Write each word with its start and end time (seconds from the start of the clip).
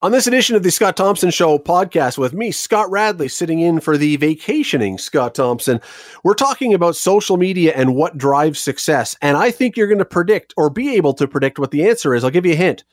On 0.00 0.12
this 0.12 0.28
edition 0.28 0.54
of 0.54 0.62
the 0.62 0.70
Scott 0.70 0.96
Thompson 0.96 1.30
Show 1.32 1.58
podcast 1.58 2.18
with 2.18 2.32
me, 2.32 2.52
Scott 2.52 2.88
Radley, 2.88 3.26
sitting 3.26 3.58
in 3.58 3.80
for 3.80 3.96
the 3.96 4.14
vacationing 4.16 4.96
Scott 4.96 5.34
Thompson, 5.34 5.80
we're 6.22 6.34
talking 6.34 6.72
about 6.72 6.94
social 6.94 7.36
media 7.36 7.72
and 7.74 7.96
what 7.96 8.16
drives 8.16 8.60
success. 8.60 9.16
And 9.20 9.36
I 9.36 9.50
think 9.50 9.76
you're 9.76 9.88
going 9.88 9.98
to 9.98 10.04
predict 10.04 10.54
or 10.56 10.70
be 10.70 10.94
able 10.94 11.14
to 11.14 11.26
predict 11.26 11.58
what 11.58 11.72
the 11.72 11.88
answer 11.88 12.14
is. 12.14 12.22
I'll 12.22 12.30
give 12.30 12.46
you 12.46 12.52
a 12.52 12.56
hint 12.56 12.84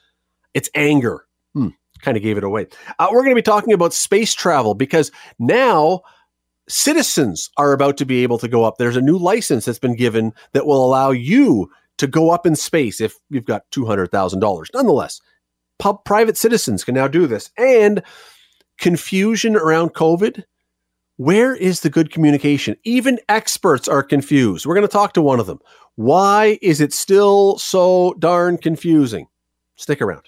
it's 0.56 0.70
anger. 0.74 1.28
Hmm, 1.54 1.70
kind 2.02 2.18
of 2.18 2.24
gave 2.24 2.40
it 2.40 2.44
away. 2.44 2.66
Uh, 2.98 3.10
we're 3.12 3.22
going 3.22 3.36
to 3.36 3.36
be 3.36 3.44
talking 3.44 3.74
about 3.74 3.94
space 3.94 4.34
travel 4.34 4.74
because 4.74 5.12
now 5.38 6.02
citizens 6.68 7.52
are 7.58 7.74
about 7.74 7.98
to 7.98 8.06
be 8.06 8.24
able 8.24 8.40
to 8.40 8.48
go 8.48 8.64
up. 8.64 8.78
There's 8.80 8.98
a 8.98 9.02
new 9.02 9.20
license 9.20 9.66
that's 9.66 9.78
been 9.78 9.96
given 9.96 10.34
that 10.54 10.66
will 10.66 10.84
allow 10.84 11.12
you 11.12 11.70
to 11.98 12.08
go 12.08 12.32
up 12.32 12.48
in 12.48 12.56
space 12.56 13.00
if 13.00 13.16
you've 13.30 13.46
got 13.46 13.70
$200,000. 13.70 14.66
Nonetheless, 14.74 15.22
pub, 15.80 16.04
private 16.06 16.38
citizens 16.38 16.84
can 16.84 16.96
now 16.96 17.08
do 17.08 17.28
this. 17.28 17.52
And 17.58 18.04
confusion 18.80 19.56
around 19.56 19.94
COVID. 19.94 20.44
Where 21.18 21.56
is 21.56 21.80
the 21.80 21.90
good 21.90 22.12
communication? 22.12 22.76
Even 22.84 23.20
experts 23.30 23.88
are 23.88 24.04
confused. 24.04 24.66
We're 24.66 24.76
going 24.76 24.88
to 24.88 24.92
talk 24.92 25.14
to 25.14 25.22
one 25.22 25.40
of 25.40 25.48
them. 25.48 25.60
Why 25.96 26.60
is 26.62 26.82
it 26.82 26.92
still 26.92 27.58
so 27.58 28.16
darn 28.20 28.58
confusing? 28.58 29.28
Stick 29.78 30.02
around. 30.02 30.24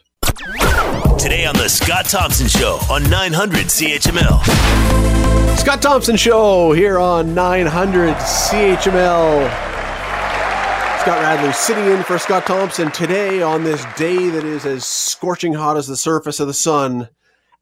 Today 1.20 1.46
on 1.46 1.56
the 1.56 1.68
Scott 1.68 2.06
Thompson 2.06 2.48
Show 2.48 2.80
on 2.90 3.10
900 3.10 3.66
CHML. 3.66 5.58
Scott 5.58 5.82
Thompson 5.82 6.16
Show 6.16 6.72
here 6.72 7.00
on 7.00 7.34
900 7.34 8.16
CHML. 8.16 9.77
Scott 11.08 11.22
Radley 11.22 11.54
sitting 11.54 11.86
in 11.86 12.04
for 12.04 12.20
Scott 12.20 12.46
Thompson 12.46 12.92
today 12.92 13.42
on 13.42 13.64
this 13.64 13.86
day 13.96 14.30
that 14.30 14.44
is 14.44 14.66
as 14.66 14.84
scorching 14.84 15.54
hot 15.54 15.78
as 15.78 15.88
the 15.88 15.96
surface 15.96 16.42
of 16.42 16.48
the 16.48 16.54
sun, 16.54 17.08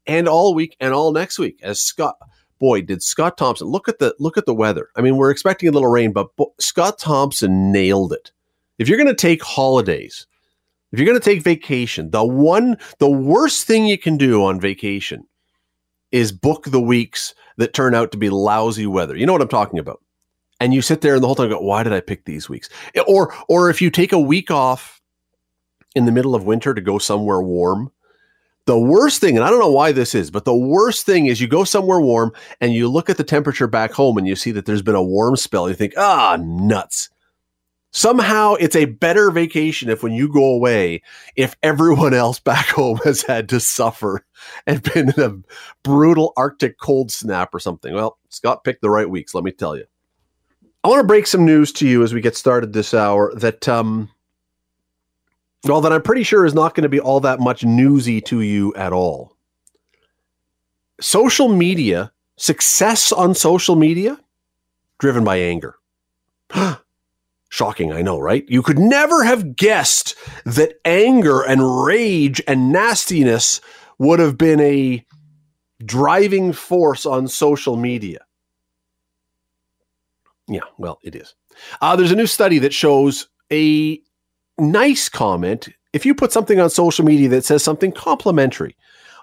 and 0.04 0.26
all 0.26 0.52
week 0.52 0.76
and 0.80 0.92
all 0.92 1.12
next 1.12 1.38
week. 1.38 1.60
As 1.62 1.80
Scott, 1.80 2.16
boy, 2.58 2.82
did 2.82 3.04
Scott 3.04 3.38
Thompson 3.38 3.68
look 3.68 3.88
at 3.88 4.00
the 4.00 4.16
look 4.18 4.36
at 4.36 4.46
the 4.46 4.54
weather. 4.54 4.88
I 4.96 5.00
mean, 5.00 5.16
we're 5.16 5.30
expecting 5.30 5.68
a 5.68 5.70
little 5.70 5.88
rain, 5.88 6.12
but 6.12 6.34
bo- 6.34 6.54
Scott 6.58 6.98
Thompson 6.98 7.70
nailed 7.70 8.12
it. 8.12 8.32
If 8.80 8.88
you're 8.88 8.98
going 8.98 9.06
to 9.06 9.14
take 9.14 9.44
holidays, 9.44 10.26
if 10.90 10.98
you're 10.98 11.06
going 11.06 11.20
to 11.20 11.24
take 11.24 11.44
vacation, 11.44 12.10
the 12.10 12.24
one 12.24 12.76
the 12.98 13.08
worst 13.08 13.64
thing 13.64 13.86
you 13.86 13.96
can 13.96 14.16
do 14.16 14.44
on 14.44 14.58
vacation 14.58 15.22
is 16.10 16.32
book 16.32 16.64
the 16.64 16.80
weeks 16.80 17.32
that 17.58 17.74
turn 17.74 17.94
out 17.94 18.10
to 18.10 18.18
be 18.18 18.28
lousy 18.28 18.88
weather. 18.88 19.14
You 19.14 19.24
know 19.24 19.32
what 19.34 19.42
I'm 19.42 19.46
talking 19.46 19.78
about 19.78 20.00
and 20.60 20.72
you 20.72 20.82
sit 20.82 21.00
there 21.00 21.14
and 21.14 21.22
the 21.22 21.26
whole 21.26 21.36
time 21.36 21.48
go, 21.48 21.60
why 21.60 21.82
did 21.82 21.92
I 21.92 22.00
pick 22.00 22.24
these 22.24 22.48
weeks? 22.48 22.68
Or 23.06 23.34
or 23.48 23.70
if 23.70 23.80
you 23.82 23.90
take 23.90 24.12
a 24.12 24.20
week 24.20 24.50
off 24.50 25.00
in 25.94 26.04
the 26.04 26.12
middle 26.12 26.34
of 26.34 26.44
winter 26.44 26.74
to 26.74 26.80
go 26.80 26.98
somewhere 26.98 27.40
warm, 27.40 27.90
the 28.66 28.78
worst 28.78 29.20
thing, 29.20 29.36
and 29.36 29.44
I 29.44 29.50
don't 29.50 29.60
know 29.60 29.70
why 29.70 29.92
this 29.92 30.14
is, 30.14 30.30
but 30.30 30.44
the 30.44 30.54
worst 30.54 31.06
thing 31.06 31.26
is 31.26 31.40
you 31.40 31.46
go 31.46 31.64
somewhere 31.64 32.00
warm 32.00 32.32
and 32.60 32.72
you 32.72 32.88
look 32.88 33.08
at 33.08 33.16
the 33.16 33.24
temperature 33.24 33.68
back 33.68 33.92
home 33.92 34.18
and 34.18 34.26
you 34.26 34.34
see 34.34 34.50
that 34.52 34.66
there's 34.66 34.82
been 34.82 34.96
a 34.96 35.02
warm 35.02 35.36
spell. 35.36 35.68
You 35.68 35.74
think, 35.74 35.94
ah, 35.96 36.36
nuts. 36.40 37.08
Somehow 37.92 38.54
it's 38.54 38.76
a 38.76 38.84
better 38.86 39.30
vacation 39.30 39.88
if 39.88 40.02
when 40.02 40.12
you 40.12 40.30
go 40.30 40.44
away, 40.44 41.00
if 41.36 41.56
everyone 41.62 42.12
else 42.12 42.40
back 42.40 42.66
home 42.70 42.98
has 43.04 43.22
had 43.22 43.48
to 43.50 43.60
suffer 43.60 44.26
and 44.66 44.82
been 44.82 45.10
in 45.16 45.22
a 45.22 45.34
brutal 45.82 46.32
Arctic 46.36 46.78
cold 46.78 47.10
snap 47.10 47.54
or 47.54 47.60
something. 47.60 47.94
Well, 47.94 48.18
Scott 48.28 48.64
picked 48.64 48.82
the 48.82 48.90
right 48.90 49.08
weeks, 49.08 49.32
let 49.32 49.44
me 49.44 49.52
tell 49.52 49.76
you. 49.76 49.84
I 50.86 50.88
want 50.88 51.00
to 51.00 51.04
break 51.04 51.26
some 51.26 51.44
news 51.44 51.72
to 51.72 51.88
you 51.88 52.04
as 52.04 52.14
we 52.14 52.20
get 52.20 52.36
started 52.36 52.72
this 52.72 52.94
hour 52.94 53.34
that, 53.34 53.68
um, 53.68 54.08
well, 55.64 55.80
that 55.80 55.92
I'm 55.92 56.00
pretty 56.00 56.22
sure 56.22 56.44
is 56.44 56.54
not 56.54 56.76
going 56.76 56.84
to 56.84 56.88
be 56.88 57.00
all 57.00 57.18
that 57.18 57.40
much 57.40 57.64
newsy 57.64 58.20
to 58.20 58.40
you 58.40 58.72
at 58.74 58.92
all. 58.92 59.36
Social 61.00 61.48
media, 61.48 62.12
success 62.36 63.10
on 63.10 63.34
social 63.34 63.74
media, 63.74 64.16
driven 65.00 65.24
by 65.24 65.38
anger. 65.38 65.74
Shocking, 67.48 67.92
I 67.92 68.02
know, 68.02 68.20
right? 68.20 68.44
You 68.46 68.62
could 68.62 68.78
never 68.78 69.24
have 69.24 69.56
guessed 69.56 70.14
that 70.44 70.74
anger 70.84 71.42
and 71.42 71.84
rage 71.84 72.40
and 72.46 72.70
nastiness 72.70 73.60
would 73.98 74.20
have 74.20 74.38
been 74.38 74.60
a 74.60 75.04
driving 75.84 76.52
force 76.52 77.04
on 77.04 77.26
social 77.26 77.74
media. 77.74 78.25
Yeah, 80.48 80.60
well, 80.78 80.98
it 81.02 81.14
is. 81.14 81.34
Uh, 81.80 81.96
there's 81.96 82.12
a 82.12 82.16
new 82.16 82.26
study 82.26 82.58
that 82.60 82.74
shows 82.74 83.28
a 83.52 84.00
nice 84.58 85.08
comment. 85.08 85.68
If 85.92 86.06
you 86.06 86.14
put 86.14 86.32
something 86.32 86.60
on 86.60 86.70
social 86.70 87.04
media 87.04 87.28
that 87.30 87.44
says 87.44 87.64
something 87.64 87.92
complimentary, 87.92 88.76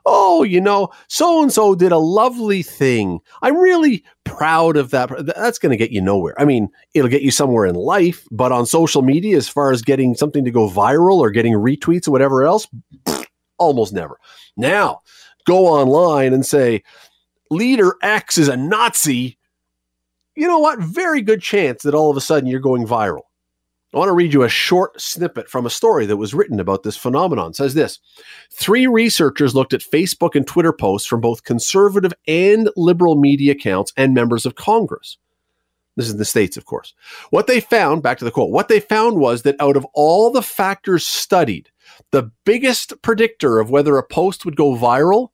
oh, 0.05 0.43
you 0.43 0.59
know, 0.59 0.89
so 1.07 1.41
and 1.41 1.51
so 1.51 1.75
did 1.75 1.91
a 1.91 1.97
lovely 1.97 2.61
thing. 2.61 3.19
I'm 3.41 3.57
really 3.57 4.03
proud 4.25 4.75
of 4.75 4.91
that. 4.91 5.09
That's 5.37 5.59
going 5.59 5.71
to 5.71 5.77
get 5.77 5.91
you 5.91 6.01
nowhere. 6.01 6.39
I 6.39 6.45
mean, 6.45 6.69
it'll 6.93 7.09
get 7.09 7.21
you 7.21 7.31
somewhere 7.31 7.65
in 7.65 7.75
life, 7.75 8.27
but 8.31 8.51
on 8.51 8.65
social 8.65 9.01
media, 9.01 9.37
as 9.37 9.47
far 9.47 9.71
as 9.71 9.81
getting 9.81 10.15
something 10.15 10.43
to 10.43 10.51
go 10.51 10.69
viral 10.69 11.19
or 11.19 11.31
getting 11.31 11.53
retweets 11.53 12.07
or 12.07 12.11
whatever 12.11 12.43
else, 12.43 12.67
almost 13.57 13.93
never. 13.93 14.19
Now, 14.57 15.01
go 15.45 15.67
online 15.67 16.33
and 16.33 16.45
say, 16.45 16.83
leader 17.49 17.95
X 18.01 18.37
is 18.37 18.49
a 18.49 18.57
Nazi 18.57 19.37
you 20.35 20.47
know 20.47 20.59
what? 20.59 20.79
Very 20.79 21.21
good 21.21 21.41
chance 21.41 21.83
that 21.83 21.93
all 21.93 22.09
of 22.09 22.17
a 22.17 22.21
sudden 22.21 22.47
you're 22.47 22.59
going 22.59 22.85
viral. 22.85 23.23
I 23.93 23.99
want 23.99 24.09
to 24.09 24.13
read 24.13 24.33
you 24.33 24.41
a 24.41 24.49
short 24.49 24.99
snippet 24.99 25.47
from 25.47 25.67
a 25.67 25.69
story 25.69 26.07
that 26.07 26.17
was 26.17 26.33
written 26.33 26.59
about 26.59 26.81
this 26.81 26.97
phenomenon. 26.97 27.51
It 27.51 27.55
says 27.55 27.75
this 27.75 27.99
Three 28.51 28.87
researchers 28.87 29.53
looked 29.53 29.73
at 29.73 29.81
Facebook 29.81 30.33
and 30.33 30.47
Twitter 30.47 30.73
posts 30.73 31.07
from 31.07 31.21
both 31.21 31.43
conservative 31.43 32.13
and 32.27 32.69
liberal 32.75 33.15
media 33.15 33.51
accounts 33.51 33.93
and 33.95 34.15
members 34.15 34.47
of 34.47 34.55
Congress. 34.55 35.17
This 35.95 36.07
is 36.07 36.13
in 36.13 36.17
the 36.17 36.25
States, 36.25 36.57
of 36.57 36.65
course. 36.65 36.95
What 37.29 37.45
they 37.45 37.59
found, 37.59 38.01
back 38.01 38.17
to 38.17 38.25
the 38.25 38.31
quote, 38.31 38.49
what 38.49 38.67
they 38.67 38.79
found 38.79 39.19
was 39.19 39.43
that 39.43 39.57
out 39.59 39.77
of 39.77 39.85
all 39.93 40.31
the 40.31 40.41
factors 40.41 41.05
studied, 41.05 41.69
the 42.09 42.31
biggest 42.45 42.99
predictor 43.03 43.59
of 43.59 43.69
whether 43.69 43.97
a 43.97 44.03
post 44.03 44.43
would 44.43 44.55
go 44.55 44.75
viral 44.75 45.29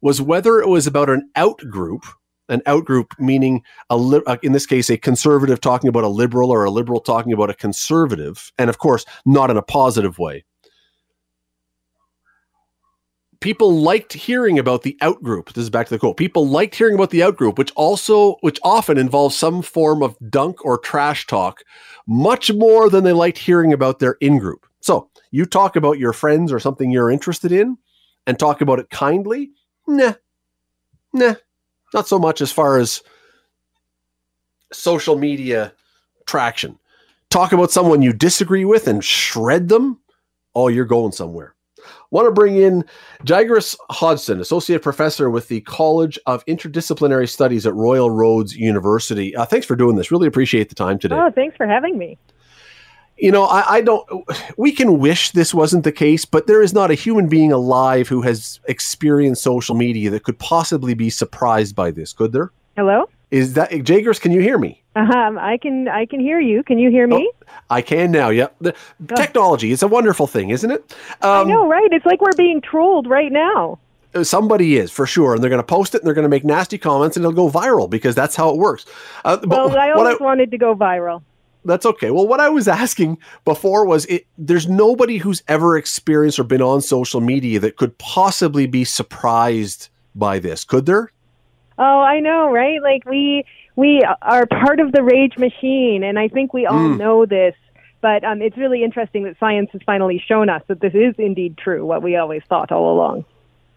was 0.00 0.22
whether 0.22 0.60
it 0.60 0.68
was 0.68 0.86
about 0.86 1.10
an 1.10 1.28
out 1.36 1.60
group 1.68 2.06
an 2.48 2.60
outgroup 2.66 3.18
meaning 3.18 3.62
a 3.90 3.96
li- 3.96 4.22
uh, 4.26 4.36
in 4.42 4.52
this 4.52 4.66
case 4.66 4.90
a 4.90 4.96
conservative 4.96 5.60
talking 5.60 5.88
about 5.88 6.04
a 6.04 6.08
liberal 6.08 6.50
or 6.50 6.64
a 6.64 6.70
liberal 6.70 7.00
talking 7.00 7.32
about 7.32 7.50
a 7.50 7.54
conservative 7.54 8.52
and 8.58 8.70
of 8.70 8.78
course 8.78 9.04
not 9.24 9.50
in 9.50 9.56
a 9.56 9.62
positive 9.62 10.18
way. 10.18 10.44
People 13.40 13.72
liked 13.72 14.14
hearing 14.14 14.58
about 14.58 14.82
the 14.82 14.96
outgroup. 15.00 15.52
This 15.52 15.62
is 15.62 15.70
back 15.70 15.86
to 15.86 15.94
the 15.94 15.98
quote. 15.98 16.16
People 16.16 16.48
liked 16.48 16.74
hearing 16.74 16.96
about 16.96 17.10
the 17.10 17.20
outgroup 17.20 17.58
which 17.58 17.72
also 17.76 18.36
which 18.40 18.58
often 18.62 18.98
involves 18.98 19.36
some 19.36 19.62
form 19.62 20.02
of 20.02 20.16
dunk 20.28 20.64
or 20.64 20.78
trash 20.78 21.26
talk 21.26 21.60
much 22.06 22.52
more 22.52 22.90
than 22.90 23.04
they 23.04 23.12
liked 23.12 23.38
hearing 23.38 23.72
about 23.72 23.98
their 23.98 24.16
in-group. 24.20 24.66
So 24.80 25.10
you 25.30 25.44
talk 25.44 25.76
about 25.76 25.98
your 25.98 26.12
friends 26.12 26.50
or 26.52 26.58
something 26.58 26.90
you're 26.90 27.10
interested 27.10 27.52
in 27.52 27.76
and 28.26 28.38
talk 28.38 28.60
about 28.60 28.78
it 28.78 28.90
kindly? 28.90 29.50
Nah. 29.86 30.14
Nah 31.12 31.34
not 31.94 32.08
so 32.08 32.18
much 32.18 32.40
as 32.40 32.52
far 32.52 32.78
as 32.78 33.02
social 34.72 35.18
media 35.18 35.72
traction. 36.26 36.78
Talk 37.30 37.52
about 37.52 37.70
someone 37.70 38.02
you 38.02 38.12
disagree 38.12 38.64
with 38.64 38.88
and 38.88 39.04
shred 39.04 39.68
them. 39.68 40.00
Oh, 40.54 40.68
you're 40.68 40.84
going 40.84 41.12
somewhere. 41.12 41.54
Want 42.10 42.26
to 42.26 42.32
bring 42.32 42.56
in 42.56 42.84
Jaigris 43.24 43.76
Hodson, 43.90 44.40
associate 44.40 44.82
professor 44.82 45.30
with 45.30 45.48
the 45.48 45.60
College 45.62 46.18
of 46.26 46.44
Interdisciplinary 46.46 47.28
Studies 47.28 47.66
at 47.66 47.74
Royal 47.74 48.10
Roads 48.10 48.56
University. 48.56 49.36
Uh, 49.36 49.44
thanks 49.44 49.66
for 49.66 49.76
doing 49.76 49.96
this. 49.96 50.10
Really 50.10 50.26
appreciate 50.26 50.68
the 50.68 50.74
time 50.74 50.98
today. 50.98 51.16
Oh, 51.16 51.30
thanks 51.30 51.56
for 51.56 51.66
having 51.66 51.98
me. 51.98 52.18
You 53.18 53.32
know, 53.32 53.44
I, 53.44 53.76
I, 53.76 53.80
don't. 53.80 54.06
We 54.56 54.70
can 54.70 54.98
wish 54.98 55.32
this 55.32 55.52
wasn't 55.52 55.82
the 55.84 55.92
case, 55.92 56.24
but 56.24 56.46
there 56.46 56.62
is 56.62 56.72
not 56.72 56.90
a 56.90 56.94
human 56.94 57.28
being 57.28 57.52
alive 57.52 58.08
who 58.08 58.22
has 58.22 58.60
experienced 58.68 59.42
social 59.42 59.74
media 59.74 60.08
that 60.10 60.22
could 60.22 60.38
possibly 60.38 60.94
be 60.94 61.10
surprised 61.10 61.74
by 61.74 61.90
this. 61.90 62.12
Could 62.12 62.32
there? 62.32 62.52
Hello. 62.76 63.08
Is 63.30 63.54
that 63.54 63.70
Jaigris? 63.70 64.20
Can 64.20 64.32
you 64.32 64.40
hear 64.40 64.56
me? 64.56 64.82
Um, 64.94 65.38
I 65.38 65.58
can. 65.60 65.88
I 65.88 66.06
can 66.06 66.20
hear 66.20 66.40
you. 66.40 66.62
Can 66.62 66.78
you 66.78 66.90
hear 66.90 67.06
me? 67.06 67.30
Oh, 67.30 67.46
I 67.70 67.82
can 67.82 68.12
now. 68.12 68.28
Yep. 68.28 68.54
The 68.60 68.74
oh. 69.10 69.16
technology 69.16 69.72
is 69.72 69.82
a 69.82 69.88
wonderful 69.88 70.26
thing, 70.26 70.50
isn't 70.50 70.70
it? 70.70 70.80
Um, 71.20 71.48
I 71.48 71.50
know, 71.50 71.68
right? 71.68 71.92
It's 71.92 72.06
like 72.06 72.20
we're 72.20 72.32
being 72.36 72.60
trolled 72.60 73.08
right 73.08 73.32
now. 73.32 73.80
Uh, 74.14 74.24
somebody 74.24 74.76
is 74.76 74.90
for 74.90 75.06
sure, 75.06 75.34
and 75.34 75.42
they're 75.42 75.50
going 75.50 75.60
to 75.60 75.66
post 75.66 75.94
it, 75.94 76.00
and 76.00 76.06
they're 76.06 76.14
going 76.14 76.24
to 76.24 76.30
make 76.30 76.44
nasty 76.44 76.78
comments, 76.78 77.16
and 77.16 77.24
it'll 77.24 77.32
go 77.32 77.50
viral 77.50 77.90
because 77.90 78.14
that's 78.14 78.36
how 78.36 78.48
it 78.50 78.56
works. 78.56 78.86
Uh, 79.24 79.38
well, 79.44 79.76
I 79.76 79.90
always 79.90 80.16
I, 80.20 80.24
wanted 80.24 80.50
to 80.52 80.58
go 80.58 80.74
viral 80.74 81.22
that's 81.64 81.86
okay. 81.86 82.10
Well, 82.10 82.26
what 82.26 82.40
I 82.40 82.48
was 82.48 82.68
asking 82.84 83.18
before 83.44 83.84
was 83.86 84.06
it, 84.06 84.26
there's 84.36 84.68
nobody 84.68 85.18
who's 85.18 85.42
ever 85.48 85.76
experienced 85.76 86.38
or 86.38 86.44
been 86.44 86.62
on 86.62 86.80
social 86.80 87.20
media 87.20 87.60
that 87.60 87.76
could 87.76 87.96
possibly 87.98 88.66
be 88.66 88.84
surprised 88.84 89.88
by 90.14 90.38
this. 90.38 90.64
Could 90.64 90.86
there? 90.86 91.12
Oh, 91.78 92.00
I 92.00 92.20
know, 92.20 92.50
right? 92.50 92.82
Like 92.82 93.04
we 93.04 93.44
we 93.76 94.02
are 94.22 94.46
part 94.46 94.80
of 94.80 94.90
the 94.92 95.02
rage 95.02 95.38
machine 95.38 96.02
and 96.02 96.18
I 96.18 96.28
think 96.28 96.52
we 96.52 96.66
all 96.66 96.76
mm. 96.76 96.98
know 96.98 97.26
this. 97.26 97.54
But 98.00 98.22
um, 98.22 98.42
it's 98.42 98.56
really 98.56 98.84
interesting 98.84 99.24
that 99.24 99.36
science 99.40 99.70
has 99.72 99.80
finally 99.84 100.22
shown 100.24 100.48
us 100.48 100.62
that 100.68 100.80
this 100.80 100.94
is 100.94 101.14
indeed 101.18 101.58
true, 101.58 101.84
what 101.84 102.02
we 102.02 102.16
always 102.16 102.42
thought 102.48 102.70
all 102.70 102.92
along. 102.92 103.24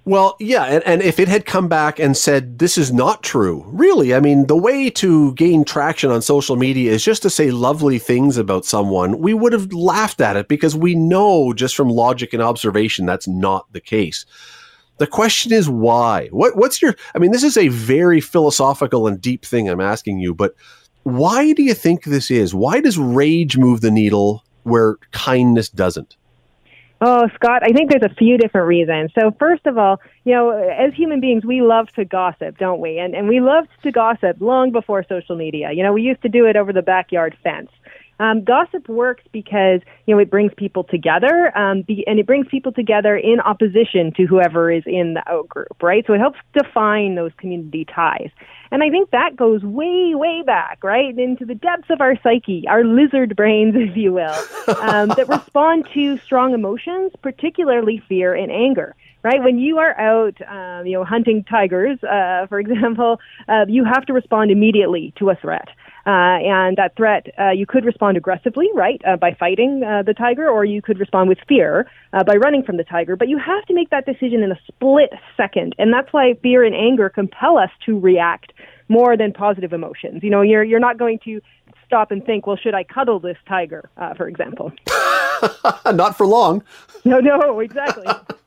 Well, 0.04 0.36
yeah, 0.40 0.64
and, 0.64 0.84
and 0.84 1.02
if 1.04 1.20
it 1.20 1.28
had 1.28 1.46
come 1.46 1.68
back 1.68 2.00
and 2.00 2.18
said 2.18 2.58
this 2.58 2.76
is 2.76 2.92
not 2.92 3.22
true, 3.22 3.64
really, 3.68 4.16
I 4.16 4.20
mean, 4.20 4.48
the 4.48 4.58
way 4.58 4.90
to 4.90 5.34
gain 5.36 5.64
traction 5.64 6.10
on 6.10 6.24
social 6.24 6.56
media 6.56 6.92
is 6.92 7.06
just 7.06 7.22
to 7.22 7.30
say 7.30 7.52
lovely 7.52 8.00
things 8.00 8.36
about 8.38 8.66
someone. 8.66 9.20
We 9.20 9.36
would 9.36 9.54
have 9.54 9.72
laughed 9.72 10.20
at 10.20 10.36
it 10.36 10.48
because 10.48 10.76
we 10.76 10.96
know 10.96 11.54
just 11.54 11.76
from 11.76 11.90
logic 11.90 12.34
and 12.34 12.42
observation 12.42 13.06
that's 13.06 13.28
not 13.28 13.72
the 13.74 13.80
case. 13.80 14.26
The 14.98 15.06
question 15.06 15.54
is 15.54 15.70
why? 15.70 16.30
What 16.32 16.56
what's 16.58 16.82
your 16.82 16.96
I 17.14 17.20
mean, 17.20 17.32
this 17.32 17.44
is 17.44 17.58
a 17.58 17.68
very 17.68 18.22
philosophical 18.22 19.06
and 19.06 19.22
deep 19.22 19.46
thing 19.46 19.70
I'm 19.70 19.82
asking 19.82 20.20
you, 20.20 20.34
but 20.34 20.56
why 21.04 21.54
do 21.54 21.62
you 21.62 21.76
think 21.76 22.04
this 22.04 22.32
is? 22.32 22.56
Why 22.56 22.82
does 22.82 22.98
rage 22.98 23.56
move 23.56 23.82
the 23.82 23.92
needle 23.92 24.44
where 24.64 24.98
kindness 25.12 25.70
doesn't? 25.70 26.16
Oh, 27.04 27.28
Scott, 27.34 27.64
I 27.64 27.72
think 27.72 27.90
there's 27.90 28.04
a 28.04 28.14
few 28.14 28.38
different 28.38 28.68
reasons. 28.68 29.12
So, 29.20 29.32
first 29.40 29.66
of 29.66 29.76
all, 29.76 30.00
you 30.24 30.36
know, 30.36 30.52
as 30.52 30.94
human 30.94 31.20
beings, 31.20 31.44
we 31.44 31.62
love 31.62 31.88
to 31.96 32.06
gossip, 32.06 32.60
don't 32.60 32.80
we? 32.80 33.00
And 33.00 33.16
and 33.16 33.28
we 33.28 33.42
loved 33.42 33.70
to 33.82 33.92
gossip 33.92 34.38
long 34.40 34.72
before 34.72 35.04
social 35.10 35.36
media. 35.36 35.72
You 35.74 35.82
know, 35.82 35.94
we 35.94 36.04
used 36.04 36.22
to 36.22 36.30
do 36.30 36.46
it 36.46 36.56
over 36.56 36.72
the 36.72 36.84
backyard 36.84 37.36
fence. 37.44 37.72
Um, 38.20 38.44
gossip 38.44 38.88
works 38.88 39.24
because 39.32 39.82
you 40.06 40.14
know 40.14 40.20
it 40.20 40.30
brings 40.30 40.52
people 40.56 40.84
together, 40.84 41.52
um, 41.58 41.82
be, 41.82 42.06
and 42.06 42.20
it 42.20 42.28
brings 42.28 42.48
people 42.50 42.72
together 42.72 43.18
in 43.18 43.40
opposition 43.40 44.14
to 44.18 44.28
whoever 44.28 44.70
is 44.70 44.84
in 44.86 45.16
the 45.16 45.24
out 45.28 45.50
group, 45.50 45.82
right? 45.82 46.06
So 46.06 46.14
it 46.14 46.20
helps 46.20 46.38
define 46.54 47.16
those 47.16 47.32
community 47.38 47.84
ties, 47.84 48.30
and 48.72 48.82
I 48.82 48.90
think 48.90 49.12
that 49.12 49.36
goes 49.36 49.64
way, 49.64 50.14
way 50.16 50.44
back, 50.46 50.84
right, 50.84 51.18
into 51.18 51.46
the 51.46 51.56
depths 51.56 51.90
of 51.90 52.02
our 52.02 52.16
psyche, 52.24 52.66
our 52.68 52.84
lizard 52.84 53.36
brains, 53.36 53.76
if 53.78 53.96
you 53.96 54.14
will, 54.14 54.36
um, 54.82 55.10
that 55.10 55.28
respond 55.28 55.88
to 55.94 56.18
strong 56.20 56.54
emotions, 56.54 57.12
particularly 57.22 58.02
fear 58.08 58.34
and 58.34 58.52
anger 58.52 58.96
right? 59.24 59.44
When 59.44 59.60
you 59.60 59.78
are 59.78 60.00
out, 60.00 60.42
um, 60.48 60.86
you 60.86 60.94
know, 60.94 61.04
hunting 61.04 61.44
tigers, 61.44 62.02
uh, 62.04 62.48
for 62.48 62.60
example, 62.66 63.20
uh, 63.48 63.66
you 63.68 63.84
have 63.84 64.06
to 64.06 64.14
respond 64.14 64.52
immediately 64.52 65.14
to 65.18 65.30
a 65.30 65.36
threat. 65.36 65.68
Uh, 66.06 66.42
and 66.42 66.78
that 66.78 66.96
threat, 66.96 67.28
uh, 67.40 67.52
you 67.52 67.66
could 67.66 67.86
respond 67.86 68.18
aggressively, 68.18 68.68
right, 68.74 69.02
uh, 69.08 69.16
by 69.16 69.36
fighting 69.40 69.84
uh, 69.84 70.02
the 70.02 70.14
tiger, 70.14 70.50
or 70.50 70.66
you 70.66 70.82
could 70.82 71.00
respond 71.00 71.30
with 71.30 71.38
fear 71.48 71.88
uh, 72.14 72.24
by 72.24 72.36
running 72.36 72.64
from 72.64 72.78
the 72.78 72.84
tiger. 72.84 73.16
But 73.16 73.30
you 73.30 73.38
have 73.38 73.66
to 73.66 73.74
make 73.74 73.90
that 73.92 74.06
decision 74.06 74.42
in 74.42 74.52
a 74.52 74.60
split 74.68 75.12
second, 75.38 75.76
and 75.78 75.94
that's 75.94 76.12
why 76.12 76.34
fear 76.42 76.64
and 76.64 76.76
anger 76.76 77.10
compel 77.10 77.58
us 77.58 77.70
to 77.86 78.00
react 78.00 78.52
more 78.88 79.16
than 79.16 79.32
positive 79.32 79.74
emotions. 79.74 80.24
You 80.24 80.32
know, 80.32 80.42
you're 80.42 80.64
you're 80.64 80.80
not 80.80 80.98
going 80.98 81.20
to 81.26 81.40
stop 81.86 82.10
and 82.12 82.26
think, 82.26 82.48
well, 82.48 82.58
should 82.58 82.74
I 82.74 82.84
cuddle 82.84 83.20
this 83.20 83.38
tiger, 83.48 83.90
uh, 83.98 84.14
for 84.16 84.28
example? 84.28 84.72
not 85.94 86.18
for 86.18 86.26
long. 86.26 86.64
No, 87.06 87.20
no, 87.20 87.60
exactly. 87.60 88.08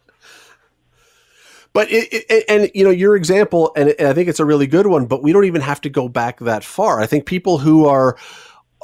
But 1.74 1.90
it, 1.90 2.08
it, 2.30 2.44
and 2.48 2.70
you 2.72 2.84
know 2.84 2.90
your 2.90 3.16
example, 3.16 3.72
and 3.76 3.94
I 3.98 4.14
think 4.14 4.28
it's 4.28 4.40
a 4.40 4.44
really 4.44 4.66
good 4.68 4.86
one. 4.86 5.06
But 5.06 5.22
we 5.22 5.32
don't 5.32 5.44
even 5.44 5.60
have 5.60 5.80
to 5.82 5.90
go 5.90 6.08
back 6.08 6.38
that 6.40 6.64
far. 6.64 7.00
I 7.00 7.06
think 7.06 7.26
people 7.26 7.58
who 7.58 7.86
are 7.86 8.16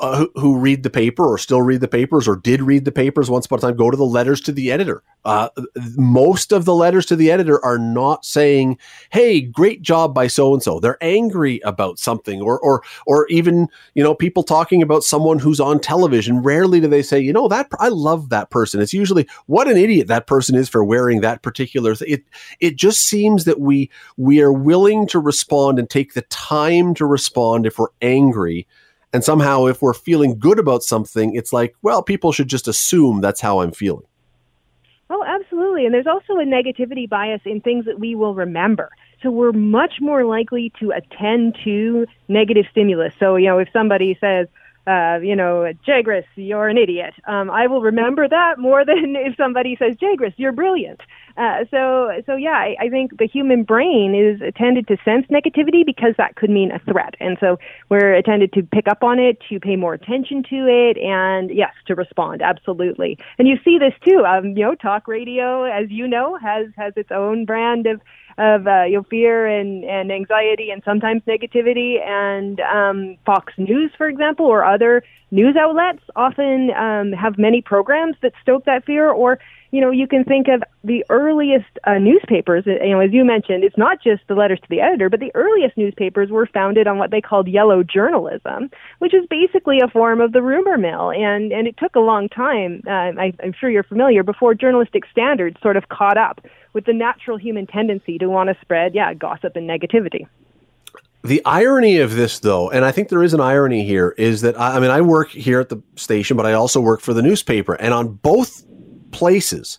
uh, 0.00 0.16
who, 0.16 0.32
who, 0.36 0.58
read 0.58 0.82
the 0.82 0.90
paper 0.90 1.26
or 1.26 1.38
still 1.38 1.62
read 1.62 1.80
the 1.80 1.88
papers 1.88 2.26
or 2.26 2.36
did 2.36 2.62
read 2.62 2.84
the 2.84 2.92
papers 2.92 3.30
once 3.30 3.46
upon 3.46 3.58
a 3.58 3.62
time 3.62 3.76
go 3.76 3.90
to 3.90 3.96
the 3.96 4.04
letters 4.04 4.40
to 4.40 4.52
the 4.52 4.72
editor. 4.72 5.02
Uh, 5.24 5.48
most 5.96 6.52
of 6.52 6.64
the 6.64 6.74
letters 6.74 7.04
to 7.06 7.16
the 7.16 7.30
editor 7.30 7.62
are 7.64 7.78
not 7.78 8.24
saying, 8.24 8.78
"Hey, 9.10 9.40
great 9.40 9.82
job 9.82 10.14
by 10.14 10.26
so 10.26 10.54
and 10.54 10.62
so." 10.62 10.80
They're 10.80 11.02
angry 11.02 11.60
about 11.64 11.98
something, 11.98 12.40
or 12.40 12.58
or 12.58 12.82
or 13.06 13.26
even 13.28 13.68
you 13.94 14.02
know 14.02 14.14
people 14.14 14.42
talking 14.42 14.82
about 14.82 15.04
someone 15.04 15.38
who's 15.38 15.60
on 15.60 15.78
television. 15.78 16.42
Rarely 16.42 16.80
do 16.80 16.88
they 16.88 17.02
say, 17.02 17.20
"You 17.20 17.32
know 17.34 17.48
that 17.48 17.68
I 17.78 17.88
love 17.88 18.30
that 18.30 18.50
person." 18.50 18.80
It's 18.80 18.94
usually, 18.94 19.26
"What 19.46 19.68
an 19.68 19.76
idiot 19.76 20.08
that 20.08 20.26
person 20.26 20.54
is 20.54 20.68
for 20.68 20.82
wearing 20.82 21.20
that 21.20 21.42
particular." 21.42 21.94
thing. 21.94 22.08
It 22.08 22.24
it 22.60 22.76
just 22.76 23.02
seems 23.02 23.44
that 23.44 23.60
we 23.60 23.90
we 24.16 24.40
are 24.40 24.52
willing 24.52 25.06
to 25.08 25.18
respond 25.18 25.78
and 25.78 25.88
take 25.88 26.14
the 26.14 26.22
time 26.22 26.94
to 26.94 27.04
respond 27.04 27.66
if 27.66 27.78
we're 27.78 27.88
angry 28.00 28.66
and 29.12 29.24
somehow, 29.24 29.66
if 29.66 29.82
we're 29.82 29.94
feeling 29.94 30.38
good 30.38 30.58
about 30.58 30.82
something, 30.82 31.34
it's 31.34 31.52
like, 31.52 31.74
well, 31.82 32.02
people 32.02 32.32
should 32.32 32.48
just 32.48 32.68
assume 32.68 33.20
that's 33.20 33.40
how 33.40 33.60
I'm 33.60 33.72
feeling. 33.72 34.06
Oh, 35.12 35.24
absolutely. 35.26 35.84
And 35.84 35.92
there's 35.92 36.06
also 36.06 36.34
a 36.34 36.44
negativity 36.44 37.08
bias 37.08 37.40
in 37.44 37.60
things 37.60 37.84
that 37.86 37.98
we 37.98 38.14
will 38.14 38.34
remember. 38.34 38.90
So 39.22 39.30
we're 39.30 39.52
much 39.52 39.94
more 40.00 40.24
likely 40.24 40.72
to 40.78 40.92
attend 40.92 41.58
to 41.64 42.06
negative 42.28 42.66
stimulus. 42.70 43.12
So, 43.18 43.34
you 43.34 43.46
know, 43.46 43.58
if 43.58 43.68
somebody 43.72 44.16
says, 44.20 44.46
uh, 44.86 45.18
you 45.20 45.36
know, 45.36 45.72
Jaigris, 45.86 46.24
you're 46.36 46.68
an 46.68 46.78
idiot. 46.78 47.14
Um, 47.26 47.50
I 47.50 47.66
will 47.66 47.82
remember 47.82 48.28
that 48.28 48.58
more 48.58 48.84
than 48.86 49.16
if 49.16 49.36
somebody 49.36 49.76
says, 49.76 49.96
Jaigris, 49.96 50.34
you're 50.36 50.52
brilliant. 50.52 51.00
Uh, 51.40 51.64
so, 51.70 52.10
so 52.26 52.36
yeah, 52.36 52.50
I, 52.50 52.76
I 52.78 52.88
think 52.90 53.16
the 53.16 53.26
human 53.26 53.62
brain 53.62 54.14
is 54.14 54.42
tended 54.56 54.86
to 54.88 54.98
sense 55.06 55.24
negativity 55.28 55.86
because 55.86 56.12
that 56.18 56.36
could 56.36 56.50
mean 56.50 56.70
a 56.70 56.78
threat, 56.80 57.14
and 57.18 57.38
so 57.40 57.58
we're 57.88 58.20
tended 58.20 58.52
to 58.52 58.62
pick 58.62 58.86
up 58.86 59.02
on 59.02 59.18
it, 59.18 59.38
to 59.48 59.58
pay 59.58 59.74
more 59.74 59.94
attention 59.94 60.42
to 60.50 60.66
it, 60.68 60.98
and 60.98 61.50
yes, 61.50 61.72
to 61.86 61.94
respond 61.94 62.42
absolutely. 62.42 63.16
And 63.38 63.48
you 63.48 63.56
see 63.64 63.78
this 63.78 63.94
too. 64.06 64.22
Um, 64.26 64.48
you 64.48 64.64
know, 64.64 64.74
talk 64.74 65.08
radio, 65.08 65.64
as 65.64 65.90
you 65.90 66.06
know, 66.06 66.36
has 66.36 66.66
has 66.76 66.92
its 66.96 67.10
own 67.10 67.46
brand 67.46 67.86
of 67.86 68.02
of 68.36 68.66
uh, 68.66 68.84
you 68.84 68.98
know 68.98 69.02
fear 69.04 69.46
and 69.46 69.82
and 69.84 70.12
anxiety 70.12 70.70
and 70.70 70.82
sometimes 70.84 71.22
negativity 71.22 72.06
and 72.06 72.60
um, 72.60 73.16
Fox 73.24 73.54
News, 73.56 73.90
for 73.96 74.08
example, 74.08 74.44
or 74.44 74.62
other 74.62 75.02
news 75.30 75.56
outlets 75.56 76.02
often 76.16 76.70
um, 76.70 77.12
have 77.12 77.38
many 77.38 77.62
programs 77.62 78.16
that 78.22 78.32
stoke 78.42 78.64
that 78.64 78.84
fear 78.84 79.10
or 79.10 79.38
you 79.72 79.80
know, 79.80 79.90
you 79.90 80.06
can 80.06 80.24
think 80.24 80.48
of 80.48 80.62
the 80.82 81.04
earliest 81.10 81.78
uh, 81.84 81.98
newspapers. 81.98 82.64
Uh, 82.66 82.82
you 82.82 82.90
know, 82.90 83.00
as 83.00 83.12
you 83.12 83.24
mentioned, 83.24 83.62
it's 83.62 83.78
not 83.78 84.02
just 84.02 84.22
the 84.26 84.34
letters 84.34 84.58
to 84.60 84.66
the 84.68 84.80
editor, 84.80 85.08
but 85.08 85.20
the 85.20 85.30
earliest 85.34 85.76
newspapers 85.76 86.28
were 86.28 86.46
founded 86.46 86.88
on 86.88 86.98
what 86.98 87.10
they 87.10 87.20
called 87.20 87.46
yellow 87.46 87.82
journalism, 87.82 88.70
which 88.98 89.14
is 89.14 89.24
basically 89.30 89.78
a 89.80 89.88
form 89.88 90.20
of 90.20 90.32
the 90.32 90.42
rumor 90.42 90.76
mill. 90.76 91.12
And 91.12 91.52
and 91.52 91.68
it 91.68 91.76
took 91.76 91.94
a 91.94 92.00
long 92.00 92.28
time. 92.28 92.82
Uh, 92.86 92.90
I, 92.90 93.32
I'm 93.42 93.54
sure 93.58 93.70
you're 93.70 93.84
familiar 93.84 94.22
before 94.22 94.54
journalistic 94.54 95.04
standards 95.10 95.56
sort 95.62 95.76
of 95.76 95.88
caught 95.88 96.16
up 96.16 96.44
with 96.72 96.84
the 96.84 96.92
natural 96.92 97.36
human 97.36 97.66
tendency 97.66 98.18
to 98.18 98.28
want 98.28 98.48
to 98.48 98.56
spread, 98.60 98.94
yeah, 98.94 99.14
gossip 99.14 99.54
and 99.54 99.68
negativity. 99.68 100.26
The 101.22 101.42
irony 101.44 101.98
of 101.98 102.14
this, 102.14 102.38
though, 102.38 102.70
and 102.70 102.84
I 102.84 102.92
think 102.92 103.08
there 103.08 103.22
is 103.22 103.34
an 103.34 103.40
irony 103.40 103.84
here, 103.84 104.14
is 104.16 104.40
that 104.40 104.58
I, 104.58 104.76
I 104.76 104.80
mean, 104.80 104.90
I 104.90 105.02
work 105.02 105.28
here 105.28 105.60
at 105.60 105.68
the 105.68 105.82
station, 105.96 106.36
but 106.36 106.46
I 106.46 106.54
also 106.54 106.80
work 106.80 107.00
for 107.00 107.12
the 107.12 107.22
newspaper. 107.22 107.74
And 107.74 107.92
on 107.92 108.14
both 108.14 108.64
places, 109.10 109.78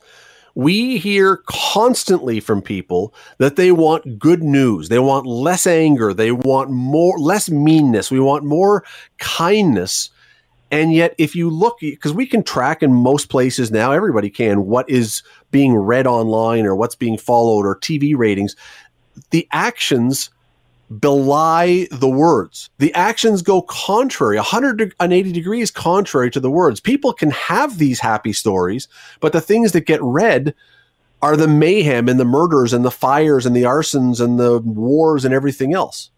we 0.53 0.97
hear 0.97 1.37
constantly 1.47 2.39
from 2.39 2.61
people 2.61 3.13
that 3.39 3.55
they 3.55 3.71
want 3.71 4.19
good 4.19 4.43
news. 4.43 4.89
They 4.89 4.99
want 4.99 5.25
less 5.25 5.65
anger. 5.65 6.13
They 6.13 6.31
want 6.31 6.69
more, 6.69 7.17
less 7.17 7.49
meanness. 7.49 8.11
We 8.11 8.19
want 8.19 8.43
more 8.43 8.83
kindness. 9.17 10.09
And 10.69 10.93
yet, 10.93 11.15
if 11.17 11.35
you 11.35 11.49
look, 11.49 11.79
because 11.79 12.13
we 12.13 12.27
can 12.27 12.43
track 12.43 12.83
in 12.83 12.93
most 12.93 13.29
places 13.29 13.71
now, 13.71 13.91
everybody 13.91 14.29
can, 14.29 14.67
what 14.67 14.89
is 14.89 15.23
being 15.49 15.75
read 15.75 16.05
online 16.05 16.65
or 16.65 16.75
what's 16.75 16.95
being 16.95 17.17
followed 17.17 17.65
or 17.65 17.75
TV 17.75 18.15
ratings, 18.15 18.55
the 19.31 19.47
actions 19.51 20.29
belie 20.99 21.87
the 21.91 22.09
words. 22.09 22.69
The 22.79 22.93
actions 22.93 23.41
go 23.41 23.61
contrary, 23.61 24.35
180 24.35 25.31
degrees 25.31 25.71
contrary 25.71 26.29
to 26.31 26.39
the 26.39 26.51
words. 26.51 26.79
People 26.79 27.13
can 27.13 27.31
have 27.31 27.77
these 27.77 27.99
happy 27.99 28.33
stories, 28.33 28.87
but 29.19 29.31
the 29.31 29.41
things 29.41 29.71
that 29.71 29.85
get 29.85 30.01
read 30.01 30.53
are 31.21 31.37
the 31.37 31.47
mayhem 31.47 32.09
and 32.09 32.19
the 32.19 32.25
murders 32.25 32.73
and 32.73 32.83
the 32.83 32.91
fires 32.91 33.45
and 33.45 33.55
the 33.55 33.63
arsons 33.63 34.19
and 34.19 34.39
the 34.39 34.59
wars 34.59 35.23
and 35.23 35.33
everything 35.33 35.73
else. 35.73 36.09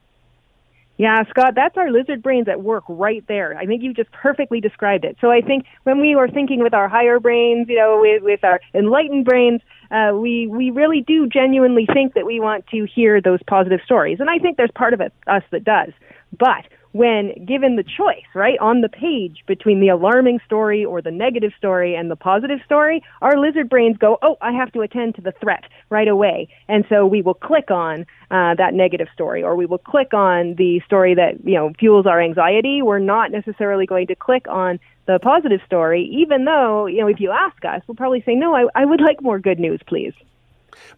Yeah, 0.97 1.23
Scott, 1.29 1.55
that's 1.55 1.75
our 1.75 1.91
lizard 1.91 2.21
brains 2.21 2.47
at 2.47 2.61
work 2.61 2.83
right 2.87 3.23
there. 3.27 3.57
I 3.57 3.65
think 3.65 3.81
you 3.81 3.93
just 3.93 4.11
perfectly 4.11 4.61
described 4.61 5.05
it. 5.05 5.17
So 5.19 5.31
I 5.31 5.41
think 5.41 5.65
when 5.83 5.99
we 5.99 6.13
are 6.13 6.29
thinking 6.29 6.61
with 6.61 6.73
our 6.73 6.87
higher 6.87 7.19
brains, 7.19 7.67
you 7.67 7.77
know, 7.77 7.99
with, 7.99 8.21
with 8.21 8.43
our 8.43 8.61
enlightened 8.75 9.25
brains, 9.25 9.61
uh, 9.93 10.11
we 10.15 10.47
we 10.47 10.71
really 10.71 11.01
do 11.01 11.27
genuinely 11.27 11.85
think 11.93 12.15
that 12.15 12.25
we 12.25 12.39
want 12.39 12.65
to 12.67 12.85
hear 12.93 13.21
those 13.21 13.39
positive 13.47 13.79
stories, 13.85 14.19
and 14.19 14.29
I 14.29 14.39
think 14.39 14.57
there's 14.57 14.71
part 14.73 14.93
of 14.93 15.01
it, 15.01 15.13
us 15.27 15.43
that 15.51 15.63
does. 15.63 15.91
But 16.37 16.65
when 16.93 17.33
given 17.45 17.75
the 17.75 17.83
choice, 17.83 18.23
right, 18.33 18.57
on 18.59 18.81
the 18.81 18.89
page 18.89 19.43
between 19.47 19.81
the 19.81 19.89
alarming 19.89 20.39
story 20.45 20.85
or 20.85 21.01
the 21.01 21.11
negative 21.11 21.51
story 21.57 21.95
and 21.95 22.09
the 22.09 22.15
positive 22.15 22.59
story, 22.65 23.03
our 23.21 23.37
lizard 23.37 23.67
brains 23.67 23.97
go, 23.97 24.17
oh, 24.21 24.37
I 24.41 24.51
have 24.51 24.71
to 24.73 24.81
attend 24.81 25.15
to 25.15 25.21
the 25.21 25.33
threat 25.41 25.63
right 25.89 26.07
away. 26.07 26.47
And 26.67 26.85
so 26.87 27.05
we 27.05 27.23
will 27.23 27.33
click 27.33 27.71
on 27.71 28.05
uh, 28.29 28.53
that 28.55 28.73
negative 28.73 29.07
story 29.11 29.43
or 29.43 29.55
we 29.55 29.65
will 29.65 29.79
click 29.79 30.13
on 30.13 30.53
the 30.55 30.81
story 30.85 31.15
that, 31.15 31.43
you 31.43 31.55
know, 31.55 31.73
fuels 31.79 32.05
our 32.05 32.21
anxiety. 32.21 32.83
We're 32.83 32.99
not 32.99 33.31
necessarily 33.31 33.87
going 33.87 34.07
to 34.07 34.15
click 34.15 34.45
on 34.47 34.79
the 35.07 35.19
positive 35.19 35.61
story, 35.65 36.03
even 36.13 36.45
though, 36.45 36.85
you 36.85 37.01
know, 37.01 37.07
if 37.07 37.19
you 37.19 37.31
ask 37.31 37.65
us, 37.65 37.81
we'll 37.87 37.95
probably 37.95 38.21
say, 38.21 38.35
no, 38.35 38.55
I, 38.55 38.67
I 38.75 38.85
would 38.85 39.01
like 39.01 39.21
more 39.21 39.39
good 39.39 39.59
news, 39.59 39.81
please. 39.87 40.13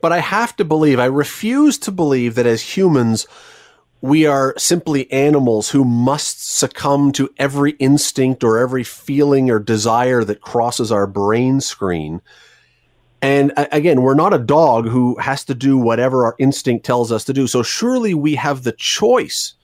But 0.01 0.11
I 0.11 0.19
have 0.19 0.55
to 0.57 0.65
believe, 0.65 0.99
I 0.99 1.05
refuse 1.05 1.77
to 1.79 1.91
believe 1.91 2.35
that 2.35 2.45
as 2.45 2.61
humans, 2.77 3.27
we 4.05 4.27
are 4.27 4.53
simply 4.55 5.11
animals 5.11 5.71
who 5.71 5.83
must 5.83 6.55
succumb 6.55 7.11
to 7.11 7.27
every 7.39 7.71
instinct 7.71 8.43
or 8.43 8.59
every 8.59 8.83
feeling 8.83 9.49
or 9.49 9.57
desire 9.57 10.23
that 10.23 10.41
crosses 10.41 10.91
our 10.91 11.07
brain 11.07 11.59
screen. 11.59 12.21
And 13.19 13.51
again, 13.57 14.03
we're 14.03 14.13
not 14.13 14.31
a 14.31 14.37
dog 14.37 14.87
who 14.87 15.17
has 15.17 15.43
to 15.45 15.55
do 15.55 15.75
whatever 15.75 16.23
our 16.23 16.35
instinct 16.37 16.85
tells 16.85 17.11
us 17.11 17.23
to 17.23 17.33
do. 17.33 17.47
So 17.47 17.63
surely 17.63 18.13
we 18.13 18.35
have 18.35 18.63
the 18.63 18.73
choice 18.73 19.55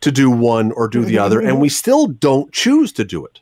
to 0.00 0.10
do 0.10 0.30
one 0.30 0.72
or 0.72 0.88
do 0.88 1.04
the 1.04 1.18
other, 1.18 1.40
and 1.40 1.60
we 1.60 1.68
still 1.68 2.08
don't 2.08 2.50
choose 2.52 2.90
to 2.94 3.04
do 3.04 3.24
it. 3.24 3.38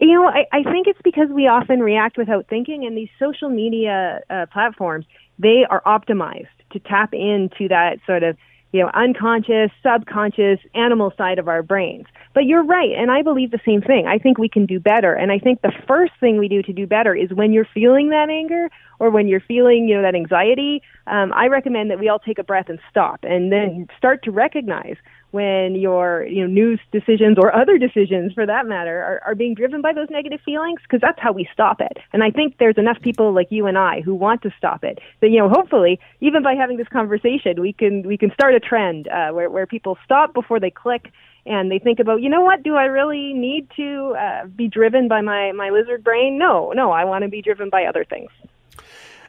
You 0.00 0.14
know, 0.14 0.28
I, 0.28 0.46
I 0.50 0.62
think 0.62 0.86
it's 0.86 1.02
because 1.02 1.28
we 1.28 1.46
often 1.46 1.80
react 1.80 2.16
without 2.16 2.46
thinking, 2.48 2.86
and 2.86 2.96
these 2.96 3.10
social 3.18 3.50
media 3.50 4.20
uh, 4.30 4.46
platforms, 4.50 5.04
they 5.38 5.66
are 5.68 5.82
optimized 5.84 6.46
to 6.70 6.78
tap 6.78 7.12
into 7.12 7.68
that 7.68 7.98
sort 8.06 8.22
of 8.22 8.38
you 8.72 8.82
know, 8.82 8.90
unconscious, 8.94 9.70
subconscious, 9.82 10.58
animal 10.74 11.12
side 11.16 11.38
of 11.38 11.48
our 11.48 11.62
brains. 11.62 12.06
But 12.34 12.44
you're 12.44 12.64
right, 12.64 12.92
and 12.96 13.10
I 13.10 13.22
believe 13.22 13.50
the 13.50 13.60
same 13.64 13.80
thing. 13.80 14.06
I 14.06 14.18
think 14.18 14.38
we 14.38 14.48
can 14.48 14.66
do 14.66 14.78
better, 14.78 15.14
and 15.14 15.32
I 15.32 15.38
think 15.38 15.62
the 15.62 15.72
first 15.86 16.12
thing 16.20 16.38
we 16.38 16.48
do 16.48 16.62
to 16.62 16.72
do 16.72 16.86
better 16.86 17.14
is 17.14 17.30
when 17.32 17.52
you're 17.52 17.68
feeling 17.72 18.10
that 18.10 18.28
anger 18.28 18.68
or 18.98 19.10
when 19.10 19.28
you're 19.28 19.40
feeling, 19.40 19.88
you 19.88 19.96
know, 19.96 20.02
that 20.02 20.14
anxiety. 20.14 20.82
Um, 21.06 21.32
I 21.32 21.46
recommend 21.46 21.90
that 21.90 21.98
we 21.98 22.08
all 22.08 22.18
take 22.18 22.38
a 22.38 22.44
breath 22.44 22.68
and 22.68 22.78
stop, 22.90 23.20
and 23.22 23.50
then 23.50 23.88
start 23.96 24.22
to 24.24 24.30
recognize 24.30 24.96
when 25.30 25.74
your 25.74 26.24
you 26.24 26.40
know 26.40 26.46
news 26.46 26.80
decisions 26.92 27.36
or 27.38 27.54
other 27.54 27.78
decisions 27.78 28.32
for 28.32 28.46
that 28.46 28.66
matter 28.66 29.02
are, 29.02 29.20
are 29.26 29.34
being 29.34 29.54
driven 29.54 29.82
by 29.82 29.92
those 29.92 30.08
negative 30.10 30.40
feelings 30.44 30.80
because 30.82 31.00
that's 31.00 31.20
how 31.20 31.32
we 31.32 31.48
stop 31.52 31.80
it. 31.80 31.98
And 32.12 32.24
i 32.24 32.30
think 32.30 32.56
there's 32.58 32.78
enough 32.78 33.00
people 33.02 33.32
like 33.32 33.48
you 33.50 33.66
and 33.66 33.76
i 33.76 34.00
who 34.00 34.14
want 34.14 34.42
to 34.42 34.50
stop 34.56 34.84
it. 34.84 34.98
That 35.20 35.30
you 35.30 35.38
know 35.38 35.48
hopefully 35.48 36.00
even 36.20 36.42
by 36.42 36.54
having 36.54 36.76
this 36.76 36.88
conversation 36.88 37.60
we 37.60 37.72
can 37.72 38.02
we 38.06 38.16
can 38.16 38.30
start 38.32 38.54
a 38.54 38.60
trend 38.60 39.08
uh, 39.08 39.30
where, 39.30 39.50
where 39.50 39.66
people 39.66 39.98
stop 40.04 40.32
before 40.32 40.60
they 40.60 40.70
click 40.70 41.12
and 41.44 41.70
they 41.70 41.78
think 41.78 41.98
about 41.98 42.22
you 42.22 42.28
know 42.28 42.42
what? 42.42 42.62
Do 42.62 42.76
i 42.76 42.84
really 42.84 43.32
need 43.34 43.68
to 43.76 44.14
uh, 44.18 44.46
be 44.46 44.68
driven 44.68 45.08
by 45.08 45.20
my 45.20 45.52
my 45.52 45.70
lizard 45.70 46.02
brain? 46.02 46.38
No 46.38 46.72
no 46.74 46.90
i 46.90 47.04
want 47.04 47.22
to 47.24 47.28
be 47.28 47.42
driven 47.42 47.68
by 47.68 47.84
other 47.84 48.04
things 48.04 48.30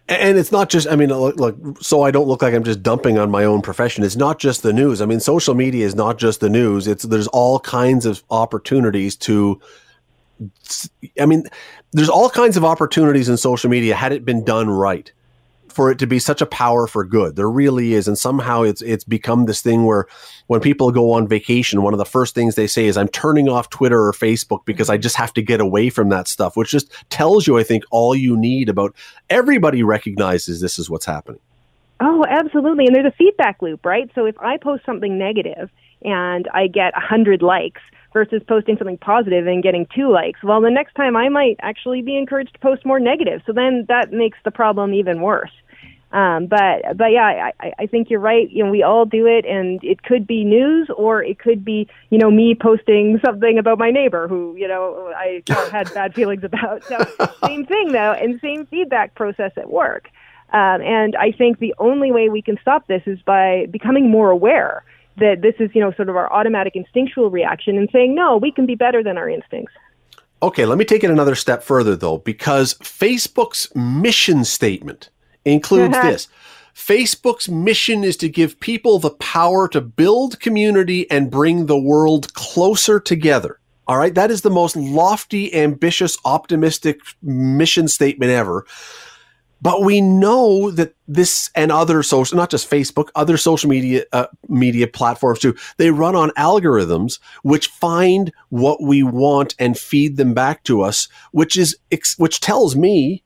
and 0.09 0.37
it's 0.37 0.51
not 0.51 0.69
just, 0.69 0.87
I 0.87 0.95
mean, 0.95 1.09
look, 1.09 1.35
look, 1.35 1.55
so 1.81 2.01
I 2.01 2.09
don't 2.11 2.27
look 2.27 2.41
like 2.41 2.53
I'm 2.53 2.63
just 2.63 2.81
dumping 2.81 3.19
on 3.19 3.29
my 3.29 3.45
own 3.45 3.61
profession. 3.61 4.03
It's 4.03 4.15
not 4.15 4.39
just 4.39 4.63
the 4.63 4.73
news. 4.73 5.01
I 5.01 5.05
mean, 5.05 5.19
social 5.19 5.53
media 5.53 5.85
is 5.85 5.93
not 5.95 6.17
just 6.17 6.39
the 6.39 6.49
news. 6.49 6.87
It's, 6.87 7.03
there's 7.03 7.27
all 7.27 7.59
kinds 7.59 8.05
of 8.05 8.23
opportunities 8.31 9.15
to, 9.17 9.61
I 11.21 11.25
mean, 11.25 11.43
there's 11.91 12.09
all 12.09 12.29
kinds 12.29 12.57
of 12.57 12.65
opportunities 12.65 13.29
in 13.29 13.37
social 13.37 13.69
media 13.69 13.95
had 13.95 14.11
it 14.11 14.25
been 14.25 14.43
done 14.43 14.69
right 14.69 15.11
for 15.71 15.91
it 15.91 15.99
to 15.99 16.07
be 16.07 16.19
such 16.19 16.41
a 16.41 16.45
power 16.45 16.87
for 16.87 17.05
good. 17.05 17.35
There 17.35 17.49
really 17.49 17.93
is. 17.93 18.07
And 18.07 18.17
somehow 18.17 18.63
it's, 18.63 18.81
it's 18.81 19.03
become 19.03 19.45
this 19.45 19.61
thing 19.61 19.85
where, 19.85 20.05
when 20.47 20.59
people 20.61 20.91
go 20.91 21.11
on 21.11 21.27
vacation, 21.27 21.83
one 21.83 21.93
of 21.93 21.99
the 21.99 22.05
first 22.05 22.33
things 22.35 22.55
they 22.55 22.67
say 22.67 22.85
is, 22.85 22.97
I'm 22.97 23.07
turning 23.07 23.47
off 23.47 23.69
Twitter 23.69 24.05
or 24.05 24.11
Facebook 24.11 24.65
because 24.65 24.89
I 24.89 24.95
mm-hmm. 24.95 25.03
just 25.03 25.15
have 25.15 25.33
to 25.33 25.41
get 25.41 25.61
away 25.61 25.89
from 25.89 26.09
that 26.09 26.27
stuff, 26.27 26.57
which 26.57 26.71
just 26.71 26.91
tells 27.09 27.47
you, 27.47 27.57
I 27.57 27.63
think, 27.63 27.83
all 27.91 28.15
you 28.15 28.35
need 28.35 28.69
about 28.69 28.95
everybody 29.29 29.83
recognizes 29.83 30.59
this 30.59 30.79
is 30.79 30.89
what's 30.89 31.05
happening. 31.05 31.39
Oh, 31.99 32.25
absolutely. 32.27 32.85
And 32.85 32.95
there's 32.95 33.05
a 33.05 33.15
feedback 33.17 33.61
loop, 33.61 33.85
right? 33.85 34.09
So 34.15 34.25
if 34.25 34.37
I 34.39 34.57
post 34.57 34.85
something 34.85 35.17
negative 35.17 35.69
and 36.03 36.47
I 36.53 36.67
get 36.67 36.93
a 36.95 37.01
100 37.01 37.41
likes, 37.41 37.81
versus 38.13 38.41
posting 38.47 38.77
something 38.77 38.97
positive 38.97 39.47
and 39.47 39.61
getting 39.61 39.87
two 39.95 40.11
likes. 40.11 40.41
Well, 40.43 40.61
the 40.61 40.71
next 40.71 40.95
time 40.95 41.15
I 41.15 41.29
might 41.29 41.57
actually 41.61 42.01
be 42.01 42.17
encouraged 42.17 42.53
to 42.53 42.59
post 42.59 42.85
more 42.85 42.99
negative. 42.99 43.41
So 43.45 43.53
then 43.53 43.85
that 43.87 44.11
makes 44.11 44.37
the 44.43 44.51
problem 44.51 44.93
even 44.93 45.21
worse. 45.21 45.51
Um, 46.11 46.47
but 46.47 46.97
but 46.97 47.11
yeah, 47.11 47.51
I, 47.59 47.73
I 47.77 47.85
think 47.85 48.09
you're 48.09 48.19
right. 48.19 48.49
You 48.49 48.65
know, 48.65 48.71
we 48.71 48.81
all 48.81 49.05
do 49.05 49.27
it, 49.27 49.45
and 49.45 49.79
it 49.83 50.01
could 50.01 50.25
be 50.25 50.43
news, 50.43 50.89
or 50.97 51.23
it 51.23 51.37
could 51.37 51.63
be 51.63 51.87
you 52.09 52.17
know 52.17 52.31
me 52.31 52.55
posting 52.59 53.19
something 53.25 53.59
about 53.59 53.77
my 53.77 53.91
neighbor 53.91 54.27
who 54.27 54.55
you 54.57 54.67
know 54.67 55.13
I 55.15 55.43
had 55.71 55.93
bad 55.93 56.15
feelings 56.15 56.43
about. 56.43 56.83
So 56.85 56.97
same 57.45 57.65
thing 57.65 57.91
though, 57.91 58.13
and 58.13 58.39
same 58.41 58.65
feedback 58.65 59.13
process 59.13 59.51
at 59.55 59.69
work. 59.69 60.09
Um, 60.51 60.81
and 60.81 61.15
I 61.15 61.31
think 61.31 61.59
the 61.59 61.75
only 61.77 62.11
way 62.11 62.29
we 62.29 62.41
can 62.41 62.57
stop 62.59 62.87
this 62.87 63.03
is 63.05 63.19
by 63.21 63.67
becoming 63.69 64.09
more 64.09 64.31
aware 64.31 64.83
that 65.19 65.41
this 65.41 65.55
is 65.59 65.69
you 65.73 65.81
know 65.81 65.91
sort 65.93 66.09
of 66.09 66.15
our 66.15 66.31
automatic 66.31 66.75
instinctual 66.75 67.29
reaction, 67.29 67.77
and 67.77 67.89
saying 67.91 68.15
no, 68.15 68.37
we 68.37 68.51
can 68.51 68.65
be 68.65 68.75
better 68.75 69.03
than 69.03 69.17
our 69.17 69.29
instincts. 69.29 69.73
Okay, 70.41 70.65
let 70.65 70.77
me 70.77 70.85
take 70.85 71.03
it 71.03 71.09
another 71.09 71.35
step 71.35 71.63
further 71.63 71.95
though, 71.95 72.19
because 72.19 72.75
Facebook's 72.75 73.73
mission 73.75 74.45
statement 74.45 75.09
includes 75.45 75.95
uh-huh. 75.95 76.11
this. 76.11 76.27
Facebook's 76.73 77.49
mission 77.49 78.05
is 78.05 78.15
to 78.17 78.29
give 78.29 78.59
people 78.59 78.99
the 78.99 79.09
power 79.09 79.67
to 79.67 79.81
build 79.81 80.39
community 80.39 81.09
and 81.11 81.29
bring 81.29 81.65
the 81.65 81.77
world 81.77 82.33
closer 82.35 82.99
together. 82.99 83.59
All 83.87 83.97
right. 83.97 84.15
That 84.15 84.31
is 84.31 84.41
the 84.41 84.49
most 84.49 84.75
lofty, 84.75 85.53
ambitious, 85.53 86.17
optimistic 86.23 87.01
mission 87.21 87.87
statement 87.87 88.31
ever. 88.31 88.65
But 89.61 89.83
we 89.83 89.99
know 89.99 90.71
that 90.71 90.95
this 91.07 91.49
and 91.55 91.71
other 91.71 92.01
social, 92.01 92.37
not 92.37 92.49
just 92.49 92.69
Facebook, 92.69 93.09
other 93.15 93.37
social 93.37 93.69
media 93.69 94.05
uh, 94.13 94.27
media 94.47 94.87
platforms 94.87 95.39
too, 95.39 95.55
they 95.77 95.91
run 95.91 96.15
on 96.15 96.29
algorithms 96.31 97.19
which 97.43 97.67
find 97.67 98.31
what 98.49 98.81
we 98.81 99.03
want 99.03 99.55
and 99.59 99.77
feed 99.77 100.17
them 100.17 100.33
back 100.33 100.63
to 100.63 100.81
us, 100.81 101.09
which 101.31 101.57
is 101.57 101.77
which 102.17 102.39
tells 102.39 102.75
me 102.75 103.23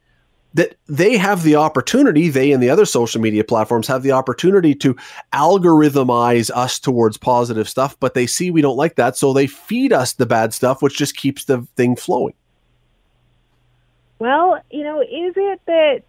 that 0.56 0.76
they 0.88 1.18
have 1.18 1.44
the 1.44 1.56
opportunity, 1.56 2.30
they 2.30 2.52
and 2.52 2.62
the 2.62 2.70
other 2.70 2.86
social 2.86 3.20
media 3.20 3.44
platforms 3.44 3.88
have 3.88 4.04
the 4.04 4.12
opportunity 4.12 4.76
to 4.76 4.96
algorithmize 5.34 6.52
us 6.54 6.80
towards 6.80 7.18
positive 7.18 7.68
stuff, 7.68 8.00
but 8.00 8.14
they 8.14 8.28
see 8.28 8.52
we 8.52 8.62
don't 8.62 8.78
like 8.78 8.96
that. 8.96 9.18
So 9.18 9.34
they 9.34 9.48
feed 9.48 9.92
us 9.92 10.14
the 10.14 10.28
bad 10.28 10.54
stuff, 10.54 10.82
which 10.82 10.98
just 10.98 11.18
keeps 11.18 11.46
the 11.46 11.68
thing 11.76 11.96
flowing. 11.96 12.36
Well, 14.20 14.62
you 14.70 14.84
know, 14.84 15.02
is 15.02 15.34
it 15.36 15.60
that 15.66 16.04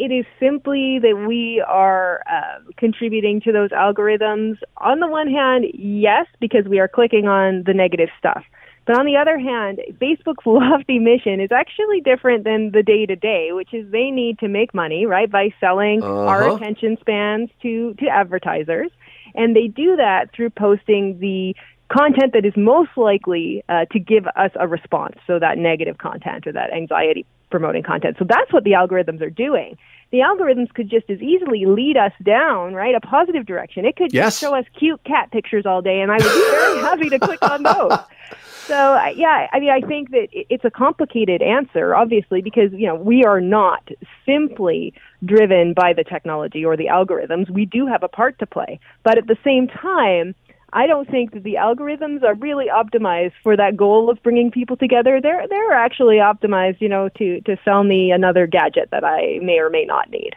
it 0.00 0.10
is 0.10 0.24
simply 0.40 0.98
that 0.98 1.26
we 1.28 1.62
are 1.68 2.22
uh, 2.26 2.58
contributing 2.78 3.42
to 3.42 3.52
those 3.52 3.68
algorithms? 3.70 4.56
On 4.78 4.98
the 4.98 5.06
one 5.06 5.30
hand, 5.30 5.66
yes, 5.74 6.26
because 6.40 6.64
we 6.64 6.78
are 6.78 6.88
clicking 6.88 7.28
on 7.28 7.64
the 7.66 7.74
negative 7.74 8.08
stuff. 8.18 8.42
But 8.86 8.98
on 8.98 9.04
the 9.04 9.18
other 9.18 9.38
hand, 9.38 9.78
Facebook's 10.00 10.46
lofty 10.46 10.98
mission 10.98 11.38
is 11.38 11.52
actually 11.52 12.00
different 12.00 12.44
than 12.44 12.70
the 12.72 12.82
day 12.82 13.04
to 13.04 13.14
day, 13.14 13.50
which 13.52 13.74
is 13.74 13.90
they 13.92 14.10
need 14.10 14.38
to 14.38 14.48
make 14.48 14.72
money, 14.72 15.04
right, 15.04 15.30
by 15.30 15.52
selling 15.60 16.02
uh-huh. 16.02 16.26
our 16.26 16.56
attention 16.56 16.96
spans 16.98 17.50
to, 17.60 17.92
to 18.00 18.08
advertisers. 18.08 18.90
And 19.34 19.54
they 19.54 19.68
do 19.68 19.96
that 19.96 20.34
through 20.34 20.50
posting 20.50 21.20
the 21.20 21.54
content 21.92 22.32
that 22.32 22.46
is 22.46 22.54
most 22.56 22.90
likely 22.96 23.62
uh, 23.68 23.84
to 23.92 23.98
give 23.98 24.26
us 24.34 24.50
a 24.58 24.66
response. 24.66 25.16
So 25.26 25.38
that 25.38 25.58
negative 25.58 25.98
content 25.98 26.46
or 26.46 26.52
that 26.52 26.72
anxiety 26.72 27.26
promoting 27.50 27.82
content. 27.82 28.16
So 28.18 28.24
that's 28.28 28.52
what 28.52 28.64
the 28.64 28.72
algorithms 28.72 29.20
are 29.20 29.30
doing. 29.30 29.76
The 30.10 30.18
algorithms 30.18 30.72
could 30.74 30.90
just 30.90 31.08
as 31.08 31.20
easily 31.20 31.66
lead 31.66 31.96
us 31.96 32.12
down, 32.22 32.74
right, 32.74 32.94
a 32.94 33.00
positive 33.00 33.46
direction. 33.46 33.84
It 33.84 33.96
could 33.96 34.12
yes. 34.12 34.26
just 34.26 34.40
show 34.40 34.54
us 34.54 34.64
cute 34.76 35.02
cat 35.04 35.30
pictures 35.30 35.66
all 35.66 35.82
day, 35.82 36.00
and 36.00 36.10
I 36.10 36.16
would 36.16 36.22
be 36.22 36.50
very 36.50 36.78
happy 36.80 37.08
to 37.10 37.18
click 37.18 37.42
on 37.42 37.62
those. 37.62 37.98
So 38.66 39.04
yeah, 39.16 39.48
I 39.52 39.58
mean, 39.58 39.70
I 39.70 39.80
think 39.80 40.10
that 40.10 40.28
it's 40.32 40.64
a 40.64 40.70
complicated 40.70 41.42
answer, 41.42 41.94
obviously, 41.94 42.40
because 42.40 42.72
you 42.72 42.86
know 42.86 42.94
we 42.94 43.24
are 43.24 43.40
not 43.40 43.88
simply 44.24 44.94
driven 45.24 45.74
by 45.74 45.92
the 45.92 46.04
technology 46.04 46.64
or 46.64 46.76
the 46.76 46.86
algorithms. 46.86 47.50
We 47.50 47.64
do 47.64 47.86
have 47.86 48.04
a 48.04 48.08
part 48.08 48.38
to 48.38 48.46
play, 48.46 48.78
but 49.02 49.18
at 49.18 49.26
the 49.26 49.36
same 49.44 49.66
time, 49.66 50.36
I 50.72 50.86
don't 50.86 51.08
think 51.10 51.32
that 51.32 51.42
the 51.42 51.54
algorithms 51.54 52.22
are 52.22 52.34
really 52.34 52.66
optimized 52.66 53.32
for 53.42 53.56
that 53.56 53.76
goal 53.76 54.08
of 54.10 54.22
bringing 54.22 54.50
people 54.50 54.76
together. 54.76 55.20
They're 55.20 55.46
they're 55.48 55.72
actually 55.72 56.16
optimized, 56.16 56.80
you 56.80 56.88
know, 56.88 57.08
to 57.18 57.40
to 57.42 57.56
sell 57.64 57.82
me 57.82 58.12
another 58.12 58.46
gadget 58.46 58.90
that 58.90 59.04
I 59.04 59.40
may 59.42 59.58
or 59.58 59.70
may 59.70 59.84
not 59.84 60.10
need. 60.10 60.34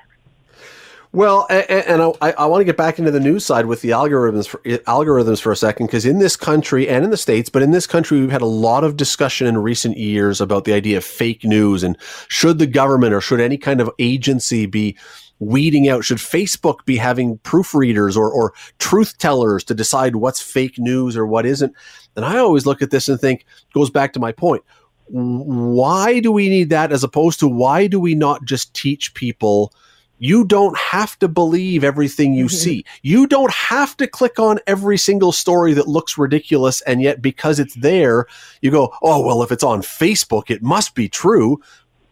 Well, 1.13 1.45
and, 1.47 1.69
and 1.69 2.01
I, 2.21 2.31
I, 2.31 2.45
want 2.47 2.61
to 2.61 2.65
get 2.65 2.75
back 2.75 2.97
into 2.97 3.11
the 3.11 3.19
news 3.19 3.45
side 3.45 3.67
with 3.67 3.81
the 3.81 3.91
algorithms 3.91 4.47
for, 4.47 4.57
algorithms 4.57 5.39
for 5.39 5.51
a 5.51 5.55
second, 5.55 5.85
because 5.85 6.07
in 6.07 6.17
this 6.17 6.35
country 6.35 6.89
and 6.89 7.05
in 7.05 7.11
the 7.11 7.17
states, 7.17 7.49
but 7.49 7.61
in 7.61 7.69
this 7.69 7.85
country, 7.85 8.19
we've 8.19 8.31
had 8.31 8.41
a 8.41 8.47
lot 8.47 8.83
of 8.83 8.97
discussion 8.97 9.45
in 9.45 9.59
recent 9.59 9.95
years 9.95 10.41
about 10.41 10.65
the 10.65 10.73
idea 10.73 10.97
of 10.97 11.05
fake 11.05 11.43
news 11.43 11.83
and 11.83 11.99
should 12.29 12.57
the 12.57 12.65
government 12.65 13.13
or 13.13 13.21
should 13.21 13.39
any 13.39 13.59
kind 13.59 13.79
of 13.79 13.91
agency 13.99 14.65
be 14.65 14.97
weeding 15.39 15.89
out? 15.89 16.03
Should 16.03 16.17
Facebook 16.17 16.85
be 16.85 16.97
having 16.97 17.37
proofreaders 17.39 18.15
or, 18.15 18.31
or 18.31 18.53
truth 18.79 19.17
tellers 19.17 19.63
to 19.65 19.73
decide 19.73 20.15
what's 20.15 20.41
fake 20.41 20.77
news 20.77 21.17
or 21.17 21.25
what 21.25 21.45
isn't? 21.45 21.73
And 22.15 22.25
I 22.25 22.37
always 22.37 22.65
look 22.65 22.81
at 22.81 22.91
this 22.91 23.09
and 23.09 23.19
think, 23.19 23.45
goes 23.73 23.89
back 23.89 24.13
to 24.13 24.19
my 24.19 24.31
point. 24.31 24.63
Why 25.07 26.19
do 26.19 26.31
we 26.31 26.49
need 26.49 26.69
that 26.69 26.91
as 26.91 27.03
opposed 27.03 27.39
to 27.41 27.47
why 27.47 27.87
do 27.87 27.99
we 27.99 28.15
not 28.15 28.45
just 28.45 28.73
teach 28.73 29.13
people? 29.13 29.73
You 30.19 30.45
don't 30.45 30.77
have 30.77 31.19
to 31.19 31.27
believe 31.27 31.83
everything 31.83 32.33
you 32.33 32.45
mm-hmm. 32.45 32.55
see. 32.55 32.85
You 33.01 33.27
don't 33.27 33.51
have 33.51 33.97
to 33.97 34.07
click 34.07 34.39
on 34.39 34.59
every 34.67 34.97
single 34.97 35.33
story 35.33 35.73
that 35.73 35.87
looks 35.87 36.17
ridiculous. 36.17 36.79
And 36.81 37.01
yet, 37.01 37.21
because 37.21 37.59
it's 37.59 37.75
there, 37.75 38.27
you 38.61 38.71
go, 38.71 38.93
oh, 39.01 39.25
well, 39.25 39.43
if 39.43 39.51
it's 39.51 39.63
on 39.63 39.81
Facebook, 39.81 40.49
it 40.49 40.63
must 40.63 40.95
be 40.95 41.09
true. 41.09 41.59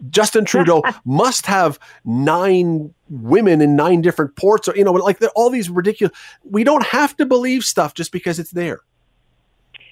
Justin 0.09 0.45
Trudeau 0.45 0.81
must 1.05 1.45
have 1.45 1.79
nine 2.05 2.93
women 3.09 3.61
in 3.61 3.75
nine 3.75 4.01
different 4.01 4.35
ports, 4.35 4.67
or, 4.67 4.75
you 4.75 4.83
know, 4.83 4.91
like 4.91 5.19
all 5.35 5.49
these 5.49 5.69
ridiculous. 5.69 6.17
We 6.43 6.63
don't 6.63 6.85
have 6.87 7.15
to 7.17 7.25
believe 7.25 7.63
stuff 7.63 7.93
just 7.93 8.11
because 8.11 8.39
it's 8.39 8.51
there. 8.51 8.81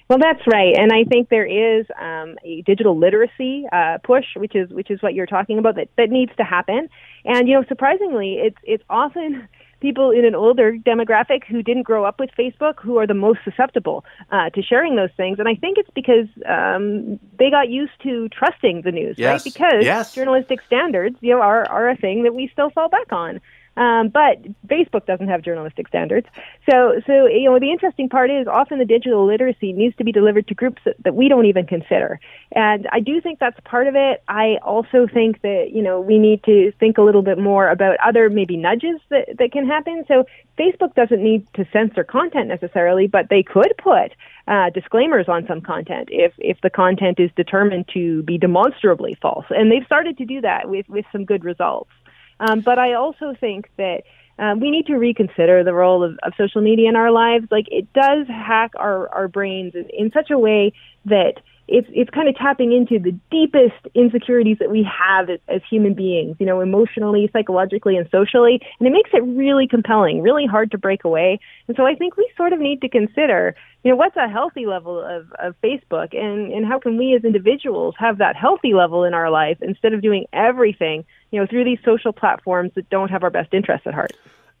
Well, 0.08 0.18
that's 0.18 0.44
right, 0.52 0.74
and 0.76 0.92
I 0.92 1.04
think 1.04 1.28
there 1.28 1.46
is 1.46 1.86
um, 1.96 2.36
a 2.44 2.62
digital 2.62 2.98
literacy 2.98 3.66
uh, 3.72 3.98
push, 4.02 4.24
which 4.34 4.56
is 4.56 4.68
which 4.70 4.90
is 4.90 5.00
what 5.02 5.14
you're 5.14 5.24
talking 5.24 5.56
about 5.56 5.76
that 5.76 5.88
that 5.96 6.10
needs 6.10 6.32
to 6.36 6.42
happen. 6.42 6.88
And 7.24 7.46
you 7.46 7.54
know, 7.54 7.64
surprisingly, 7.68 8.34
it's 8.34 8.56
it's 8.64 8.82
often 8.90 9.46
people 9.80 10.10
in 10.10 10.24
an 10.24 10.34
older 10.34 10.72
demographic 10.72 11.44
who 11.44 11.62
didn't 11.62 11.84
grow 11.84 12.04
up 12.04 12.20
with 12.20 12.30
Facebook 12.38 12.80
who 12.80 12.98
are 12.98 13.06
the 13.06 13.14
most 13.14 13.40
susceptible 13.44 14.04
uh, 14.30 14.50
to 14.50 14.62
sharing 14.62 14.96
those 14.96 15.10
things. 15.16 15.38
And 15.38 15.48
I 15.48 15.54
think 15.54 15.78
it's 15.78 15.90
because 15.94 16.26
um, 16.48 17.18
they 17.38 17.50
got 17.50 17.68
used 17.68 17.92
to 18.02 18.28
trusting 18.28 18.82
the 18.82 18.92
news, 18.92 19.16
yes. 19.18 19.32
right? 19.32 19.52
Because 19.52 19.84
yes. 19.84 20.14
journalistic 20.14 20.60
standards, 20.66 21.16
you 21.20 21.34
know, 21.34 21.40
are 21.40 21.68
are 21.68 21.88
a 21.88 21.96
thing 21.96 22.24
that 22.24 22.34
we 22.34 22.48
still 22.52 22.70
fall 22.70 22.88
back 22.88 23.12
on. 23.12 23.40
Um, 23.76 24.08
but 24.08 24.42
Facebook 24.66 25.06
doesn't 25.06 25.28
have 25.28 25.42
journalistic 25.42 25.88
standards. 25.88 26.26
So, 26.68 27.00
so 27.06 27.26
you 27.26 27.48
know, 27.48 27.58
the 27.58 27.70
interesting 27.70 28.08
part 28.08 28.30
is 28.30 28.46
often 28.46 28.78
the 28.78 28.84
digital 28.84 29.26
literacy 29.26 29.72
needs 29.72 29.96
to 29.96 30.04
be 30.04 30.12
delivered 30.12 30.48
to 30.48 30.54
groups 30.54 30.82
that, 30.84 30.96
that 31.04 31.14
we 31.14 31.28
don't 31.28 31.46
even 31.46 31.66
consider. 31.66 32.20
And 32.52 32.88
I 32.92 33.00
do 33.00 33.20
think 33.20 33.38
that's 33.38 33.58
part 33.64 33.86
of 33.86 33.94
it. 33.94 34.22
I 34.28 34.58
also 34.62 35.06
think 35.12 35.42
that 35.42 35.70
you 35.72 35.82
know 35.82 36.00
we 36.00 36.18
need 36.18 36.42
to 36.44 36.72
think 36.80 36.98
a 36.98 37.02
little 37.02 37.22
bit 37.22 37.38
more 37.38 37.70
about 37.70 37.96
other 38.04 38.28
maybe 38.28 38.56
nudges 38.56 39.00
that 39.08 39.36
that 39.38 39.52
can 39.52 39.66
happen. 39.66 40.04
So 40.08 40.24
Facebook 40.58 40.94
doesn't 40.94 41.22
need 41.22 41.46
to 41.54 41.64
censor 41.72 42.04
content 42.04 42.48
necessarily, 42.48 43.06
but 43.06 43.28
they 43.30 43.42
could 43.42 43.72
put 43.78 44.12
uh, 44.48 44.70
disclaimers 44.70 45.26
on 45.28 45.46
some 45.46 45.60
content 45.60 46.08
if 46.10 46.32
if 46.38 46.60
the 46.60 46.70
content 46.70 47.20
is 47.20 47.30
determined 47.36 47.88
to 47.94 48.22
be 48.24 48.36
demonstrably 48.36 49.16
false. 49.22 49.46
And 49.50 49.70
they've 49.70 49.86
started 49.86 50.18
to 50.18 50.24
do 50.24 50.40
that 50.40 50.68
with 50.68 50.88
with 50.88 51.06
some 51.12 51.24
good 51.24 51.44
results. 51.44 51.90
Um, 52.40 52.62
but 52.62 52.78
I 52.78 52.94
also 52.94 53.34
think 53.38 53.68
that 53.76 54.02
um, 54.38 54.58
we 54.58 54.70
need 54.70 54.86
to 54.86 54.96
reconsider 54.96 55.62
the 55.62 55.74
role 55.74 56.02
of, 56.02 56.18
of 56.22 56.32
social 56.36 56.62
media 56.62 56.88
in 56.88 56.96
our 56.96 57.10
lives. 57.12 57.46
Like 57.50 57.66
it 57.70 57.92
does 57.92 58.26
hack 58.26 58.72
our, 58.76 59.08
our 59.10 59.28
brains 59.28 59.74
in, 59.74 59.86
in 59.90 60.10
such 60.12 60.30
a 60.30 60.38
way 60.38 60.72
that 61.04 61.34
it's 61.70 61.88
it's 61.92 62.10
kind 62.10 62.28
of 62.28 62.34
tapping 62.34 62.72
into 62.72 62.98
the 62.98 63.12
deepest 63.30 63.86
insecurities 63.94 64.58
that 64.58 64.70
we 64.70 64.82
have 64.82 65.30
as, 65.30 65.38
as, 65.48 65.62
human 65.70 65.94
beings, 65.94 66.36
you 66.40 66.46
know, 66.46 66.60
emotionally, 66.60 67.30
psychologically, 67.32 67.96
and 67.96 68.08
socially, 68.10 68.60
and 68.78 68.88
it 68.88 68.90
makes 68.90 69.10
it 69.12 69.22
really 69.22 69.68
compelling, 69.68 70.20
really 70.20 70.46
hard 70.46 70.72
to 70.72 70.78
break 70.78 71.04
away. 71.04 71.38
And 71.68 71.76
so 71.76 71.86
I 71.86 71.94
think 71.94 72.16
we 72.16 72.28
sort 72.36 72.52
of 72.52 72.58
need 72.58 72.80
to 72.80 72.88
consider, 72.88 73.54
you 73.84 73.90
know, 73.90 73.96
what's 73.96 74.16
a 74.16 74.28
healthy 74.28 74.66
level 74.66 74.98
of, 75.00 75.32
of 75.38 75.54
Facebook, 75.62 76.12
and 76.12 76.52
and 76.52 76.66
how 76.66 76.80
can 76.80 76.98
we 76.98 77.14
as 77.14 77.24
individuals 77.24 77.94
have 77.98 78.18
that 78.18 78.34
healthy 78.34 78.74
level 78.74 79.04
in 79.04 79.14
our 79.14 79.30
life 79.30 79.58
instead 79.62 79.94
of 79.94 80.02
doing 80.02 80.26
everything, 80.32 81.04
you 81.30 81.40
know, 81.40 81.46
through 81.46 81.64
these 81.64 81.78
social 81.84 82.12
platforms 82.12 82.72
that 82.74 82.90
don't 82.90 83.10
have 83.10 83.22
our 83.22 83.30
best 83.30 83.54
interests 83.54 83.86
at 83.86 83.94
heart 83.94 84.12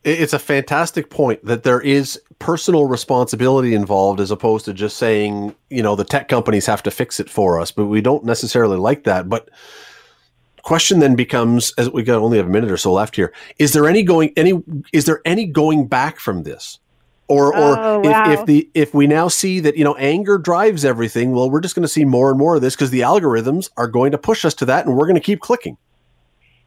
it's 0.04 0.32
a 0.32 0.38
fantastic 0.38 1.10
point 1.10 1.44
that 1.44 1.62
there 1.62 1.80
is 1.80 2.20
personal 2.38 2.86
responsibility 2.86 3.74
involved 3.74 4.18
as 4.18 4.30
opposed 4.30 4.64
to 4.64 4.72
just 4.72 4.96
saying, 4.96 5.54
you 5.68 5.82
know, 5.82 5.94
the 5.94 6.04
tech 6.04 6.28
companies 6.28 6.66
have 6.66 6.82
to 6.82 6.90
fix 6.90 7.20
it 7.20 7.28
for 7.28 7.60
us, 7.60 7.70
but 7.70 7.86
we 7.86 8.00
don't 8.00 8.24
necessarily 8.24 8.78
like 8.78 9.04
that. 9.04 9.28
But 9.28 9.50
question 10.62 11.00
then 11.00 11.16
becomes 11.16 11.74
as 11.76 11.90
we 11.90 12.02
got 12.02 12.20
only 12.20 12.38
have 12.38 12.46
a 12.46 12.50
minute 12.50 12.70
or 12.70 12.78
so 12.78 12.92
left 12.92 13.16
here, 13.16 13.34
is 13.58 13.72
there 13.72 13.86
any 13.86 14.02
going 14.02 14.32
any 14.36 14.62
is 14.92 15.04
there 15.04 15.20
any 15.24 15.46
going 15.46 15.86
back 15.86 16.18
from 16.18 16.44
this? 16.44 16.78
Or, 17.28 17.56
or 17.56 17.78
oh, 17.78 18.00
if, 18.00 18.10
wow. 18.10 18.32
if 18.32 18.46
the 18.46 18.68
if 18.74 18.92
we 18.92 19.06
now 19.06 19.28
see 19.28 19.60
that 19.60 19.76
you 19.76 19.84
know 19.84 19.94
anger 19.96 20.36
drives 20.36 20.84
everything, 20.84 21.30
well, 21.30 21.48
we're 21.48 21.60
just 21.60 21.76
going 21.76 21.84
to 21.84 21.88
see 21.88 22.04
more 22.04 22.30
and 22.30 22.38
more 22.38 22.56
of 22.56 22.62
this 22.62 22.74
because 22.74 22.90
the 22.90 23.00
algorithms 23.00 23.70
are 23.76 23.86
going 23.86 24.10
to 24.10 24.18
push 24.18 24.44
us 24.44 24.54
to 24.54 24.64
that, 24.64 24.84
and 24.84 24.96
we're 24.96 25.06
going 25.06 25.14
to 25.14 25.20
keep 25.20 25.40
clicking. 25.40 25.76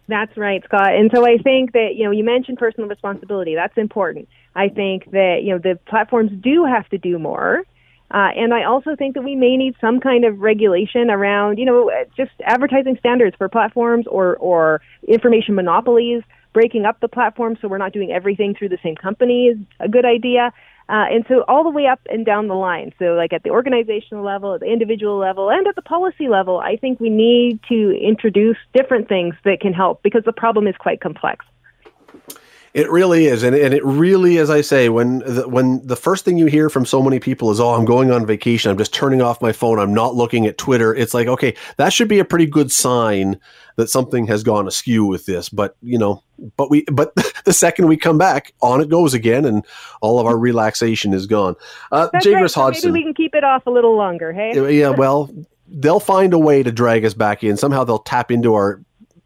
That's 0.08 0.36
right, 0.36 0.62
Scott. 0.66 0.94
And 0.96 1.10
so 1.14 1.26
I 1.26 1.38
think 1.38 1.72
that, 1.74 1.92
you 1.96 2.04
know, 2.04 2.12
you 2.12 2.24
mentioned 2.24 2.58
personal 2.58 2.90
responsibility. 2.90 3.56
That's 3.56 3.78
important. 3.78 4.28
I 4.56 4.70
think 4.70 5.12
that, 5.12 5.40
you 5.44 5.52
know, 5.52 5.60
the 5.60 5.80
platforms 5.88 6.32
do 6.42 6.66
have 6.66 6.88
to 6.90 6.98
do 6.98 7.18
more. 7.18 7.64
Uh, 8.12 8.30
and 8.36 8.54
I 8.54 8.66
also 8.66 8.96
think 8.96 9.16
that 9.16 9.24
we 9.24 9.36
may 9.36 9.58
need 9.58 9.76
some 9.82 10.00
kind 10.00 10.24
of 10.26 10.40
regulation 10.40 11.10
around, 11.10 11.58
you 11.58 11.66
know, 11.66 11.90
just 12.16 12.32
advertising 12.44 12.98
standards 13.00 13.36
for 13.38 13.50
platforms 13.50 14.06
or, 14.08 14.36
or 14.38 14.82
information 15.08 15.56
monopolies, 15.56 16.22
breaking 16.54 16.86
up 16.86 17.00
the 17.00 17.08
platform 17.08 17.58
so 17.60 17.68
we're 17.68 17.80
not 17.80 17.94
doing 17.94 18.12
everything 18.12 18.54
through 18.54 18.70
the 18.70 18.78
same 18.84 18.96
company 18.96 19.48
is 19.48 19.58
a 19.80 19.90
good 19.90 20.06
idea. 20.06 20.54
Uh, 20.90 21.06
and 21.10 21.26
so 21.28 21.44
all 21.48 21.64
the 21.64 21.70
way 21.70 21.88
up 21.88 22.00
and 22.10 22.26
down 22.26 22.48
the 22.48 22.56
line. 22.56 22.94
So 23.00 23.14
like 23.14 23.34
at 23.34 23.44
the 23.44 23.52
organizational 23.52 24.24
level, 24.24 24.54
at 24.54 24.60
the 24.60 24.72
individual 24.72 25.18
level, 25.18 25.50
and 25.50 25.66
at 25.68 25.76
the 25.76 25.82
policy 25.82 26.28
level, 26.28 26.60
I 26.60 26.76
think 26.76 27.00
we 27.00 27.10
need 27.10 27.62
to 27.70 27.98
introduce 27.98 28.58
different 28.74 29.08
things 29.08 29.36
that 29.46 29.62
can 29.62 29.74
help 29.74 30.04
because 30.04 30.24
the 30.26 30.34
problem 30.34 30.68
is 30.68 30.76
quite 30.78 31.00
complex. 31.00 31.46
It 32.74 32.90
really 32.90 33.28
is, 33.28 33.44
and, 33.44 33.56
and 33.56 33.72
it 33.72 33.86
really, 33.86 34.40
as 34.40 34.50
I 34.50 34.62
say, 34.62 34.90
when 34.90 35.20
the, 35.20 35.48
when 35.48 35.86
the 35.86 35.96
first 35.96 36.26
thing 36.26 36.40
you 36.40 36.48
hear 36.48 36.72
from 36.72 36.88
so 36.88 37.04
many 37.04 37.20
people 37.20 37.52
is, 37.52 37.60
"Oh, 37.60 37.76
I'm 37.76 37.86
going 37.86 38.10
on 38.12 38.26
vacation. 38.26 38.72
I'm 38.72 38.80
just 38.80 38.92
turning 38.92 39.22
off 39.22 39.44
my 39.44 39.52
phone. 39.52 39.78
I'm 39.78 39.94
not 39.94 40.16
looking 40.16 40.48
at 40.48 40.58
Twitter." 40.58 40.94
It's 40.96 41.14
like, 41.14 41.28
okay, 41.28 41.56
that 41.78 41.94
should 41.94 42.08
be 42.08 42.18
a 42.18 42.26
pretty 42.26 42.48
good 42.48 42.72
sign 42.72 43.40
that 43.76 43.92
something 43.92 44.26
has 44.26 44.42
gone 44.42 44.68
askew 44.68 45.06
with 45.06 45.28
this. 45.28 45.50
But 45.50 45.76
you 45.84 46.00
know, 46.00 46.24
but 46.58 46.72
we, 46.72 46.84
but 46.92 47.14
the 47.46 47.54
second 47.54 47.88
we 47.88 47.96
come 47.96 48.18
back, 48.18 48.54
on 48.62 48.82
it 48.82 48.90
goes 48.90 49.14
again, 49.14 49.46
and 49.46 49.64
all 50.02 50.20
of 50.20 50.26
our 50.26 50.38
relaxation 50.38 51.14
is 51.14 51.28
gone. 51.28 51.56
Uh, 51.92 52.10
That's 52.12 52.26
Jay 52.26 52.34
right. 52.34 52.40
Gris 52.40 52.54
So 52.54 52.62
Hodson. 52.62 52.92
maybe 52.92 53.02
we 53.02 53.06
can 53.06 53.14
keep 53.14 53.36
it 53.36 53.44
off 53.44 53.68
a 53.68 53.72
little 53.72 53.96
longer, 53.96 54.34
hey? 54.34 54.80
yeah, 54.80 54.90
well, 54.90 55.30
they'll 55.68 56.00
find 56.00 56.34
a 56.34 56.40
way 56.40 56.64
to 56.64 56.72
drag 56.72 57.06
us 57.06 57.14
back 57.14 57.44
in. 57.44 57.56
Somehow 57.56 57.84
they'll 57.84 58.00
tap 58.00 58.32
into 58.32 58.54
our 58.56 58.82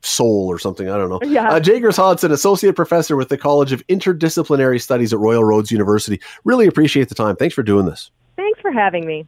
soul 0.08 0.48
or 0.48 0.58
something. 0.60 0.90
I 0.90 0.98
don't 0.98 1.10
know. 1.10 1.20
Yeah. 1.24 1.50
Uh, 1.50 1.60
Jaigris 1.60 1.98
Hodson, 1.98 2.32
associate 2.32 2.76
professor 2.76 3.16
with 3.16 3.30
the 3.30 3.38
College 3.38 3.72
of 3.72 3.86
Interdisciplinary 3.88 4.82
Studies 4.82 5.14
at 5.14 5.20
Royal 5.20 5.44
Roads 5.44 5.72
University. 5.72 6.20
Really 6.44 6.68
appreciate 6.68 7.10
the 7.10 7.16
time. 7.16 7.36
Thanks 7.36 7.56
for 7.56 7.64
doing 7.64 7.86
this. 7.86 8.12
Thanks 8.36 8.60
for 8.62 8.72
having 8.72 9.06
me. 9.06 9.28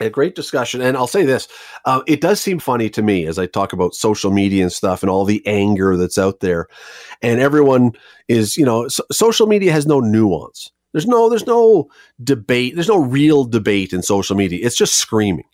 A 0.00 0.10
great 0.10 0.34
discussion. 0.34 0.80
And 0.80 0.96
I'll 0.96 1.06
say 1.06 1.24
this 1.24 1.46
uh, 1.84 2.02
it 2.06 2.20
does 2.20 2.40
seem 2.40 2.58
funny 2.58 2.90
to 2.90 3.02
me 3.02 3.26
as 3.26 3.38
I 3.38 3.46
talk 3.46 3.72
about 3.72 3.94
social 3.94 4.32
media 4.32 4.62
and 4.62 4.72
stuff 4.72 5.02
and 5.02 5.10
all 5.10 5.24
the 5.24 5.44
anger 5.46 5.96
that's 5.96 6.18
out 6.18 6.40
there. 6.40 6.66
And 7.22 7.40
everyone 7.40 7.92
is, 8.26 8.56
you 8.56 8.64
know, 8.64 8.88
so- 8.88 9.04
social 9.12 9.46
media 9.46 9.70
has 9.72 9.86
no 9.86 10.00
nuance. 10.00 10.72
There's 10.92 11.06
no, 11.06 11.28
there's 11.28 11.46
no 11.46 11.90
debate. 12.22 12.74
There's 12.74 12.88
no 12.88 13.00
real 13.02 13.44
debate 13.44 13.92
in 13.92 14.02
social 14.02 14.36
media. 14.36 14.64
It's 14.64 14.76
just 14.76 14.94
screaming. 14.94 15.46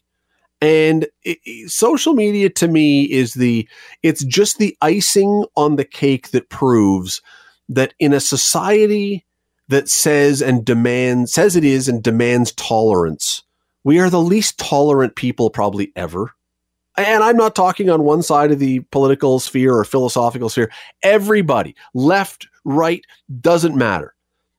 And 0.60 1.06
it, 1.22 1.70
social 1.70 2.14
media 2.14 2.50
to 2.50 2.68
me 2.68 3.04
is 3.04 3.34
the, 3.34 3.68
it's 4.02 4.24
just 4.24 4.58
the 4.58 4.76
icing 4.82 5.44
on 5.56 5.76
the 5.76 5.84
cake 5.84 6.30
that 6.30 6.50
proves 6.50 7.22
that 7.68 7.94
in 7.98 8.12
a 8.12 8.20
society 8.20 9.24
that 9.68 9.88
says 9.88 10.42
and 10.42 10.64
demands, 10.64 11.32
says 11.32 11.56
it 11.56 11.64
is 11.64 11.88
and 11.88 12.02
demands 12.02 12.52
tolerance, 12.52 13.42
we 13.84 13.98
are 14.00 14.10
the 14.10 14.20
least 14.20 14.58
tolerant 14.58 15.16
people 15.16 15.48
probably 15.48 15.92
ever. 15.96 16.32
And 16.96 17.22
I'm 17.22 17.36
not 17.36 17.54
talking 17.54 17.88
on 17.88 18.02
one 18.02 18.22
side 18.22 18.50
of 18.50 18.58
the 18.58 18.80
political 18.90 19.38
sphere 19.40 19.74
or 19.74 19.84
philosophical 19.84 20.48
sphere. 20.48 20.70
Everybody, 21.02 21.74
left, 21.94 22.48
right, 22.64 23.02
doesn't 23.40 23.76
matter. 23.76 24.14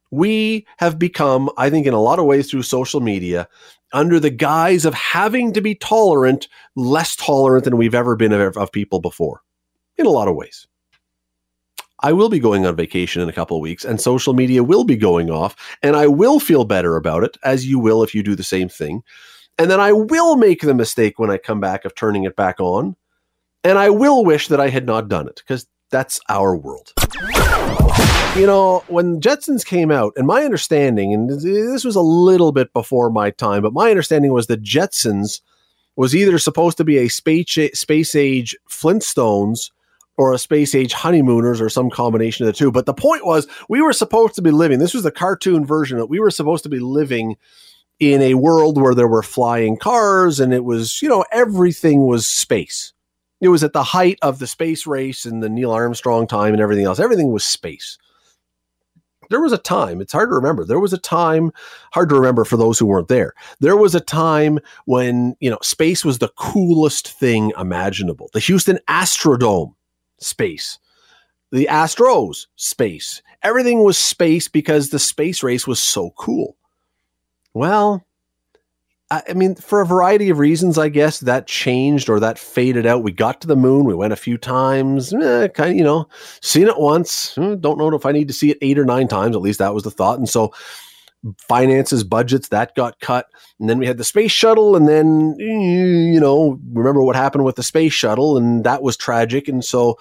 We 0.10 0.66
have 0.78 0.98
become, 0.98 1.50
I 1.58 1.70
think, 1.70 1.86
in 1.86 1.94
a 1.94 2.02
lot 2.02 2.20
of 2.20 2.26
ways 2.26 2.50
through 2.50 2.64
social 2.64 3.02
media, 3.02 3.48
under 3.94 4.20
the 4.20 4.30
guise 4.30 4.86
of 4.86 4.94
having 4.94 5.54
to 5.54 5.62
be 5.62 5.76
tolerant, 5.76 6.48
less 6.76 7.16
tolerant 7.16 7.66
than 7.66 7.78
we've 7.78 7.96
ever 7.96 8.16
been 8.16 8.32
of, 8.32 8.58
of 8.58 8.72
people 8.72 9.00
before, 9.00 9.42
in 9.98 10.06
a 10.06 10.10
lot 10.10 10.28
of 10.28 10.36
ways. 10.36 10.68
I 12.04 12.14
will 12.14 12.30
be 12.30 12.40
going 12.40 12.66
on 12.66 12.76
vacation 12.76 13.22
in 13.22 13.30
a 13.30 13.34
couple 13.34 13.58
of 13.58 13.62
weeks, 13.62 13.86
and 13.86 14.02
social 14.02 14.34
media 14.34 14.64
will 14.64 14.84
be 14.84 14.96
going 14.96 15.30
off, 15.30 15.56
and 15.84 15.96
I 15.96 16.08
will 16.08 16.40
feel 16.40 16.66
better 16.66 16.96
about 16.96 17.24
it, 17.24 17.38
as 17.44 17.68
you 17.68 17.78
will 17.78 18.02
if 18.02 18.16
you 18.16 18.24
do 18.24 18.36
the 18.36 18.44
same 18.44 18.70
thing. 18.70 19.04
And 19.60 19.70
then 19.70 19.80
I 19.80 19.92
will 19.92 20.36
make 20.36 20.62
the 20.62 20.74
mistake 20.74 21.20
when 21.20 21.30
I 21.30 21.38
come 21.38 21.60
back 21.60 21.86
of 21.86 21.94
turning 21.94 22.24
it 22.24 22.36
back 22.36 22.60
on, 22.60 22.96
and 23.64 23.78
I 23.78 23.92
will 23.92 24.26
wish 24.26 24.48
that 24.48 24.60
I 24.60 24.70
had 24.70 24.88
not 24.88 25.10
done 25.10 25.28
it, 25.28 25.36
because 25.46 25.68
that's 25.92 26.20
our 26.28 26.56
world. 26.56 26.94
You 28.38 28.48
know, 28.48 28.82
when 28.88 29.20
Jetsons 29.20 29.66
came 29.66 29.92
out, 29.92 30.14
and 30.16 30.26
my 30.26 30.46
understanding, 30.46 31.14
and 31.14 31.30
this 31.30 31.84
was 31.84 31.98
a 31.98 32.02
little 32.02 32.54
bit 32.54 32.72
before 32.72 33.10
my 33.10 33.30
time, 33.30 33.62
but 33.62 33.74
my 33.74 33.90
understanding 33.90 34.32
was 34.32 34.48
that 34.48 34.64
Jetsons 34.64 35.42
was 35.98 36.16
either 36.16 36.40
supposed 36.40 36.78
to 36.78 36.86
be 36.86 36.98
a 36.98 37.10
space 37.10 37.58
space 37.74 38.16
age 38.16 38.56
Flintstones 38.70 39.70
or 40.18 40.34
a 40.34 40.38
space 40.38 40.74
age 40.74 40.94
honeymooners 40.94 41.60
or 41.60 41.68
some 41.68 41.90
combination 41.90 42.46
of 42.46 42.54
the 42.54 42.58
two. 42.58 42.72
But 42.72 42.86
the 42.86 42.94
point 42.94 43.26
was, 43.26 43.48
we 43.68 43.82
were 43.82 43.92
supposed 43.92 44.36
to 44.36 44.42
be 44.42 44.52
living. 44.52 44.80
This 44.80 44.94
was 44.94 45.04
the 45.04 45.12
cartoon 45.12 45.66
version 45.66 46.00
of 46.00 46.10
we 46.10 46.22
were 46.22 46.32
supposed 46.32 46.64
to 46.64 46.70
be 46.70 46.80
living 46.80 47.36
in 48.00 48.22
a 48.22 48.36
world 48.36 48.82
where 48.82 48.96
there 48.96 49.10
were 49.10 49.24
flying 49.24 49.76
cars 49.76 50.40
and 50.40 50.54
it 50.54 50.64
was, 50.64 51.02
you 51.02 51.10
know, 51.10 51.26
everything 51.34 52.08
was 52.08 52.28
space. 52.28 52.94
It 53.42 53.50
was 53.50 53.64
at 53.64 53.74
the 53.74 53.84
height 53.84 54.20
of 54.22 54.40
the 54.40 54.48
space 54.48 54.88
race 54.88 55.26
and 55.26 55.44
the 55.44 55.50
Neil 55.50 55.72
Armstrong 55.72 56.28
time 56.28 56.54
and 56.54 56.62
everything 56.62 56.86
else. 56.86 57.00
Everything 57.00 57.32
was 57.32 57.44
space. 57.44 57.98
There 59.32 59.42
was 59.42 59.54
a 59.54 59.58
time, 59.58 60.02
it's 60.02 60.14
hard 60.14 60.30
to 60.30 60.36
remember. 60.36 60.64
There 60.64 60.80
was 60.80 60.94
a 60.94 60.98
time, 60.98 61.52
hard 61.94 62.10
to 62.10 62.16
remember 62.16 62.46
for 62.46 62.58
those 62.58 62.78
who 62.78 62.86
weren't 62.86 63.08
there. 63.08 63.34
There 63.60 63.78
was 63.78 63.96
a 63.96 64.00
time 64.00 64.60
when, 64.86 65.36
you 65.40 65.50
know, 65.50 65.58
space 65.64 66.06
was 66.06 66.20
the 66.20 66.32
coolest 66.38 67.08
thing 67.08 67.52
imaginable. 67.58 68.30
The 68.34 68.42
Houston 68.42 68.78
Astrodome, 68.88 69.74
space. 70.20 70.78
The 71.52 71.68
Astros, 71.72 72.48
space. 72.58 73.22
Everything 73.42 73.84
was 73.84 73.98
space 73.98 74.48
because 74.48 74.90
the 74.90 75.00
space 75.00 75.42
race 75.44 75.66
was 75.66 75.82
so 75.82 76.12
cool. 76.12 76.56
Well, 77.54 78.06
I 79.12 79.34
mean, 79.34 79.56
for 79.56 79.82
a 79.82 79.86
variety 79.86 80.30
of 80.30 80.40
reasons, 80.40 80.78
I 80.78 80.88
guess 80.88 81.20
that 81.20 81.46
changed 81.46 82.10
or 82.10 82.22
that 82.22 82.40
faded 82.40 82.86
out. 82.86 83.04
We 83.04 83.12
got 83.12 83.42
to 83.42 83.48
the 83.48 83.58
moon, 83.58 83.84
we 83.86 83.94
went 83.94 84.14
a 84.14 84.18
few 84.18 84.38
times, 84.38 85.14
eh, 85.14 85.50
kind 85.50 85.72
of, 85.72 85.76
you 85.76 85.84
know, 85.84 86.08
seen 86.42 86.68
it 86.68 86.80
once. 86.80 87.36
Hmm, 87.36 87.56
don't 87.56 87.78
know 87.78 87.94
if 87.94 88.06
I 88.06 88.14
need 88.14 88.30
to 88.30 88.34
see 88.34 88.52
it 88.52 88.58
eight 88.62 88.80
or 88.80 88.86
nine 88.86 89.10
times. 89.10 89.36
At 89.36 89.42
least 89.42 89.60
that 89.60 89.74
was 89.74 89.84
the 89.84 89.92
thought. 89.92 90.18
And 90.18 90.30
so, 90.30 90.54
finances, 91.38 92.06
budgets, 92.06 92.48
that 92.48 92.74
got 92.74 93.02
cut. 93.02 93.28
And 93.60 93.70
then 93.70 93.80
we 93.80 93.86
had 93.86 93.98
the 93.98 94.06
space 94.06 94.32
shuttle. 94.32 94.78
And 94.78 94.88
then, 94.88 95.36
you 95.38 96.20
know, 96.20 96.58
remember 96.72 97.04
what 97.04 97.18
happened 97.18 97.44
with 97.44 97.58
the 97.58 97.64
space 97.64 97.94
shuttle, 97.94 98.38
and 98.38 98.64
that 98.64 98.82
was 98.82 98.96
tragic. 98.96 99.50
And 99.50 99.64
so, 99.64 100.00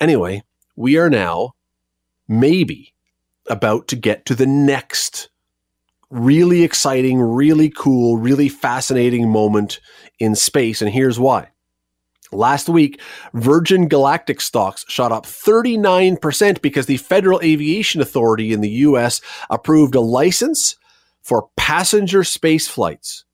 anyway, 0.00 0.42
we 0.74 0.96
are 0.96 1.10
now 1.10 1.52
maybe 2.28 2.94
about 3.48 3.88
to 3.88 3.96
get 3.96 4.24
to 4.26 4.34
the 4.34 4.46
next 4.46 5.28
really 6.10 6.62
exciting, 6.62 7.20
really 7.20 7.70
cool, 7.70 8.16
really 8.16 8.48
fascinating 8.48 9.28
moment 9.28 9.80
in 10.18 10.34
space. 10.34 10.80
And 10.80 10.90
here's 10.90 11.18
why. 11.18 11.50
Last 12.32 12.68
week, 12.68 13.00
Virgin 13.34 13.88
Galactic 13.88 14.40
stocks 14.40 14.84
shot 14.88 15.12
up 15.12 15.26
39% 15.26 16.60
because 16.60 16.86
the 16.86 16.96
Federal 16.96 17.40
Aviation 17.40 18.00
Authority 18.00 18.52
in 18.52 18.60
the 18.60 18.70
US 18.70 19.20
approved 19.48 19.94
a 19.94 20.00
license 20.00 20.76
for 21.22 21.48
passenger 21.56 22.24
space 22.24 22.68
flights. 22.68 23.24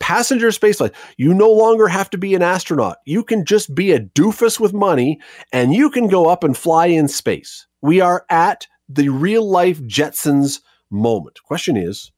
Passenger 0.00 0.52
space 0.52 0.78
flights. 0.78 0.98
You 1.16 1.34
no 1.34 1.50
longer 1.50 1.88
have 1.88 2.10
to 2.10 2.18
be 2.18 2.34
an 2.34 2.42
astronaut. 2.42 2.98
You 3.04 3.22
can 3.22 3.44
just 3.44 3.74
be 3.74 3.92
a 3.92 4.00
doofus 4.00 4.58
with 4.58 4.72
money 4.72 5.20
and 5.52 5.74
you 5.74 5.90
can 5.90 6.08
go 6.08 6.26
up 6.26 6.44
and 6.44 6.56
fly 6.56 6.86
in 6.86 7.08
space. 7.08 7.66
We 7.80 8.00
are 8.00 8.24
at 8.28 8.66
the 8.88 9.08
real 9.08 9.48
life 9.48 9.80
Jetsons 9.82 10.60
moment. 10.90 11.42
Question 11.42 11.76
is, 11.76 12.12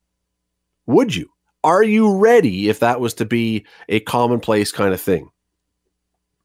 would 0.87 1.15
you? 1.15 1.31
Are 1.63 1.83
you 1.83 2.17
ready 2.17 2.69
if 2.69 2.81
that 2.81 3.01
was 3.01 3.15
to 3.15 3.25
be 3.25 3.67
a 3.89 4.01
commonplace 4.01 4.73
kind 4.73 4.95
of 4.95 5.01
thing? 5.01 5.29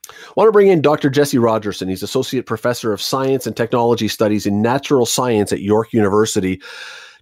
I 0.10 0.34
want 0.36 0.48
to 0.48 0.52
bring 0.52 0.68
in 0.68 0.82
Dr. 0.82 1.10
Jesse 1.10 1.38
Rogerson. 1.38 1.88
He's 1.88 2.04
Associate 2.04 2.46
Professor 2.46 2.94
of 2.94 3.02
Science 3.02 3.48
and 3.48 3.56
Technology 3.56 4.08
Studies 4.08 4.46
in 4.46 4.62
Natural 4.62 5.06
Science 5.06 5.52
at 5.52 5.62
York 5.62 5.94
University. 5.94 6.62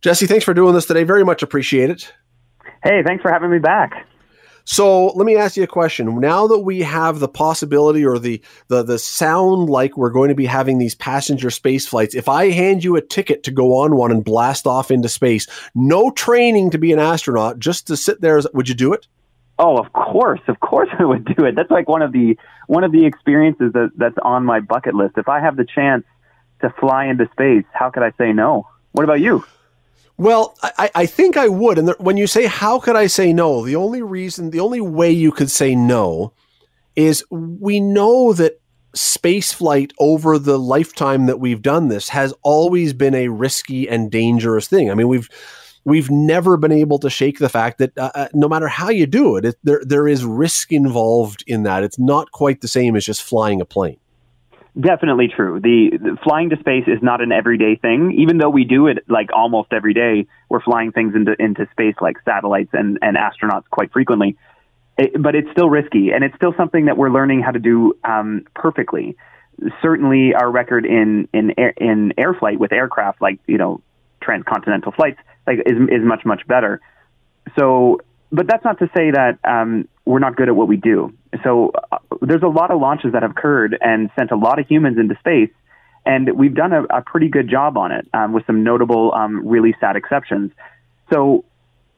Jesse, 0.02 0.26
thanks 0.26 0.44
for 0.44 0.54
doing 0.54 0.74
this 0.74 0.86
today. 0.86 1.04
Very 1.04 1.24
much 1.24 1.44
appreciate 1.44 1.90
it. 1.90 2.12
Hey, 2.84 3.02
thanks 3.06 3.22
for 3.22 3.32
having 3.32 3.50
me 3.50 3.60
back. 3.60 4.06
So 4.66 5.08
let 5.08 5.26
me 5.26 5.36
ask 5.36 5.58
you 5.58 5.64
a 5.64 5.68
question. 5.68 6.20
Now 6.20 6.48
that 6.48 6.60
we 6.60 6.82
have 6.82 7.20
the 7.20 7.28
possibility 7.28 8.06
or 8.06 8.18
the, 8.18 8.42
the 8.70 8.84
the 8.84 8.98
sound 8.98 9.70
like 9.70 9.98
we're 9.98 10.10
going 10.10 10.30
to 10.30 10.36
be 10.36 10.46
having 10.46 10.78
these 10.78 10.96
passenger 10.96 11.50
space 11.50 11.86
flights, 11.86 12.16
if 12.16 12.30
I 12.30 12.50
hand 12.50 12.84
you 12.84 12.96
a 12.96 13.02
ticket 13.02 13.44
to 13.44 13.52
go 13.52 13.78
on 13.78 13.96
one 13.96 14.12
and 14.12 14.24
blast 14.24 14.66
off 14.66 14.90
into 14.90 15.10
space, 15.10 15.48
no 15.76 16.12
training 16.12 16.70
to 16.72 16.78
be 16.78 16.94
an 16.94 17.00
astronaut, 17.00 17.60
just 17.60 17.88
to 17.88 17.98
sit 17.98 18.22
there, 18.22 18.40
would 18.54 18.70
you 18.70 18.76
do 18.76 18.94
it? 18.94 19.08
Oh, 19.60 19.78
of 19.78 19.92
course, 19.94 20.42
of 20.48 20.60
course 20.62 20.90
I 21.00 21.06
would 21.06 21.26
do 21.26 21.46
it. 21.46 21.56
That's 21.56 21.72
like 21.72 21.90
one 21.90 22.02
of 22.02 22.12
the 22.12 22.38
one 22.68 22.84
of 22.84 22.92
the 22.92 23.06
experiences 23.06 23.74
that 23.74 23.92
that's 23.98 24.18
on 24.22 24.46
my 24.46 24.60
bucket 24.62 24.96
list. 24.96 25.18
If 25.18 25.28
I 25.28 25.42
have 25.42 25.58
the 25.58 25.66
chance 25.66 26.06
to 26.62 26.70
fly 26.80 27.06
into 27.06 27.30
space, 27.34 27.66
how 27.74 27.90
could 27.90 28.04
I 28.04 28.12
say 28.18 28.32
no? 28.32 28.68
What 28.94 29.04
about 29.04 29.20
you? 29.20 29.44
Well, 30.18 30.56
I, 30.62 30.92
I 30.94 31.06
think 31.06 31.38
I 31.38 31.48
would. 31.48 31.78
And 31.78 31.90
when 32.00 32.18
you 32.18 32.28
say, 32.28 32.46
how 32.46 32.80
could 32.80 32.96
I 32.96 33.08
say 33.08 33.34
no? 33.34 33.66
The 33.66 33.76
only 33.76 34.02
reason, 34.02 34.52
the 34.52 34.60
only 34.60 34.82
way 34.82 35.12
you 35.12 35.32
could 35.32 35.50
say 35.50 35.76
no 35.76 36.34
is 36.96 37.26
we 37.32 37.80
know 37.80 38.34
that 38.34 38.60
space 38.94 39.52
flight 39.52 39.92
over 40.00 40.38
the 40.38 40.60
lifetime 40.60 41.26
that 41.26 41.40
we've 41.40 41.64
done 41.64 41.88
this 41.88 42.10
has 42.10 42.32
always 42.44 42.94
been 42.94 43.16
a 43.16 43.30
risky 43.30 43.90
and 43.90 44.12
dangerous 44.12 44.68
thing. 44.68 44.92
I 44.92 44.94
mean, 44.94 45.08
we've, 45.08 45.28
we've 45.84 46.12
never 46.12 46.58
been 46.58 46.72
able 46.72 47.00
to 47.00 47.10
shake 47.10 47.40
the 47.40 47.50
fact 47.50 47.80
that 47.80 47.98
uh, 47.98 48.12
uh 48.14 48.28
no 48.36 48.48
matter 48.48 48.68
how 48.68 48.90
you 48.90 49.08
do 49.08 49.36
it, 49.38 49.46
it, 49.46 49.56
there, 49.64 49.82
there 49.84 50.08
is 50.08 50.24
risk 50.24 50.72
involved 50.72 51.44
in 51.48 51.64
that. 51.64 51.84
It's 51.84 51.98
not 51.98 52.32
quite 52.32 52.62
the 52.62 52.68
same 52.68 52.96
as 52.96 53.04
just 53.04 53.24
flying 53.24 53.62
a 53.62 53.66
plane. 53.66 53.98
Definitely 54.80 55.28
true. 55.28 55.60
The, 55.60 55.98
the, 56.02 56.18
flying 56.24 56.50
to 56.50 56.58
space 56.58 56.86
is 56.88 56.98
not 57.04 57.22
an 57.22 57.32
everyday 57.32 57.76
thing, 57.76 58.16
even 58.18 58.40
though 58.40 58.50
we 58.50 58.64
do 58.64 58.88
it 58.88 59.06
like 59.08 59.30
almost 59.32 59.72
every 59.72 59.94
day. 59.94 60.26
We're 60.50 60.64
flying 60.64 60.92
things 60.92 61.14
into 61.16 61.36
into 61.38 61.68
space 61.72 61.94
like 62.02 62.18
satellites 62.26 62.72
and 62.74 62.98
and 63.04 63.16
astronauts 63.16 63.66
quite 63.70 63.92
frequently. 63.92 64.36
It, 64.98 65.22
but 65.22 65.36
it's 65.36 65.50
still 65.52 65.70
risky, 65.70 66.12
and 66.12 66.24
it's 66.24 66.36
still 66.36 66.56
something 66.58 66.86
that 66.86 66.98
we're 66.98 67.12
learning 67.12 67.42
how 67.42 67.52
to 67.52 67.60
do 67.60 67.94
um, 68.04 68.46
perfectly. 68.56 69.16
Certainly, 69.84 70.34
our 70.34 70.50
record 70.50 70.88
in 70.88 71.28
in 71.34 71.54
air, 71.56 71.74
in 71.78 72.14
air 72.18 72.34
flight 72.34 72.60
with 72.60 72.74
aircraft 72.74 73.22
like 73.22 73.40
you 73.46 73.60
know 73.60 73.80
transcontinental 74.22 74.92
flights 74.92 75.20
like 75.46 75.60
is 75.68 75.78
is 75.90 76.04
much 76.04 76.26
much 76.26 76.48
better. 76.48 76.82
So, 77.60 78.00
but 78.32 78.48
that's 78.48 78.66
not 78.66 78.80
to 78.80 78.90
say 78.98 79.12
that 79.12 79.38
um, 79.44 79.88
we're 80.06 80.20
not 80.20 80.36
good 80.36 80.50
at 80.50 80.56
what 80.56 80.68
we 80.68 80.78
do. 80.78 81.14
So 81.44 81.72
uh, 81.92 81.98
there's 82.22 82.44
a 82.44 82.48
lot 82.48 82.72
of 82.72 82.80
launches 82.80 83.14
that 83.14 83.22
have 83.24 83.32
occurred 83.32 83.78
and 83.80 84.10
sent 84.18 84.32
a 84.32 84.36
lot 84.36 84.60
of 84.60 84.68
humans 84.68 84.98
into 84.98 85.16
space, 85.20 85.52
and 86.06 86.30
we've 86.38 86.56
done 86.56 86.74
a, 86.74 86.84
a 86.84 87.02
pretty 87.02 87.30
good 87.30 87.50
job 87.50 87.78
on 87.78 87.92
it 87.92 88.08
um, 88.14 88.34
with 88.34 88.46
some 88.46 88.64
notable, 88.64 89.14
um, 89.14 89.48
really 89.48 89.76
sad 89.80 89.96
exceptions. 89.96 90.52
So, 91.12 91.46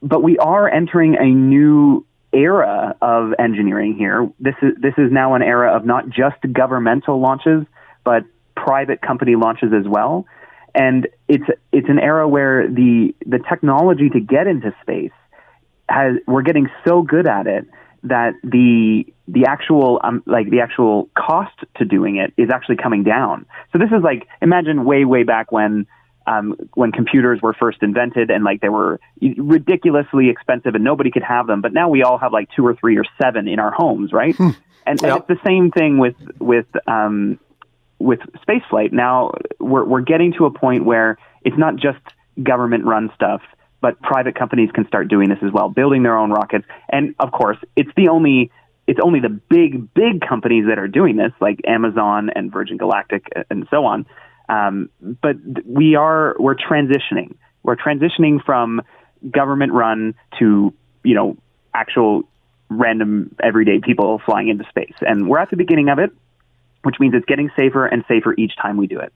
but 0.02 0.22
we 0.22 0.38
are 0.38 0.68
entering 0.68 1.16
a 1.16 1.26
new 1.26 2.06
era 2.32 2.96
of 3.00 3.32
engineering 3.38 3.96
here. 3.96 4.30
This 4.38 4.54
is 4.62 4.72
this 4.80 4.94
is 4.98 5.10
now 5.10 5.34
an 5.34 5.42
era 5.42 5.74
of 5.74 5.84
not 5.84 6.08
just 6.08 6.36
governmental 6.52 7.20
launches, 7.20 7.64
but 8.04 8.24
private 8.54 9.00
company 9.00 9.34
launches 9.36 9.72
as 9.72 9.88
well. 9.88 10.26
And 10.74 11.08
it's 11.28 11.44
it's 11.72 11.88
an 11.88 11.98
era 11.98 12.28
where 12.28 12.68
the 12.68 13.14
the 13.24 13.40
technology 13.48 14.10
to 14.10 14.20
get 14.20 14.46
into 14.46 14.74
space 14.82 15.12
has 15.88 16.16
we're 16.26 16.42
getting 16.42 16.68
so 16.86 17.02
good 17.02 17.26
at 17.26 17.46
it 17.46 17.66
that 18.02 18.34
the 18.42 19.04
the 19.28 19.46
actual 19.46 20.00
um, 20.04 20.22
like 20.26 20.50
the 20.50 20.60
actual 20.60 21.08
cost 21.16 21.54
to 21.76 21.84
doing 21.84 22.16
it 22.16 22.32
is 22.36 22.50
actually 22.50 22.76
coming 22.76 23.02
down. 23.02 23.46
So 23.72 23.78
this 23.78 23.88
is 23.88 24.02
like 24.02 24.26
imagine 24.40 24.84
way 24.84 25.04
way 25.04 25.24
back 25.24 25.50
when 25.50 25.86
um, 26.26 26.56
when 26.74 26.92
computers 26.92 27.40
were 27.40 27.54
first 27.54 27.82
invented 27.82 28.30
and 28.30 28.44
like 28.44 28.60
they 28.60 28.68
were 28.68 29.00
ridiculously 29.20 30.28
expensive 30.28 30.74
and 30.74 30.84
nobody 30.84 31.10
could 31.10 31.22
have 31.22 31.46
them. 31.46 31.60
But 31.60 31.72
now 31.72 31.88
we 31.88 32.02
all 32.02 32.18
have 32.18 32.32
like 32.32 32.48
two 32.54 32.66
or 32.66 32.74
three 32.74 32.96
or 32.98 33.04
seven 33.20 33.48
in 33.48 33.58
our 33.58 33.70
homes, 33.70 34.12
right? 34.12 34.34
Hmm. 34.34 34.50
And, 34.84 35.00
yep. 35.02 35.10
and, 35.10 35.18
it's 35.18 35.28
the 35.28 35.46
same 35.46 35.70
thing 35.70 35.98
with 35.98 36.16
with 36.38 36.66
um, 36.86 37.38
with 37.98 38.20
spaceflight. 38.46 38.92
Now 38.92 39.32
we're 39.58 39.84
we're 39.84 40.02
getting 40.02 40.32
to 40.34 40.46
a 40.46 40.50
point 40.50 40.84
where 40.84 41.18
it's 41.42 41.58
not 41.58 41.76
just 41.76 42.00
government 42.42 42.84
run 42.84 43.10
stuff 43.14 43.40
but 43.80 44.00
private 44.00 44.34
companies 44.34 44.70
can 44.72 44.86
start 44.86 45.08
doing 45.08 45.28
this 45.28 45.38
as 45.42 45.52
well, 45.52 45.68
building 45.68 46.02
their 46.02 46.16
own 46.16 46.30
rockets. 46.30 46.64
And 46.88 47.14
of 47.18 47.32
course, 47.32 47.58
it's 47.76 47.90
the 47.96 48.08
only 48.08 48.50
it's 48.86 49.00
only 49.02 49.20
the 49.20 49.28
big 49.28 49.92
big 49.94 50.20
companies 50.26 50.66
that 50.68 50.78
are 50.78 50.88
doing 50.88 51.16
this, 51.16 51.32
like 51.40 51.60
Amazon 51.66 52.30
and 52.34 52.52
Virgin 52.52 52.76
Galactic 52.76 53.26
and 53.50 53.66
so 53.70 53.84
on. 53.84 54.06
Um, 54.48 54.90
but 55.00 55.36
we 55.64 55.96
are 55.96 56.36
we're 56.38 56.54
transitioning. 56.54 57.36
We're 57.62 57.76
transitioning 57.76 58.44
from 58.44 58.82
government 59.28 59.72
run 59.72 60.14
to 60.38 60.72
you 61.02 61.14
know 61.14 61.36
actual 61.74 62.28
random 62.68 63.34
everyday 63.42 63.80
people 63.80 64.20
flying 64.24 64.48
into 64.48 64.64
space, 64.68 64.94
and 65.00 65.28
we're 65.28 65.38
at 65.38 65.50
the 65.50 65.56
beginning 65.56 65.88
of 65.88 65.98
it, 65.98 66.10
which 66.82 66.96
means 67.00 67.14
it's 67.14 67.26
getting 67.26 67.50
safer 67.56 67.86
and 67.86 68.04
safer 68.08 68.34
each 68.38 68.56
time 68.56 68.76
we 68.76 68.86
do 68.86 69.00
it 69.00 69.12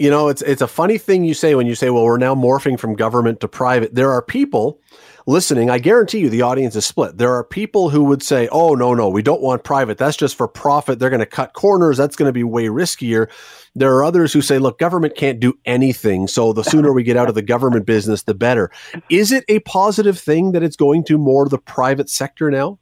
you 0.00 0.08
know, 0.08 0.28
it's 0.28 0.40
it's 0.40 0.62
a 0.62 0.66
funny 0.66 0.96
thing 0.96 1.24
you 1.24 1.34
say 1.34 1.54
when 1.54 1.66
you 1.66 1.74
say, 1.74 1.90
"Well, 1.90 2.04
we're 2.04 2.16
now 2.16 2.34
morphing 2.34 2.80
from 2.80 2.94
government 2.94 3.40
to 3.40 3.48
private." 3.48 3.94
There 3.94 4.10
are 4.10 4.22
people 4.22 4.80
listening. 5.26 5.68
I 5.68 5.78
guarantee 5.78 6.20
you, 6.20 6.30
the 6.30 6.40
audience 6.40 6.74
is 6.74 6.86
split. 6.86 7.18
There 7.18 7.34
are 7.34 7.44
people 7.44 7.90
who 7.90 8.04
would 8.04 8.22
say, 8.22 8.48
"Oh, 8.50 8.74
no, 8.74 8.94
no, 8.94 9.10
we 9.10 9.20
don't 9.20 9.42
want 9.42 9.62
private. 9.62 9.98
That's 9.98 10.16
just 10.16 10.36
for 10.36 10.48
profit. 10.48 10.98
They're 10.98 11.10
going 11.10 11.20
to 11.20 11.26
cut 11.26 11.52
corners. 11.52 11.98
That's 11.98 12.16
going 12.16 12.30
to 12.30 12.32
be 12.32 12.42
way 12.42 12.64
riskier." 12.68 13.28
There 13.74 13.94
are 13.94 14.02
others 14.02 14.32
who 14.32 14.40
say, 14.40 14.58
"Look, 14.58 14.78
government 14.78 15.16
can't 15.16 15.38
do 15.38 15.52
anything. 15.66 16.28
So 16.28 16.54
the 16.54 16.64
sooner 16.64 16.94
we 16.94 17.02
get 17.02 17.18
out 17.18 17.28
of 17.28 17.34
the 17.34 17.42
government 17.42 17.84
business, 17.84 18.22
the 18.22 18.32
better." 18.32 18.70
Is 19.10 19.32
it 19.32 19.44
a 19.48 19.58
positive 19.60 20.18
thing 20.18 20.52
that 20.52 20.62
it's 20.62 20.76
going 20.76 21.04
to 21.04 21.18
more 21.18 21.46
the 21.46 21.58
private 21.58 22.08
sector 22.08 22.50
now? 22.50 22.78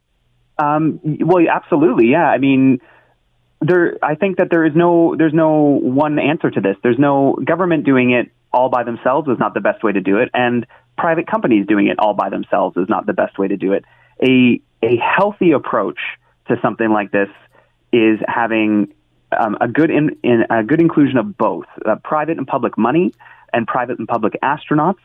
Um, 0.57 1.01
well, 1.03 1.45
absolutely. 1.51 2.07
Yeah. 2.07 2.29
I 2.29 2.37
mean 2.37 2.79
there 3.61 3.97
I 4.01 4.15
think 4.15 4.37
that 4.37 4.49
there 4.49 4.65
is 4.65 4.73
no 4.75 5.15
there's 5.17 5.33
no 5.33 5.79
one 5.81 6.19
answer 6.19 6.49
to 6.49 6.61
this. 6.61 6.77
There's 6.81 6.99
no 6.99 7.37
government 7.43 7.85
doing 7.85 8.11
it 8.11 8.31
all 8.51 8.69
by 8.69 8.83
themselves 8.83 9.27
is 9.27 9.37
not 9.39 9.53
the 9.53 9.61
best 9.61 9.83
way 9.83 9.91
to 9.91 10.01
do 10.01 10.17
it, 10.17 10.29
and 10.33 10.65
private 10.97 11.27
companies 11.27 11.67
doing 11.67 11.87
it 11.87 11.99
all 11.99 12.13
by 12.13 12.29
themselves 12.29 12.77
is 12.77 12.87
not 12.89 13.05
the 13.05 13.13
best 13.13 13.37
way 13.37 13.47
to 13.47 13.57
do 13.57 13.73
it. 13.73 13.85
A 14.23 14.61
a 14.81 14.97
healthy 14.97 15.51
approach 15.51 15.99
to 16.47 16.55
something 16.61 16.89
like 16.89 17.11
this 17.11 17.29
is 17.91 18.19
having 18.27 18.93
um, 19.37 19.57
a 19.59 19.67
good 19.67 19.91
in, 19.91 20.17
in, 20.23 20.45
a 20.49 20.63
good 20.63 20.79
inclusion 20.79 21.17
of 21.17 21.37
both 21.37 21.65
uh, 21.85 21.95
private 22.03 22.37
and 22.37 22.47
public 22.47 22.77
money 22.77 23.13
and 23.53 23.67
private 23.67 23.99
and 23.99 24.07
public 24.07 24.33
astronauts 24.43 24.99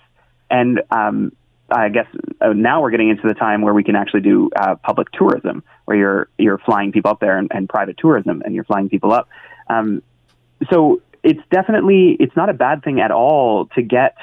and 0.50 0.80
um, 0.90 1.32
I 1.70 1.88
guess 1.88 2.07
uh, 2.40 2.53
now 2.53 2.83
we're 2.83 2.90
getting 2.90 3.09
into 3.09 3.27
the 3.27 3.35
time 3.35 3.62
where 3.62 3.72
we 3.72 3.83
can 3.83 3.96
actually 3.96 4.20
do 4.20 4.50
uh, 4.55 4.74
public 4.77 5.11
tourism, 5.12 5.62
where 5.87 5.96
you're 5.96 6.29
you're 6.38 6.59
flying 6.59 6.92
people 6.92 7.11
up 7.11 7.20
there 7.20 7.38
and, 7.38 7.50
and 7.53 7.68
private 7.68 7.96
tourism, 7.96 8.42
and 8.44 8.55
you're 8.55 8.64
flying 8.64 8.88
people 8.88 9.12
up. 9.12 9.29
Um, 9.68 10.03
so 10.70 11.00
it's 11.22 11.40
definitely 11.50 12.16
it's 12.20 12.37
not 12.37 12.50
a 12.50 12.55
bad 12.55 12.85
thing 12.85 13.00
at 13.00 13.11
all 13.11 13.66
to 13.74 13.83
get 13.83 14.16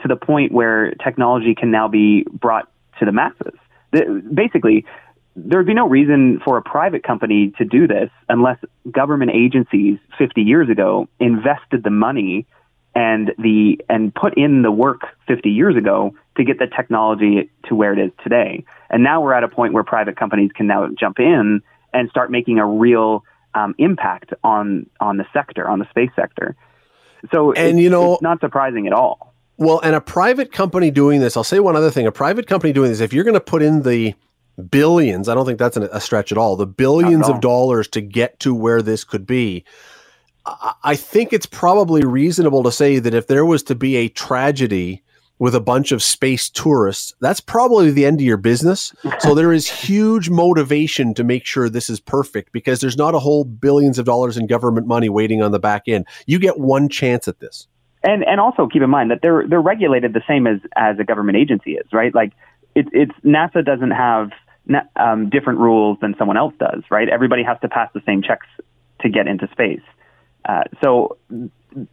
to 0.00 0.08
the 0.08 0.16
point 0.16 0.52
where 0.52 0.92
technology 0.92 1.54
can 1.54 1.70
now 1.70 1.88
be 1.88 2.24
brought 2.32 2.70
to 2.98 3.04
the 3.04 3.12
masses. 3.12 3.54
The, 3.92 4.22
basically, 4.32 4.86
there 5.36 5.58
would 5.58 5.66
be 5.66 5.74
no 5.74 5.86
reason 5.86 6.40
for 6.44 6.56
a 6.56 6.62
private 6.62 7.02
company 7.02 7.52
to 7.58 7.64
do 7.64 7.86
this 7.86 8.10
unless 8.28 8.58
government 8.90 9.32
agencies 9.34 9.98
50 10.18 10.40
years 10.42 10.70
ago 10.70 11.08
invested 11.20 11.84
the 11.84 11.90
money 11.90 12.46
and 12.94 13.32
the 13.38 13.78
and 13.90 14.14
put 14.14 14.38
in 14.38 14.62
the 14.62 14.72
work 14.72 15.02
50 15.28 15.50
years 15.50 15.76
ago 15.76 16.14
to 16.36 16.44
get 16.44 16.58
the 16.58 16.66
technology 16.66 17.50
to 17.68 17.74
where 17.74 17.92
it 17.92 17.98
is 17.98 18.12
today. 18.22 18.64
And 18.90 19.02
now 19.02 19.20
we're 19.20 19.32
at 19.32 19.44
a 19.44 19.48
point 19.48 19.72
where 19.72 19.84
private 19.84 20.16
companies 20.16 20.50
can 20.54 20.66
now 20.66 20.88
jump 20.98 21.18
in 21.18 21.62
and 21.92 22.10
start 22.10 22.30
making 22.30 22.58
a 22.58 22.66
real 22.66 23.24
um, 23.54 23.74
impact 23.78 24.32
on 24.44 24.86
on 25.00 25.16
the 25.16 25.24
sector, 25.32 25.68
on 25.68 25.78
the 25.78 25.88
space 25.90 26.10
sector. 26.14 26.56
So 27.32 27.52
and 27.52 27.80
you 27.80 27.90
know, 27.90 28.18
not 28.20 28.40
surprising 28.40 28.86
at 28.86 28.92
all. 28.92 29.34
Well, 29.58 29.80
and 29.80 29.96
a 29.96 30.00
private 30.00 30.52
company 30.52 30.90
doing 30.90 31.20
this, 31.20 31.36
I'll 31.36 31.44
say 31.44 31.60
one 31.60 31.76
other 31.76 31.90
thing: 31.90 32.06
a 32.06 32.12
private 32.12 32.46
company 32.46 32.72
doing 32.72 32.90
this, 32.90 33.00
if 33.00 33.12
you're 33.12 33.24
going 33.24 33.34
to 33.34 33.40
put 33.40 33.62
in 33.62 33.82
the 33.82 34.14
billions, 34.70 35.28
I 35.28 35.34
don't 35.34 35.46
think 35.46 35.58
that's 35.58 35.76
a 35.76 36.00
stretch 36.00 36.32
at 36.32 36.38
all. 36.38 36.56
The 36.56 36.66
billions 36.66 37.24
all. 37.24 37.34
of 37.34 37.40
dollars 37.40 37.88
to 37.88 38.00
get 38.00 38.38
to 38.40 38.54
where 38.54 38.82
this 38.82 39.04
could 39.04 39.26
be. 39.26 39.64
I 40.84 40.94
think 40.94 41.32
it's 41.32 41.46
probably 41.46 42.04
reasonable 42.04 42.62
to 42.62 42.70
say 42.70 43.00
that 43.00 43.14
if 43.14 43.26
there 43.26 43.44
was 43.44 43.64
to 43.64 43.74
be 43.74 43.96
a 43.96 44.08
tragedy 44.08 45.02
with 45.38 45.54
a 45.54 45.60
bunch 45.60 45.92
of 45.92 46.02
space 46.02 46.48
tourists, 46.48 47.14
that's 47.20 47.40
probably 47.40 47.90
the 47.90 48.06
end 48.06 48.20
of 48.20 48.26
your 48.26 48.36
business. 48.36 48.94
so 49.18 49.34
there 49.34 49.52
is 49.52 49.68
huge 49.68 50.30
motivation 50.30 51.14
to 51.14 51.24
make 51.24 51.44
sure 51.44 51.68
this 51.68 51.90
is 51.90 52.00
perfect 52.00 52.52
because 52.52 52.80
there's 52.80 52.96
not 52.96 53.14
a 53.14 53.18
whole 53.18 53.44
billions 53.44 53.98
of 53.98 54.06
dollars 54.06 54.36
in 54.36 54.46
government 54.46 54.86
money 54.86 55.08
waiting 55.08 55.42
on 55.42 55.52
the 55.52 55.58
back 55.58 55.82
end. 55.86 56.06
You 56.26 56.38
get 56.38 56.58
one 56.58 56.88
chance 56.88 57.28
at 57.28 57.40
this. 57.40 57.68
And 58.02 58.24
and 58.24 58.40
also 58.40 58.68
keep 58.68 58.82
in 58.82 58.90
mind 58.90 59.10
that 59.10 59.18
they're 59.20 59.48
they're 59.48 59.60
regulated 59.60 60.12
the 60.12 60.22
same 60.28 60.46
as 60.46 60.60
as 60.76 60.96
a 61.00 61.04
government 61.04 61.38
agency 61.38 61.72
is, 61.72 61.92
right? 61.92 62.14
Like 62.14 62.32
it's 62.76 62.88
it's 62.92 63.12
NASA 63.24 63.64
doesn't 63.64 63.90
have 63.90 64.30
um, 64.96 65.28
different 65.28 65.58
rules 65.58 65.98
than 66.00 66.14
someone 66.18 66.36
else 66.36 66.54
does, 66.58 66.82
right? 66.90 67.08
Everybody 67.08 67.42
has 67.42 67.58
to 67.62 67.68
pass 67.68 67.90
the 67.94 68.02
same 68.06 68.22
checks 68.22 68.46
to 69.00 69.08
get 69.08 69.26
into 69.26 69.48
space. 69.50 69.80
Uh, 70.48 70.62
so 70.82 71.16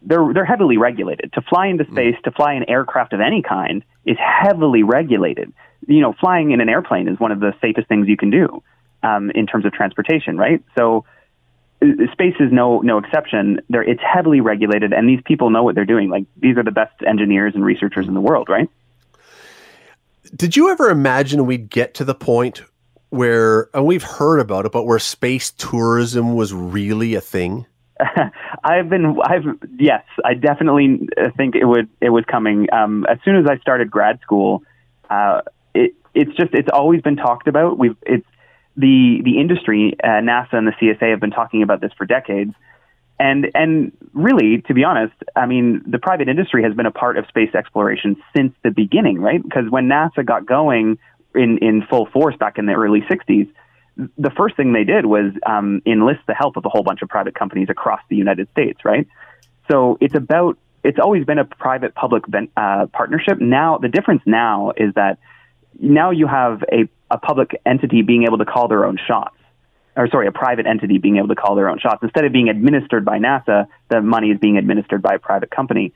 they're 0.02 0.32
they're 0.32 0.44
heavily 0.44 0.76
regulated. 0.76 1.32
To 1.34 1.42
fly 1.42 1.66
into 1.68 1.84
space, 1.90 2.16
to 2.24 2.30
fly 2.30 2.54
an 2.54 2.64
aircraft 2.68 3.12
of 3.12 3.20
any 3.20 3.42
kind, 3.42 3.84
is 4.04 4.16
heavily 4.18 4.82
regulated. 4.82 5.52
You 5.86 6.00
know, 6.00 6.14
flying 6.18 6.52
in 6.52 6.60
an 6.60 6.68
airplane 6.68 7.08
is 7.08 7.20
one 7.20 7.32
of 7.32 7.40
the 7.40 7.52
safest 7.60 7.88
things 7.88 8.08
you 8.08 8.16
can 8.16 8.30
do 8.30 8.62
um, 9.02 9.30
in 9.30 9.46
terms 9.46 9.66
of 9.66 9.72
transportation, 9.72 10.38
right? 10.38 10.62
So 10.76 11.04
uh, 11.82 11.86
space 12.12 12.34
is 12.40 12.50
no 12.50 12.80
no 12.80 12.98
exception. 12.98 13.60
There, 13.68 13.82
it's 13.82 14.02
heavily 14.02 14.40
regulated, 14.40 14.92
and 14.92 15.08
these 15.08 15.20
people 15.24 15.50
know 15.50 15.62
what 15.62 15.74
they're 15.74 15.84
doing. 15.84 16.08
Like 16.08 16.24
these 16.36 16.56
are 16.56 16.64
the 16.64 16.72
best 16.72 16.94
engineers 17.06 17.54
and 17.54 17.64
researchers 17.64 18.08
in 18.08 18.14
the 18.14 18.20
world, 18.20 18.48
right? 18.48 18.68
Did 20.34 20.56
you 20.56 20.70
ever 20.70 20.88
imagine 20.88 21.46
we'd 21.46 21.68
get 21.68 21.94
to 21.94 22.04
the 22.04 22.14
point 22.14 22.62
where, 23.10 23.68
and 23.74 23.86
we've 23.86 24.02
heard 24.02 24.40
about 24.40 24.66
it, 24.66 24.72
but 24.72 24.84
where 24.84 24.98
space 24.98 25.52
tourism 25.52 26.34
was 26.34 26.52
really 26.52 27.14
a 27.14 27.20
thing? 27.20 27.66
I've 28.64 28.88
been, 28.88 29.18
I've, 29.22 29.44
yes, 29.78 30.04
I 30.24 30.34
definitely 30.34 31.08
think 31.36 31.54
it 31.54 31.64
would, 31.64 31.88
it 32.00 32.10
was 32.10 32.24
coming. 32.24 32.72
Um, 32.72 33.06
as 33.08 33.18
soon 33.24 33.36
as 33.36 33.46
I 33.46 33.58
started 33.58 33.90
grad 33.90 34.20
school, 34.20 34.62
uh, 35.10 35.42
it, 35.74 35.94
it's 36.14 36.34
just, 36.36 36.54
it's 36.54 36.68
always 36.72 37.02
been 37.02 37.16
talked 37.16 37.46
about. 37.46 37.78
We've, 37.78 37.96
it's 38.02 38.26
the, 38.76 39.20
the 39.24 39.38
industry, 39.38 39.96
uh, 40.02 40.08
NASA 40.08 40.54
and 40.54 40.66
the 40.66 40.72
CSA 40.72 41.10
have 41.10 41.20
been 41.20 41.30
talking 41.30 41.62
about 41.62 41.80
this 41.80 41.92
for 41.96 42.04
decades. 42.04 42.54
And, 43.20 43.50
and 43.54 43.92
really, 44.12 44.62
to 44.62 44.74
be 44.74 44.82
honest, 44.82 45.14
I 45.36 45.46
mean, 45.46 45.82
the 45.86 46.00
private 46.00 46.28
industry 46.28 46.64
has 46.64 46.74
been 46.74 46.86
a 46.86 46.90
part 46.90 47.16
of 47.16 47.26
space 47.28 47.54
exploration 47.54 48.16
since 48.36 48.52
the 48.64 48.70
beginning, 48.70 49.20
right? 49.20 49.40
Because 49.40 49.70
when 49.70 49.86
NASA 49.86 50.24
got 50.26 50.46
going 50.46 50.98
in, 51.34 51.58
in 51.58 51.86
full 51.88 52.06
force 52.06 52.34
back 52.36 52.58
in 52.58 52.66
the 52.66 52.72
early 52.72 53.02
60s, 53.02 53.48
the 53.96 54.30
first 54.30 54.56
thing 54.56 54.72
they 54.72 54.84
did 54.84 55.06
was 55.06 55.32
um, 55.46 55.80
enlist 55.86 56.20
the 56.26 56.34
help 56.34 56.56
of 56.56 56.64
a 56.64 56.68
whole 56.68 56.82
bunch 56.82 57.02
of 57.02 57.08
private 57.08 57.34
companies 57.34 57.68
across 57.70 58.00
the 58.08 58.16
United 58.16 58.48
States, 58.50 58.84
right? 58.84 59.06
So 59.70 59.98
it's 60.00 60.14
about 60.14 60.58
it's 60.82 60.98
always 60.98 61.24
been 61.24 61.38
a 61.38 61.44
private 61.44 61.94
public 61.94 62.24
uh, 62.56 62.86
partnership. 62.92 63.40
Now 63.40 63.78
the 63.78 63.88
difference 63.88 64.22
now 64.26 64.72
is 64.76 64.92
that 64.94 65.18
now 65.78 66.10
you 66.10 66.26
have 66.26 66.62
a, 66.70 66.88
a 67.10 67.18
public 67.18 67.60
entity 67.64 68.02
being 68.02 68.24
able 68.24 68.38
to 68.38 68.44
call 68.44 68.68
their 68.68 68.84
own 68.84 68.98
shots, 69.06 69.36
or 69.96 70.08
sorry, 70.08 70.26
a 70.26 70.32
private 70.32 70.66
entity 70.66 70.98
being 70.98 71.16
able 71.16 71.28
to 71.28 71.34
call 71.36 71.54
their 71.54 71.68
own 71.68 71.78
shots 71.78 72.02
instead 72.02 72.24
of 72.24 72.32
being 72.32 72.48
administered 72.48 73.04
by 73.04 73.18
NASA. 73.18 73.66
The 73.88 74.02
money 74.02 74.30
is 74.30 74.38
being 74.38 74.58
administered 74.58 75.02
by 75.02 75.14
a 75.14 75.18
private 75.18 75.50
company. 75.50 75.94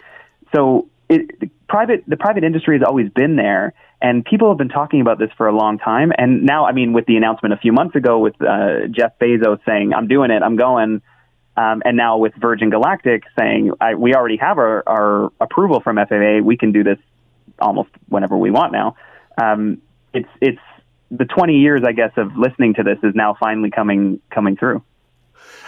So 0.55 0.89
it, 1.09 1.39
the 1.41 1.51
private 1.69 2.05
the 2.07 2.17
private 2.17 2.45
industry 2.45 2.79
has 2.79 2.87
always 2.87 3.11
been 3.11 3.37
there, 3.37 3.75
and 4.01 4.25
people 4.25 4.49
have 4.49 4.59
been 4.59 4.69
talking 4.69 5.01
about 5.01 5.19
this 5.19 5.31
for 5.37 5.49
a 5.49 5.57
long 5.57 5.79
time. 5.79 6.13
And 6.17 6.45
now, 6.45 6.67
I 6.67 6.73
mean, 6.73 6.93
with 6.93 7.07
the 7.07 7.17
announcement 7.17 7.53
a 7.53 7.57
few 7.57 7.73
months 7.73 7.97
ago 7.97 8.19
with 8.19 8.41
uh, 8.41 8.87
Jeff 8.91 9.19
Bezos 9.19 9.59
saying, 9.67 9.93
"I'm 9.93 10.07
doing 10.07 10.31
it, 10.31 10.43
I'm 10.43 10.57
going," 10.57 11.03
um, 11.57 11.83
and 11.85 11.97
now 11.97 12.19
with 12.19 12.35
Virgin 12.37 12.71
Galactic 12.71 13.25
saying, 13.39 13.73
"We 13.97 14.15
already 14.15 14.37
have 14.37 14.59
our, 14.59 14.83
our 14.87 15.33
approval 15.41 15.81
from 15.81 15.97
FAA, 15.97 16.41
we 16.43 16.57
can 16.57 16.73
do 16.73 16.85
this 16.85 16.99
almost 17.59 17.91
whenever 18.09 18.37
we 18.37 18.51
want 18.51 18.73
now." 18.73 18.97
Um, 19.41 19.83
it's 20.15 20.29
it's 20.41 20.61
the 21.11 21.25
20 21.25 21.55
years, 21.57 21.83
I 21.87 21.93
guess, 21.93 22.13
of 22.17 22.37
listening 22.37 22.75
to 22.75 22.83
this 22.83 22.99
is 23.03 23.15
now 23.15 23.37
finally 23.39 23.71
coming 23.71 24.21
coming 24.31 24.57
through. 24.57 24.83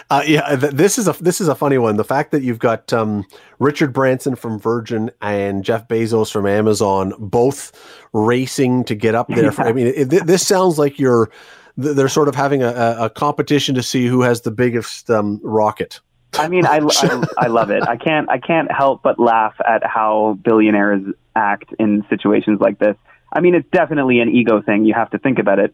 Uh, 0.09 0.23
yeah, 0.25 0.55
th- 0.55 0.73
this 0.73 0.97
is 0.97 1.07
a 1.07 1.13
this 1.21 1.39
is 1.39 1.47
a 1.47 1.55
funny 1.55 1.77
one. 1.77 1.97
The 1.97 2.03
fact 2.03 2.31
that 2.31 2.43
you've 2.43 2.59
got 2.59 2.91
um, 2.91 3.25
Richard 3.59 3.93
Branson 3.93 4.35
from 4.35 4.59
Virgin 4.59 5.11
and 5.21 5.63
Jeff 5.63 5.87
Bezos 5.87 6.31
from 6.31 6.45
Amazon 6.45 7.13
both 7.17 7.71
racing 8.13 8.83
to 8.85 8.95
get 8.95 9.15
up 9.15 9.27
there. 9.29 9.51
For, 9.51 9.63
I 9.63 9.73
mean, 9.73 9.87
it, 9.87 10.05
this 10.09 10.45
sounds 10.45 10.77
like 10.77 10.99
you're 10.99 11.29
they're 11.77 12.09
sort 12.09 12.27
of 12.27 12.35
having 12.35 12.61
a, 12.63 12.95
a 12.99 13.09
competition 13.09 13.75
to 13.75 13.83
see 13.83 14.07
who 14.07 14.21
has 14.21 14.41
the 14.41 14.51
biggest 14.51 15.09
um, 15.09 15.39
rocket. 15.43 15.99
I 16.33 16.47
mean, 16.47 16.65
I, 16.65 16.77
I, 16.79 17.25
I 17.37 17.47
love 17.47 17.71
it. 17.71 17.83
I 17.83 17.97
can't 17.97 18.29
I 18.29 18.37
can't 18.37 18.71
help 18.71 19.03
but 19.03 19.19
laugh 19.19 19.55
at 19.67 19.85
how 19.85 20.37
billionaires 20.43 21.03
act 21.35 21.73
in 21.79 22.05
situations 22.09 22.59
like 22.59 22.79
this. 22.79 22.95
I 23.33 23.39
mean, 23.39 23.55
it's 23.55 23.69
definitely 23.71 24.19
an 24.19 24.29
ego 24.29 24.61
thing. 24.61 24.85
You 24.85 24.93
have 24.93 25.09
to 25.11 25.19
think 25.19 25.39
about 25.39 25.59
it. 25.59 25.73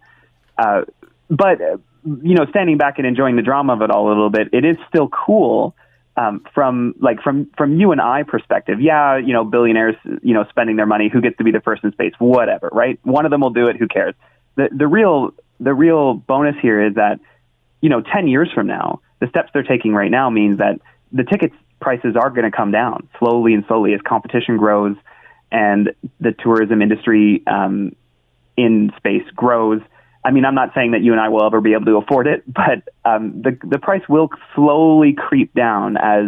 Uh, 0.57 0.81
but 1.29 1.59
you 2.23 2.35
know, 2.35 2.45
standing 2.49 2.77
back 2.77 2.97
and 2.97 3.05
enjoying 3.07 3.35
the 3.35 3.41
drama 3.41 3.73
of 3.73 3.81
it 3.81 3.91
all 3.91 4.07
a 4.07 4.09
little 4.09 4.29
bit, 4.29 4.49
it 4.53 4.63
is 4.63 4.77
still 4.87 5.09
cool 5.09 5.75
um, 6.15 6.45
from 6.53 6.95
like 6.99 7.21
from 7.21 7.49
from 7.57 7.79
you 7.79 7.91
and 7.91 8.01
I 8.01 8.23
perspective. 8.23 8.79
Yeah, 8.81 9.17
you 9.17 9.33
know, 9.33 9.43
billionaires, 9.43 9.95
you 10.21 10.33
know, 10.33 10.45
spending 10.49 10.75
their 10.75 10.85
money. 10.85 11.09
Who 11.11 11.21
gets 11.21 11.37
to 11.37 11.43
be 11.43 11.51
the 11.51 11.61
first 11.61 11.83
in 11.83 11.91
space? 11.91 12.13
Whatever, 12.19 12.69
right? 12.71 12.99
One 13.03 13.25
of 13.25 13.31
them 13.31 13.41
will 13.41 13.51
do 13.51 13.67
it. 13.67 13.77
Who 13.77 13.87
cares? 13.87 14.15
The 14.55 14.69
the 14.71 14.87
real 14.87 15.33
the 15.59 15.73
real 15.73 16.13
bonus 16.13 16.55
here 16.61 16.85
is 16.85 16.95
that 16.95 17.19
you 17.81 17.89
know, 17.89 18.01
ten 18.01 18.27
years 18.27 18.49
from 18.53 18.67
now, 18.67 19.01
the 19.19 19.27
steps 19.27 19.49
they're 19.53 19.63
taking 19.63 19.93
right 19.93 20.11
now 20.11 20.29
means 20.29 20.57
that 20.59 20.79
the 21.11 21.23
tickets 21.23 21.55
prices 21.79 22.15
are 22.15 22.29
going 22.29 22.49
to 22.49 22.55
come 22.55 22.71
down 22.71 23.07
slowly 23.19 23.53
and 23.53 23.63
slowly 23.67 23.93
as 23.93 24.01
competition 24.01 24.57
grows 24.57 24.95
and 25.51 25.93
the 26.19 26.31
tourism 26.31 26.81
industry 26.81 27.43
um, 27.47 27.95
in 28.57 28.91
space 28.97 29.23
grows 29.35 29.81
I 30.23 30.32
mean, 30.32 30.45
I'm 30.45 30.56
not 30.56 30.73
saying 30.73 30.91
that 30.91 31.01
you 31.01 31.12
and 31.12 31.21
I 31.21 31.30
will 31.30 31.45
ever 31.45 31.62
be 31.62 31.73
able 31.73 31.86
to 31.86 31.97
afford 31.97 32.27
it, 32.27 32.43
but 32.51 32.84
um, 33.06 33.41
the 33.41 33.58
the 33.63 33.80
price 33.80 34.03
will 34.10 34.30
slowly 34.56 35.13
creep 35.13 35.53
down 35.53 35.97
as 35.97 36.25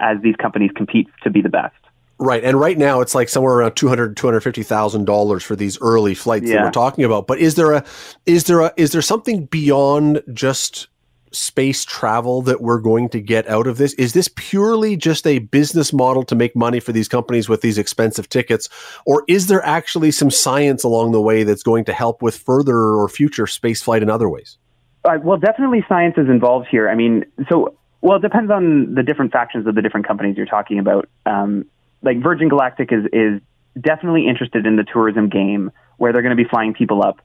as 0.00 0.20
these 0.22 0.36
companies 0.36 0.70
compete 0.74 1.08
to 1.22 1.30
be 1.30 1.40
the 1.40 1.48
best. 1.48 1.74
Right. 2.20 2.42
And 2.42 2.58
right 2.58 2.76
now 2.76 3.00
it's 3.00 3.14
like 3.14 3.28
somewhere 3.28 3.54
around 3.54 3.76
200 3.76 4.16
$250,000 4.16 5.42
for 5.42 5.54
these 5.54 5.80
early 5.80 6.14
flights 6.14 6.46
yeah. 6.46 6.56
that 6.56 6.64
we're 6.64 6.70
talking 6.72 7.04
about. 7.04 7.28
But 7.28 7.38
is 7.38 7.54
there 7.54 7.72
a 7.72 7.84
is 8.26 8.44
there 8.44 8.60
a 8.60 8.72
is 8.76 8.90
there 8.90 9.02
something 9.02 9.44
beyond 9.46 10.22
just 10.32 10.88
space 11.32 11.84
travel 11.84 12.42
that 12.42 12.60
we're 12.60 12.80
going 12.80 13.08
to 13.10 13.20
get 13.20 13.48
out 13.48 13.66
of 13.66 13.78
this? 13.78 13.92
Is 13.94 14.12
this 14.12 14.28
purely 14.36 14.96
just 14.96 15.26
a 15.26 15.38
business 15.38 15.92
model 15.92 16.22
to 16.24 16.34
make 16.34 16.54
money 16.56 16.80
for 16.80 16.92
these 16.92 17.08
companies 17.08 17.48
with 17.48 17.60
these 17.60 17.78
expensive 17.78 18.28
tickets? 18.28 18.68
Or 19.06 19.24
is 19.28 19.46
there 19.46 19.64
actually 19.64 20.10
some 20.10 20.30
science 20.30 20.84
along 20.84 21.12
the 21.12 21.20
way 21.20 21.42
that's 21.44 21.62
going 21.62 21.84
to 21.86 21.92
help 21.92 22.22
with 22.22 22.36
further 22.36 22.76
or 22.76 23.08
future 23.08 23.46
space 23.46 23.82
flight 23.82 24.02
in 24.02 24.10
other 24.10 24.28
ways? 24.28 24.58
Uh, 25.04 25.18
well, 25.22 25.38
definitely 25.38 25.84
science 25.88 26.14
is 26.18 26.28
involved 26.28 26.66
here. 26.70 26.88
I 26.88 26.94
mean, 26.94 27.24
so, 27.48 27.76
well, 28.00 28.16
it 28.16 28.22
depends 28.22 28.50
on 28.50 28.94
the 28.94 29.02
different 29.02 29.32
factions 29.32 29.66
of 29.66 29.74
the 29.74 29.82
different 29.82 30.06
companies 30.06 30.36
you're 30.36 30.46
talking 30.46 30.78
about. 30.78 31.08
Um, 31.24 31.66
like 32.02 32.22
Virgin 32.22 32.48
Galactic 32.48 32.92
is, 32.92 33.04
is 33.12 33.40
definitely 33.80 34.26
interested 34.26 34.66
in 34.66 34.76
the 34.76 34.84
tourism 34.84 35.28
game 35.28 35.70
where 35.96 36.12
they're 36.12 36.22
going 36.22 36.36
to 36.36 36.42
be 36.42 36.48
flying 36.48 36.74
people 36.74 37.02
up 37.02 37.20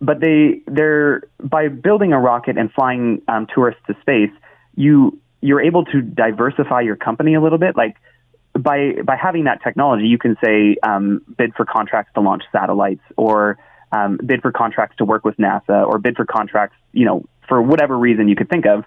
but 0.00 0.20
they 0.20 0.62
they're 0.66 1.22
by 1.42 1.68
building 1.68 2.12
a 2.12 2.18
rocket 2.18 2.56
and 2.56 2.72
flying 2.72 3.22
um, 3.28 3.46
tourists 3.54 3.82
to 3.86 3.94
space, 4.00 4.30
you 4.74 5.18
you're 5.40 5.60
able 5.60 5.84
to 5.86 6.00
diversify 6.02 6.80
your 6.80 6.96
company 6.96 7.34
a 7.34 7.40
little 7.40 7.58
bit. 7.58 7.76
Like 7.76 7.96
by 8.58 8.94
by 9.04 9.16
having 9.16 9.44
that 9.44 9.62
technology, 9.62 10.06
you 10.06 10.18
can 10.18 10.36
say 10.42 10.76
um, 10.82 11.22
bid 11.36 11.54
for 11.54 11.64
contracts 11.64 12.12
to 12.14 12.20
launch 12.20 12.44
satellites, 12.52 13.02
or 13.16 13.58
um, 13.92 14.18
bid 14.24 14.42
for 14.42 14.52
contracts 14.52 14.96
to 14.98 15.04
work 15.04 15.24
with 15.24 15.36
NASA, 15.36 15.86
or 15.86 15.98
bid 15.98 16.16
for 16.16 16.24
contracts, 16.24 16.76
you 16.92 17.04
know, 17.04 17.24
for 17.48 17.60
whatever 17.60 17.96
reason 17.96 18.28
you 18.28 18.36
could 18.36 18.48
think 18.48 18.66
of 18.66 18.84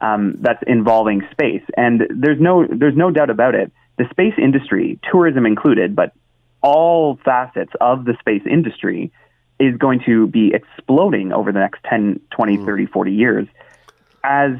um, 0.00 0.36
that's 0.40 0.62
involving 0.66 1.22
space. 1.30 1.62
And 1.76 2.02
there's 2.10 2.40
no 2.40 2.66
there's 2.66 2.96
no 2.96 3.10
doubt 3.10 3.30
about 3.30 3.54
it. 3.54 3.72
The 3.98 4.04
space 4.10 4.34
industry, 4.36 4.98
tourism 5.10 5.46
included, 5.46 5.96
but 5.96 6.12
all 6.60 7.18
facets 7.24 7.72
of 7.80 8.04
the 8.04 8.16
space 8.20 8.42
industry 8.44 9.12
is 9.58 9.76
going 9.76 10.00
to 10.06 10.26
be 10.26 10.52
exploding 10.52 11.32
over 11.32 11.52
the 11.52 11.58
next 11.58 11.82
10, 11.84 12.20
20, 12.30 12.56
30, 12.58 12.86
40 12.86 13.12
years 13.12 13.48
as 14.26 14.52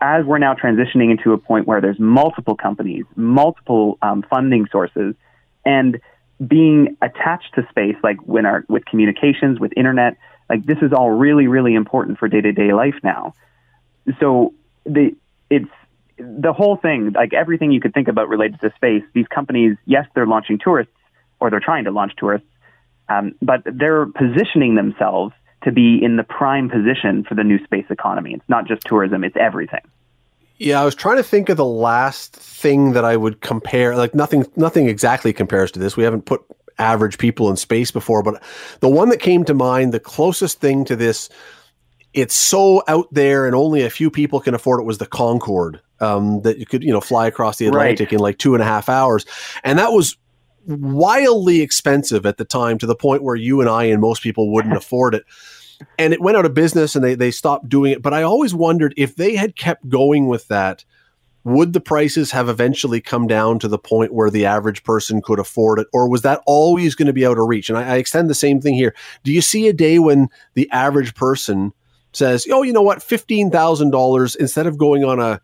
as 0.00 0.24
we're 0.24 0.38
now 0.38 0.54
transitioning 0.54 1.10
into 1.10 1.32
a 1.32 1.38
point 1.38 1.66
where 1.66 1.80
there's 1.80 1.98
multiple 1.98 2.54
companies, 2.54 3.04
multiple 3.16 3.98
um, 4.00 4.22
funding 4.30 4.68
sources, 4.70 5.16
and 5.64 6.00
being 6.46 6.96
attached 7.02 7.52
to 7.56 7.66
space, 7.68 7.96
like 8.04 8.18
when 8.18 8.46
our 8.46 8.64
with 8.68 8.84
communications, 8.84 9.58
with 9.58 9.72
internet, 9.76 10.16
like 10.48 10.64
this 10.64 10.78
is 10.82 10.92
all 10.92 11.10
really, 11.10 11.48
really 11.48 11.74
important 11.74 12.18
for 12.18 12.28
day 12.28 12.40
to 12.40 12.52
day 12.52 12.72
life 12.72 12.94
now. 13.02 13.34
So 14.20 14.54
the 14.84 15.16
it's 15.50 15.70
the 16.16 16.52
whole 16.52 16.76
thing, 16.76 17.12
like 17.12 17.32
everything 17.32 17.72
you 17.72 17.80
could 17.80 17.94
think 17.94 18.08
about 18.08 18.28
related 18.28 18.60
to 18.60 18.72
space. 18.76 19.02
These 19.14 19.26
companies, 19.28 19.76
yes, 19.84 20.06
they're 20.14 20.26
launching 20.26 20.58
tourists, 20.58 20.92
or 21.40 21.50
they're 21.50 21.60
trying 21.60 21.84
to 21.84 21.90
launch 21.90 22.12
tourists, 22.16 22.48
um, 23.08 23.34
but 23.40 23.62
they're 23.64 24.06
positioning 24.06 24.74
themselves 24.74 25.34
to 25.64 25.72
be 25.72 25.98
in 26.02 26.16
the 26.16 26.22
prime 26.22 26.68
position 26.68 27.24
for 27.24 27.34
the 27.34 27.44
new 27.44 27.62
space 27.64 27.86
economy. 27.90 28.34
It's 28.34 28.48
not 28.48 28.66
just 28.66 28.82
tourism, 28.82 29.24
it's 29.24 29.36
everything. 29.36 29.80
Yeah, 30.58 30.80
I 30.80 30.84
was 30.84 30.94
trying 30.94 31.18
to 31.18 31.22
think 31.22 31.48
of 31.48 31.56
the 31.56 31.64
last 31.64 32.34
thing 32.34 32.92
that 32.92 33.04
I 33.04 33.16
would 33.16 33.40
compare. 33.40 33.96
Like 33.96 34.14
nothing 34.14 34.44
nothing 34.56 34.88
exactly 34.88 35.32
compares 35.32 35.70
to 35.72 35.78
this. 35.78 35.96
We 35.96 36.04
haven't 36.04 36.22
put 36.22 36.42
average 36.78 37.18
people 37.18 37.48
in 37.50 37.56
space 37.56 37.90
before, 37.90 38.22
but 38.22 38.42
the 38.80 38.88
one 38.88 39.08
that 39.10 39.18
came 39.18 39.44
to 39.44 39.54
mind, 39.54 39.92
the 39.92 40.00
closest 40.00 40.60
thing 40.60 40.84
to 40.86 40.96
this, 40.96 41.28
it's 42.12 42.34
so 42.34 42.82
out 42.88 43.06
there 43.12 43.46
and 43.46 43.54
only 43.54 43.82
a 43.82 43.90
few 43.90 44.10
people 44.10 44.40
can 44.40 44.54
afford 44.54 44.80
it 44.80 44.84
was 44.84 44.98
the 44.98 45.06
Concorde. 45.06 45.80
Um, 46.00 46.42
that 46.42 46.58
you 46.58 46.66
could, 46.66 46.84
you 46.84 46.92
know, 46.92 47.00
fly 47.00 47.26
across 47.26 47.56
the 47.56 47.66
Atlantic 47.66 48.06
right. 48.06 48.12
in 48.12 48.18
like 48.20 48.38
two 48.38 48.54
and 48.54 48.62
a 48.62 48.64
half 48.64 48.88
hours. 48.88 49.26
And 49.64 49.80
that 49.80 49.90
was 49.90 50.16
wildly 50.66 51.60
expensive 51.60 52.26
at 52.26 52.36
the 52.36 52.44
time 52.44 52.78
to 52.78 52.86
the 52.86 52.94
point 52.94 53.22
where 53.22 53.36
you 53.36 53.60
and 53.60 53.68
I 53.68 53.84
and 53.84 54.00
most 54.00 54.22
people 54.22 54.52
wouldn't 54.52 54.76
afford 54.76 55.14
it. 55.14 55.24
And 55.98 56.12
it 56.12 56.20
went 56.20 56.36
out 56.36 56.44
of 56.44 56.54
business 56.54 56.96
and 56.96 57.04
they, 57.04 57.14
they 57.14 57.30
stopped 57.30 57.68
doing 57.68 57.92
it. 57.92 58.02
But 58.02 58.14
I 58.14 58.22
always 58.22 58.54
wondered 58.54 58.94
if 58.96 59.14
they 59.16 59.36
had 59.36 59.56
kept 59.56 59.88
going 59.88 60.26
with 60.26 60.48
that, 60.48 60.84
would 61.44 61.72
the 61.72 61.80
prices 61.80 62.32
have 62.32 62.48
eventually 62.48 63.00
come 63.00 63.26
down 63.26 63.58
to 63.60 63.68
the 63.68 63.78
point 63.78 64.12
where 64.12 64.28
the 64.28 64.44
average 64.44 64.82
person 64.82 65.22
could 65.22 65.38
afford 65.38 65.78
it? 65.78 65.86
Or 65.92 66.08
was 66.08 66.22
that 66.22 66.42
always 66.46 66.94
going 66.94 67.06
to 67.06 67.12
be 67.12 67.24
out 67.24 67.38
of 67.38 67.46
reach? 67.46 67.68
And 67.68 67.78
I, 67.78 67.94
I 67.94 67.96
extend 67.96 68.28
the 68.28 68.34
same 68.34 68.60
thing 68.60 68.74
here. 68.74 68.94
Do 69.22 69.32
you 69.32 69.40
see 69.40 69.68
a 69.68 69.72
day 69.72 69.98
when 69.98 70.28
the 70.54 70.68
average 70.70 71.14
person 71.14 71.72
says, 72.12 72.46
oh, 72.50 72.62
you 72.62 72.72
know 72.72 72.82
what, 72.82 72.98
$15,000 72.98 74.36
instead 74.36 74.66
of 74.66 74.78
going 74.78 75.04
on 75.04 75.20
a 75.20 75.40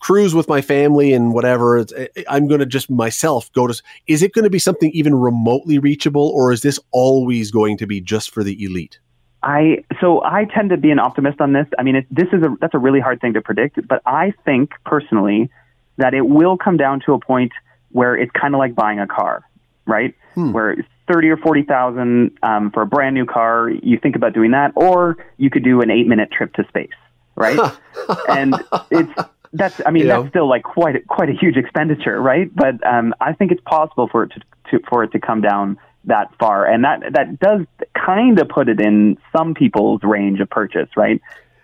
cruise 0.00 0.34
with 0.34 0.48
my 0.48 0.60
family 0.60 1.12
and 1.12 1.32
whatever. 1.32 1.78
Eh, 1.78 1.84
eh, 2.16 2.22
I'm 2.28 2.46
going 2.46 2.60
to 2.60 2.66
just 2.66 2.90
myself 2.90 3.52
go 3.52 3.66
to. 3.66 3.82
Is 4.06 4.22
it 4.22 4.32
going 4.32 4.44
to 4.44 4.50
be 4.50 4.58
something 4.58 4.90
even 4.92 5.14
remotely 5.14 5.78
reachable, 5.78 6.28
or 6.28 6.52
is 6.52 6.62
this 6.62 6.78
always 6.90 7.50
going 7.50 7.76
to 7.78 7.86
be 7.86 8.00
just 8.00 8.30
for 8.30 8.44
the 8.44 8.62
elite? 8.62 8.98
I 9.42 9.84
so 10.00 10.24
I 10.24 10.44
tend 10.44 10.70
to 10.70 10.76
be 10.76 10.90
an 10.90 10.98
optimist 10.98 11.40
on 11.40 11.52
this. 11.52 11.66
I 11.78 11.82
mean, 11.82 11.96
it, 11.96 12.06
this 12.10 12.26
is 12.32 12.42
a 12.42 12.56
that's 12.60 12.74
a 12.74 12.78
really 12.78 13.00
hard 13.00 13.20
thing 13.20 13.34
to 13.34 13.40
predict, 13.40 13.86
but 13.86 14.02
I 14.04 14.32
think 14.44 14.70
personally 14.84 15.50
that 15.98 16.14
it 16.14 16.22
will 16.22 16.56
come 16.56 16.76
down 16.76 17.00
to 17.06 17.12
a 17.12 17.20
point 17.20 17.52
where 17.92 18.16
it's 18.16 18.32
kind 18.32 18.54
of 18.54 18.58
like 18.58 18.74
buying 18.74 18.98
a 18.98 19.06
car, 19.06 19.44
right? 19.86 20.14
Hmm. 20.34 20.52
Where 20.52 20.76
thirty 21.10 21.28
or 21.28 21.36
forty 21.36 21.62
thousand 21.62 22.36
um, 22.42 22.70
for 22.72 22.82
a 22.82 22.86
brand 22.86 23.14
new 23.14 23.24
car. 23.24 23.70
You 23.70 23.98
think 23.98 24.16
about 24.16 24.32
doing 24.32 24.50
that, 24.50 24.72
or 24.74 25.16
you 25.36 25.48
could 25.48 25.62
do 25.62 25.80
an 25.80 25.90
eight 25.90 26.08
minute 26.08 26.32
trip 26.32 26.52
to 26.54 26.66
space, 26.66 26.90
right? 27.36 27.58
and 28.28 28.54
it's 28.90 29.12
that's 29.56 29.80
I 29.84 29.90
mean 29.90 30.04
you 30.04 30.08
that's 30.08 30.24
know? 30.24 30.30
still 30.30 30.48
like 30.48 30.62
quite 30.62 30.96
a, 30.96 31.00
quite 31.00 31.28
a 31.28 31.32
huge 31.32 31.56
expenditure, 31.56 32.20
right? 32.20 32.54
But 32.54 32.86
um, 32.86 33.14
I 33.20 33.32
think 33.32 33.52
it's 33.52 33.62
possible 33.62 34.08
for 34.10 34.24
it 34.24 34.32
to, 34.32 34.40
to 34.70 34.84
for 34.88 35.04
it 35.04 35.12
to 35.12 35.20
come 35.20 35.40
down 35.40 35.78
that 36.04 36.32
far, 36.38 36.66
and 36.66 36.84
that 36.84 37.12
that 37.12 37.38
does 37.38 37.66
kind 37.94 38.38
of 38.38 38.48
put 38.48 38.68
it 38.68 38.80
in 38.80 39.18
some 39.36 39.54
people's 39.54 40.02
range 40.02 40.40
of 40.40 40.48
purchase, 40.48 40.88
right? 40.96 41.20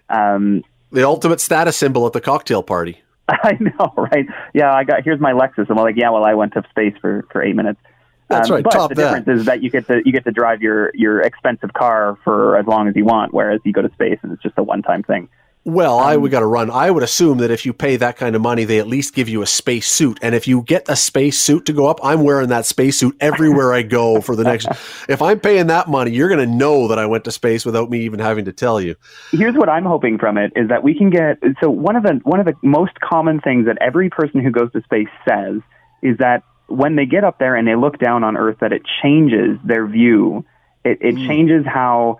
Um, 0.08 0.64
the 0.90 1.04
ultimate 1.04 1.40
status 1.40 1.76
symbol 1.76 2.06
at 2.06 2.12
the 2.12 2.20
cocktail 2.20 2.62
party. 2.62 3.02
I 3.28 3.56
know, 3.60 3.92
right? 3.96 4.26
Yeah, 4.52 4.72
I 4.72 4.84
got 4.84 5.04
here's 5.04 5.20
my 5.20 5.32
Lexus. 5.32 5.68
and 5.68 5.70
I'm 5.70 5.76
like, 5.76 5.96
yeah, 5.96 6.10
well, 6.10 6.24
I 6.24 6.34
went 6.34 6.54
to 6.54 6.64
space 6.70 6.94
for 7.00 7.24
for 7.30 7.42
eight 7.42 7.56
minutes. 7.56 7.80
That's 8.28 8.50
um, 8.50 8.56
right. 8.56 8.64
But 8.64 8.70
Top 8.70 8.88
the 8.88 8.96
that. 8.96 9.22
difference 9.22 9.40
is 9.40 9.46
that 9.46 9.62
you 9.62 9.70
get 9.70 9.86
to 9.86 10.02
you 10.04 10.12
get 10.12 10.24
to 10.24 10.32
drive 10.32 10.62
your 10.62 10.90
your 10.94 11.20
expensive 11.20 11.72
car 11.72 12.18
for 12.24 12.56
as 12.56 12.66
long 12.66 12.88
as 12.88 12.96
you 12.96 13.04
want, 13.04 13.32
whereas 13.32 13.60
you 13.64 13.72
go 13.72 13.82
to 13.82 13.92
space 13.92 14.18
and 14.22 14.32
it's 14.32 14.42
just 14.42 14.54
a 14.58 14.62
one 14.62 14.82
time 14.82 15.02
thing. 15.02 15.28
Well, 15.64 16.00
um, 16.00 16.06
I 16.06 16.16
would 16.16 16.32
got 16.32 16.40
to 16.40 16.46
run. 16.46 16.70
I 16.70 16.90
would 16.90 17.04
assume 17.04 17.38
that 17.38 17.50
if 17.52 17.64
you 17.64 17.72
pay 17.72 17.96
that 17.96 18.16
kind 18.16 18.34
of 18.34 18.42
money, 18.42 18.64
they 18.64 18.80
at 18.80 18.88
least 18.88 19.14
give 19.14 19.28
you 19.28 19.42
a 19.42 19.46
space 19.46 19.88
suit. 19.88 20.18
And 20.20 20.34
if 20.34 20.48
you 20.48 20.62
get 20.62 20.88
a 20.88 20.96
space 20.96 21.38
suit 21.38 21.66
to 21.66 21.72
go 21.72 21.86
up, 21.86 22.00
I'm 22.02 22.24
wearing 22.24 22.48
that 22.48 22.66
space 22.66 22.98
suit 22.98 23.16
everywhere 23.20 23.72
I 23.72 23.82
go 23.82 24.20
for 24.20 24.34
the 24.34 24.42
next. 24.42 24.66
if 25.08 25.22
I'm 25.22 25.38
paying 25.38 25.68
that 25.68 25.88
money, 25.88 26.10
you're 26.10 26.28
going 26.28 26.40
to 26.40 26.52
know 26.52 26.88
that 26.88 26.98
I 26.98 27.06
went 27.06 27.24
to 27.24 27.30
space 27.30 27.64
without 27.64 27.90
me 27.90 28.00
even 28.00 28.18
having 28.18 28.46
to 28.46 28.52
tell 28.52 28.80
you. 28.80 28.96
Here's 29.30 29.54
what 29.54 29.68
I'm 29.68 29.84
hoping 29.84 30.18
from 30.18 30.36
it 30.36 30.52
is 30.56 30.68
that 30.68 30.82
we 30.82 30.94
can 30.94 31.10
get. 31.10 31.38
So 31.60 31.70
one 31.70 31.94
of 31.94 32.02
the 32.02 32.20
one 32.24 32.40
of 32.40 32.46
the 32.46 32.54
most 32.62 32.98
common 32.98 33.40
things 33.40 33.66
that 33.66 33.78
every 33.80 34.10
person 34.10 34.42
who 34.42 34.50
goes 34.50 34.72
to 34.72 34.82
space 34.82 35.08
says 35.28 35.60
is 36.02 36.18
that 36.18 36.42
when 36.66 36.96
they 36.96 37.06
get 37.06 37.22
up 37.22 37.38
there 37.38 37.54
and 37.54 37.68
they 37.68 37.76
look 37.76 37.98
down 37.98 38.24
on 38.24 38.36
Earth, 38.36 38.56
that 38.60 38.72
it 38.72 38.82
changes 39.02 39.58
their 39.64 39.86
view. 39.86 40.44
It, 40.84 40.98
it 41.00 41.14
mm. 41.14 41.26
changes 41.28 41.64
how 41.64 42.18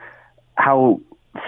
how 0.55 1.01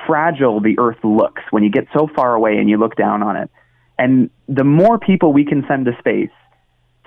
fragile 0.06 0.60
the 0.60 0.78
earth 0.78 0.98
looks 1.02 1.42
when 1.50 1.62
you 1.62 1.70
get 1.70 1.86
so 1.92 2.08
far 2.14 2.34
away 2.34 2.56
and 2.58 2.68
you 2.68 2.78
look 2.78 2.96
down 2.96 3.22
on 3.22 3.36
it. 3.36 3.50
And 3.98 4.30
the 4.48 4.64
more 4.64 4.98
people 4.98 5.32
we 5.32 5.44
can 5.44 5.64
send 5.68 5.86
to 5.86 5.96
space 5.98 6.30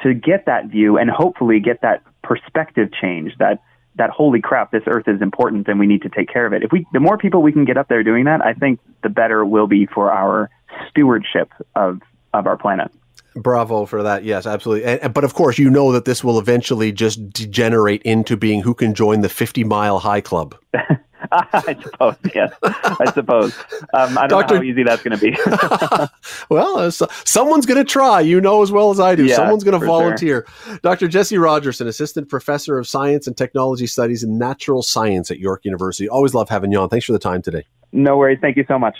to 0.03 0.13
get 0.13 0.45
that 0.45 0.67
view 0.67 0.97
and 0.97 1.09
hopefully 1.09 1.59
get 1.59 1.81
that 1.81 2.03
perspective 2.23 2.89
change 2.99 3.33
that 3.39 3.61
that 3.95 4.11
holy 4.11 4.39
crap 4.39 4.71
this 4.71 4.83
earth 4.85 5.07
is 5.07 5.21
important 5.21 5.67
and 5.67 5.79
we 5.79 5.87
need 5.87 6.03
to 6.03 6.09
take 6.09 6.29
care 6.31 6.45
of 6.45 6.53
it. 6.53 6.61
If 6.63 6.71
we 6.71 6.85
the 6.93 6.99
more 6.99 7.17
people 7.17 7.41
we 7.41 7.51
can 7.51 7.65
get 7.65 7.77
up 7.77 7.87
there 7.87 8.03
doing 8.03 8.25
that, 8.25 8.45
I 8.45 8.53
think 8.53 8.79
the 9.01 9.09
better 9.09 9.41
it 9.41 9.47
will 9.47 9.67
be 9.67 9.87
for 9.87 10.11
our 10.11 10.49
stewardship 10.89 11.51
of 11.75 12.01
of 12.33 12.45
our 12.45 12.57
planet. 12.57 12.91
Bravo 13.35 13.85
for 13.85 14.03
that. 14.03 14.23
Yes, 14.23 14.45
absolutely. 14.47 14.99
And, 14.99 15.13
but 15.13 15.23
of 15.23 15.33
course, 15.33 15.59
you 15.59 15.69
know 15.69 15.91
that 15.91 16.05
this 16.05 16.23
will 16.23 16.39
eventually 16.39 16.91
just 16.91 17.29
degenerate 17.31 18.01
into 18.03 18.35
being 18.35 18.61
who 18.61 18.73
can 18.73 18.95
join 18.95 19.21
the 19.21 19.29
50 19.29 19.63
mile 19.63 19.99
high 19.99 20.21
club. 20.21 20.55
I 21.31 21.77
suppose, 21.81 22.15
yes. 22.33 22.53
I 22.63 23.11
suppose. 23.13 23.57
Um, 23.93 24.17
I 24.17 24.27
don't 24.27 24.41
Doctor... 24.41 24.55
know 24.55 24.61
how 24.61 24.63
easy 24.63 24.83
that's 24.83 25.03
going 25.03 25.17
to 25.17 25.23
be. 25.23 25.37
well, 26.49 26.77
uh, 26.77 26.91
someone's 27.25 27.65
going 27.65 27.83
to 27.83 27.89
try. 27.89 28.21
You 28.21 28.41
know 28.41 28.61
as 28.61 28.71
well 28.71 28.91
as 28.91 28.99
I 28.99 29.15
do. 29.15 29.25
Yeah, 29.25 29.35
someone's 29.35 29.63
going 29.63 29.79
to 29.79 29.85
volunteer. 29.85 30.45
Sure. 30.65 30.79
Dr. 30.83 31.07
Jesse 31.07 31.37
Rogerson, 31.37 31.87
Assistant 31.87 32.29
Professor 32.29 32.77
of 32.77 32.87
Science 32.87 33.27
and 33.27 33.35
Technology 33.35 33.87
Studies 33.87 34.23
in 34.23 34.37
Natural 34.37 34.81
Science 34.81 35.31
at 35.31 35.39
York 35.39 35.65
University. 35.65 36.07
Always 36.09 36.33
love 36.33 36.49
having 36.49 36.71
you 36.71 36.79
on. 36.79 36.89
Thanks 36.89 37.05
for 37.05 37.13
the 37.13 37.19
time 37.19 37.41
today. 37.41 37.65
No 37.91 38.17
worries. 38.17 38.39
Thank 38.41 38.57
you 38.57 38.65
so 38.67 38.77
much. 38.77 38.97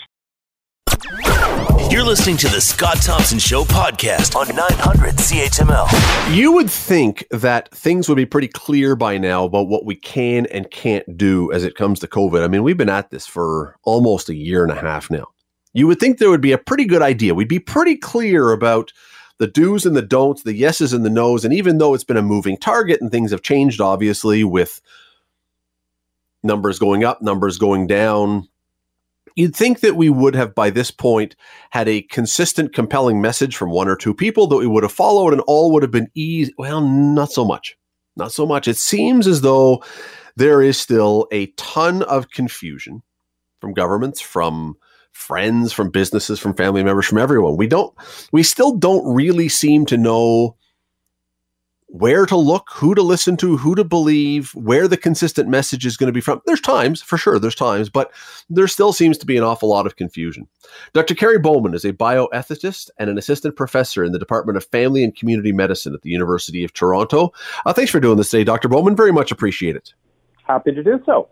You're 1.90 2.04
listening 2.04 2.36
to 2.38 2.48
the 2.48 2.60
Scott 2.60 3.00
Thompson 3.00 3.38
Show 3.38 3.64
podcast 3.64 4.36
on 4.36 4.54
900 4.54 5.14
CHML. 5.14 6.36
You 6.36 6.52
would 6.52 6.68
think 6.68 7.26
that 7.30 7.74
things 7.74 8.10
would 8.10 8.16
be 8.16 8.26
pretty 8.26 8.48
clear 8.48 8.94
by 8.94 9.16
now 9.16 9.44
about 9.46 9.68
what 9.68 9.86
we 9.86 9.96
can 9.96 10.44
and 10.46 10.70
can't 10.70 11.16
do 11.16 11.50
as 11.50 11.64
it 11.64 11.76
comes 11.76 11.98
to 12.00 12.06
COVID. 12.06 12.44
I 12.44 12.48
mean, 12.48 12.62
we've 12.62 12.76
been 12.76 12.90
at 12.90 13.08
this 13.08 13.26
for 13.26 13.74
almost 13.84 14.28
a 14.28 14.34
year 14.34 14.62
and 14.64 14.70
a 14.70 14.78
half 14.78 15.10
now. 15.10 15.28
You 15.72 15.86
would 15.86 15.98
think 15.98 16.18
there 16.18 16.28
would 16.28 16.42
be 16.42 16.52
a 16.52 16.58
pretty 16.58 16.84
good 16.84 17.00
idea. 17.00 17.34
We'd 17.34 17.48
be 17.48 17.58
pretty 17.58 17.96
clear 17.96 18.52
about 18.52 18.92
the 19.38 19.46
do's 19.46 19.86
and 19.86 19.96
the 19.96 20.02
don'ts, 20.02 20.42
the 20.42 20.54
yeses 20.54 20.92
and 20.92 21.06
the 21.06 21.10
nos. 21.10 21.42
And 21.42 21.54
even 21.54 21.78
though 21.78 21.94
it's 21.94 22.04
been 22.04 22.18
a 22.18 22.22
moving 22.22 22.58
target 22.58 23.00
and 23.00 23.10
things 23.10 23.30
have 23.30 23.40
changed, 23.40 23.80
obviously, 23.80 24.44
with 24.44 24.82
numbers 26.42 26.78
going 26.78 27.02
up, 27.02 27.22
numbers 27.22 27.56
going 27.56 27.86
down, 27.86 28.46
You'd 29.38 29.54
think 29.54 29.80
that 29.80 29.94
we 29.94 30.10
would 30.10 30.34
have, 30.34 30.52
by 30.52 30.70
this 30.70 30.90
point, 30.90 31.36
had 31.70 31.86
a 31.86 32.02
consistent, 32.02 32.74
compelling 32.74 33.20
message 33.20 33.56
from 33.56 33.70
one 33.70 33.86
or 33.86 33.94
two 33.94 34.12
people 34.12 34.48
that 34.48 34.56
we 34.56 34.66
would 34.66 34.82
have 34.82 34.90
followed 34.90 35.32
and 35.32 35.40
all 35.42 35.70
would 35.70 35.84
have 35.84 35.92
been 35.92 36.10
easy. 36.16 36.52
Well, 36.58 36.80
not 36.80 37.30
so 37.30 37.44
much. 37.44 37.76
Not 38.16 38.32
so 38.32 38.44
much. 38.44 38.66
It 38.66 38.76
seems 38.76 39.28
as 39.28 39.42
though 39.42 39.84
there 40.34 40.60
is 40.60 40.76
still 40.76 41.28
a 41.30 41.46
ton 41.56 42.02
of 42.02 42.30
confusion 42.30 43.00
from 43.60 43.74
governments, 43.74 44.20
from 44.20 44.74
friends, 45.12 45.72
from 45.72 45.90
businesses, 45.90 46.40
from 46.40 46.54
family 46.54 46.82
members, 46.82 47.06
from 47.06 47.18
everyone. 47.18 47.56
We 47.56 47.68
don't, 47.68 47.94
we 48.32 48.42
still 48.42 48.76
don't 48.76 49.14
really 49.14 49.48
seem 49.48 49.86
to 49.86 49.96
know 49.96 50.56
where 51.88 52.26
to 52.26 52.36
look, 52.36 52.68
who 52.74 52.94
to 52.94 53.02
listen 53.02 53.36
to, 53.38 53.56
who 53.56 53.74
to 53.74 53.82
believe, 53.82 54.54
where 54.54 54.86
the 54.86 54.96
consistent 54.96 55.48
message 55.48 55.86
is 55.86 55.96
going 55.96 56.08
to 56.08 56.12
be 56.12 56.20
from. 56.20 56.42
There's 56.44 56.60
times, 56.60 57.00
for 57.00 57.16
sure, 57.16 57.38
there's 57.38 57.54
times, 57.54 57.88
but 57.88 58.12
there 58.50 58.68
still 58.68 58.92
seems 58.92 59.16
to 59.18 59.26
be 59.26 59.38
an 59.38 59.42
awful 59.42 59.70
lot 59.70 59.86
of 59.86 59.96
confusion. 59.96 60.46
Dr. 60.92 61.14
Kerry 61.14 61.38
Bowman 61.38 61.74
is 61.74 61.86
a 61.86 61.94
bioethicist 61.94 62.90
and 62.98 63.08
an 63.08 63.16
assistant 63.16 63.56
professor 63.56 64.04
in 64.04 64.12
the 64.12 64.18
Department 64.18 64.58
of 64.58 64.66
Family 64.66 65.02
and 65.02 65.16
Community 65.16 65.50
Medicine 65.50 65.94
at 65.94 66.02
the 66.02 66.10
University 66.10 66.62
of 66.62 66.74
Toronto. 66.74 67.32
Uh, 67.64 67.72
thanks 67.72 67.90
for 67.90 68.00
doing 68.00 68.18
this 68.18 68.30
today, 68.30 68.44
Dr. 68.44 68.68
Bowman. 68.68 68.94
Very 68.94 69.12
much 69.12 69.32
appreciate 69.32 69.74
it. 69.74 69.94
Happy 70.46 70.72
to 70.72 70.82
do 70.82 71.02
so. 71.06 71.28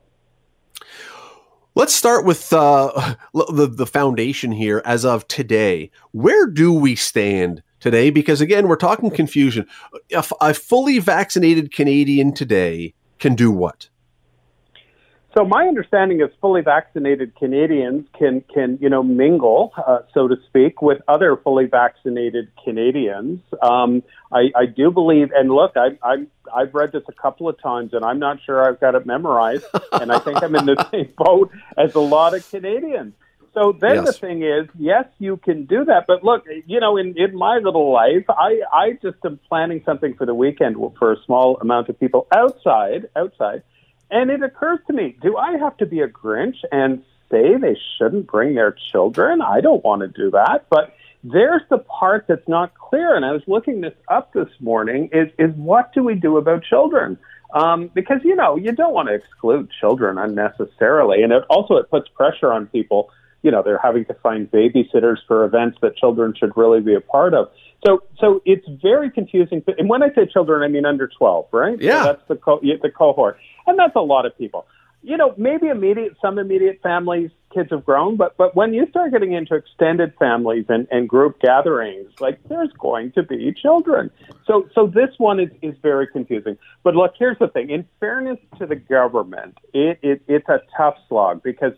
Let's 1.74 1.94
start 1.94 2.24
with 2.24 2.50
uh, 2.54 3.16
the, 3.34 3.66
the 3.66 3.86
foundation 3.86 4.52
here 4.52 4.80
as 4.86 5.04
of 5.04 5.28
today. 5.28 5.90
Where 6.12 6.46
do 6.46 6.72
we 6.72 6.96
stand 6.96 7.62
today 7.80 8.10
because 8.10 8.40
again 8.40 8.68
we're 8.68 8.76
talking 8.76 9.10
confusion 9.10 9.66
a, 10.14 10.24
a 10.40 10.54
fully 10.54 10.98
vaccinated 10.98 11.72
canadian 11.72 12.32
today 12.32 12.94
can 13.18 13.34
do 13.34 13.50
what 13.50 13.88
So 15.36 15.44
my 15.44 15.66
understanding 15.68 16.22
is 16.22 16.30
fully 16.40 16.62
vaccinated 16.62 17.36
Canadians 17.36 18.06
can 18.18 18.42
can 18.54 18.78
you 18.80 18.88
know 18.88 19.02
mingle, 19.02 19.70
uh, 19.76 19.98
so 20.14 20.28
to 20.28 20.36
speak, 20.46 20.80
with 20.80 21.02
other 21.08 21.36
fully 21.36 21.66
vaccinated 21.66 22.50
Canadians. 22.64 23.42
Um, 23.60 24.02
I, 24.32 24.50
I 24.56 24.64
do 24.64 24.90
believe, 24.90 25.32
and 25.34 25.50
look, 25.50 25.72
I, 25.76 25.98
I 26.02 26.26
I've 26.54 26.72
read 26.72 26.92
this 26.92 27.02
a 27.06 27.12
couple 27.12 27.50
of 27.50 27.60
times, 27.60 27.92
and 27.92 28.02
I'm 28.02 28.18
not 28.18 28.38
sure 28.46 28.66
I've 28.66 28.80
got 28.80 28.94
it 28.94 29.04
memorized, 29.04 29.66
and 29.92 30.10
I 30.10 30.20
think 30.20 30.42
I'm 30.42 30.54
in 30.54 30.64
the 30.64 30.88
same 30.90 31.12
boat 31.18 31.50
as 31.76 31.94
a 31.94 32.00
lot 32.00 32.32
of 32.32 32.48
Canadians. 32.48 33.12
So 33.56 33.72
then 33.72 33.94
yes. 33.94 34.04
the 34.04 34.12
thing 34.12 34.42
is, 34.42 34.68
yes, 34.78 35.06
you 35.18 35.38
can 35.38 35.64
do 35.64 35.86
that. 35.86 36.04
But 36.06 36.22
look, 36.22 36.44
you 36.66 36.78
know, 36.78 36.98
in, 36.98 37.16
in 37.16 37.34
my 37.34 37.56
little 37.56 37.90
life, 37.90 38.26
I, 38.28 38.60
I 38.70 38.98
just 39.00 39.16
am 39.24 39.40
planning 39.48 39.80
something 39.86 40.12
for 40.12 40.26
the 40.26 40.34
weekend 40.34 40.76
for 40.98 41.12
a 41.12 41.16
small 41.24 41.56
amount 41.62 41.88
of 41.88 41.98
people 41.98 42.26
outside, 42.36 43.08
outside. 43.16 43.62
And 44.10 44.30
it 44.30 44.42
occurs 44.42 44.80
to 44.88 44.92
me, 44.92 45.16
do 45.22 45.38
I 45.38 45.56
have 45.56 45.74
to 45.78 45.86
be 45.86 46.00
a 46.00 46.08
Grinch 46.08 46.56
and 46.70 47.02
say 47.30 47.56
they 47.56 47.78
shouldn't 47.96 48.26
bring 48.26 48.54
their 48.56 48.76
children? 48.92 49.40
I 49.40 49.62
don't 49.62 49.82
want 49.82 50.02
to 50.02 50.08
do 50.08 50.30
that. 50.32 50.66
But 50.68 50.94
there's 51.24 51.62
the 51.70 51.78
part 51.78 52.26
that's 52.28 52.46
not 52.46 52.74
clear. 52.74 53.16
And 53.16 53.24
I 53.24 53.32
was 53.32 53.42
looking 53.46 53.80
this 53.80 53.94
up 54.08 54.34
this 54.34 54.50
morning 54.60 55.08
is, 55.14 55.28
is 55.38 55.54
what 55.56 55.94
do 55.94 56.04
we 56.04 56.14
do 56.14 56.36
about 56.36 56.62
children? 56.62 57.18
Um, 57.54 57.90
because, 57.94 58.20
you 58.22 58.36
know, 58.36 58.56
you 58.56 58.72
don't 58.72 58.92
want 58.92 59.08
to 59.08 59.14
exclude 59.14 59.70
children 59.80 60.18
unnecessarily. 60.18 61.22
And 61.22 61.32
it 61.32 61.44
also, 61.48 61.76
it 61.76 61.90
puts 61.90 62.06
pressure 62.10 62.52
on 62.52 62.66
people 62.66 63.08
you 63.46 63.52
know 63.52 63.62
they're 63.62 63.78
having 63.80 64.04
to 64.06 64.14
find 64.14 64.50
babysitters 64.50 65.18
for 65.28 65.44
events 65.44 65.78
that 65.80 65.96
children 65.96 66.34
should 66.36 66.52
really 66.56 66.80
be 66.80 66.94
a 66.94 67.00
part 67.00 67.32
of. 67.32 67.48
So 67.86 68.02
so 68.18 68.42
it's 68.44 68.66
very 68.82 69.08
confusing. 69.08 69.62
And 69.78 69.88
when 69.88 70.02
I 70.02 70.08
say 70.16 70.26
children, 70.26 70.64
I 70.64 70.68
mean 70.68 70.84
under 70.84 71.06
12, 71.06 71.46
right? 71.52 71.80
Yeah, 71.80 72.02
so 72.02 72.06
that's 72.08 72.28
the 72.28 72.34
co- 72.34 72.60
the 72.60 72.90
cohort, 72.90 73.38
and 73.68 73.78
that's 73.78 73.94
a 73.94 74.00
lot 74.00 74.26
of 74.26 74.36
people. 74.36 74.66
You 75.02 75.16
know, 75.16 75.32
maybe 75.36 75.68
immediate 75.68 76.16
some 76.20 76.40
immediate 76.40 76.80
families 76.82 77.30
kids 77.54 77.70
have 77.70 77.84
grown, 77.84 78.16
but 78.16 78.36
but 78.36 78.56
when 78.56 78.74
you 78.74 78.88
start 78.90 79.12
getting 79.12 79.32
into 79.32 79.54
extended 79.54 80.12
families 80.18 80.64
and, 80.68 80.88
and 80.90 81.08
group 81.08 81.38
gatherings, 81.40 82.10
like 82.18 82.40
there's 82.48 82.72
going 82.80 83.12
to 83.12 83.22
be 83.22 83.54
children. 83.62 84.10
So 84.44 84.68
so 84.74 84.88
this 84.88 85.10
one 85.18 85.38
is, 85.38 85.50
is 85.62 85.76
very 85.82 86.08
confusing. 86.08 86.58
But 86.82 86.96
look, 86.96 87.12
here's 87.16 87.38
the 87.38 87.46
thing. 87.46 87.70
In 87.70 87.86
fairness 88.00 88.38
to 88.58 88.66
the 88.66 88.74
government, 88.74 89.56
it, 89.72 90.00
it 90.02 90.22
it's 90.26 90.48
a 90.48 90.60
tough 90.76 90.96
slog 91.08 91.44
because 91.44 91.74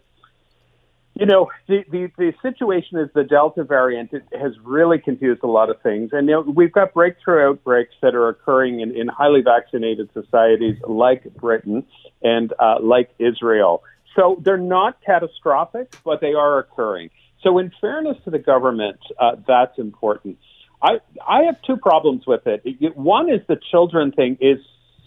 you 1.19 1.27
know, 1.27 1.51
the, 1.67 1.85
the, 1.91 2.11
the 2.17 2.33
situation 2.43 2.99
is 2.99 3.09
the 3.13 3.25
Delta 3.25 3.65
variant 3.65 4.13
it 4.13 4.23
has 4.39 4.53
really 4.63 4.99
confused 4.99 5.43
a 5.43 5.49
lot 5.49 5.69
of 5.69 5.83
things. 5.83 6.11
And 6.13 6.29
you 6.29 6.35
know, 6.35 6.41
we've 6.43 6.73
got 6.73 6.95
breakthrough 6.95 7.51
outbreaks 7.51 7.95
that 8.03 8.15
are 8.15 8.29
occurring 8.29 8.81
in, 8.81 8.97
in 8.97 9.09
highly 9.09 9.43
vaccinated 9.43 10.11
societies 10.15 10.77
like 10.87 11.25
Britain 11.35 11.85
and 12.23 12.53
uh, 12.61 12.77
like 12.81 13.11
Israel. 13.19 13.83
So 14.15 14.41
they're 14.45 14.57
not 14.57 14.99
catastrophic, 15.05 15.97
but 16.05 16.21
they 16.21 16.35
are 16.35 16.61
occurring. 16.61 17.11
So, 17.43 17.59
in 17.59 17.73
fairness 17.81 18.17
to 18.25 18.31
the 18.31 18.39
government, 18.39 18.99
uh, 19.19 19.37
that's 19.47 19.79
important. 19.79 20.39
I, 20.83 20.99
I 21.27 21.43
have 21.45 21.61
two 21.63 21.77
problems 21.77 22.27
with 22.27 22.47
it. 22.47 22.97
One 22.97 23.29
is 23.29 23.41
the 23.49 23.59
children 23.71 24.13
thing 24.13 24.39
is 24.41 24.59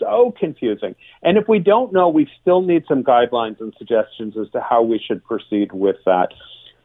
so 0.01 0.33
confusing. 0.37 0.95
And 1.23 1.37
if 1.37 1.47
we 1.47 1.59
don't 1.59 1.93
know, 1.93 2.09
we 2.09 2.27
still 2.41 2.61
need 2.61 2.83
some 2.87 3.03
guidelines 3.03 3.61
and 3.61 3.73
suggestions 3.77 4.35
as 4.37 4.49
to 4.51 4.61
how 4.61 4.81
we 4.81 4.99
should 4.99 5.23
proceed 5.23 5.71
with 5.71 5.97
that. 6.05 6.29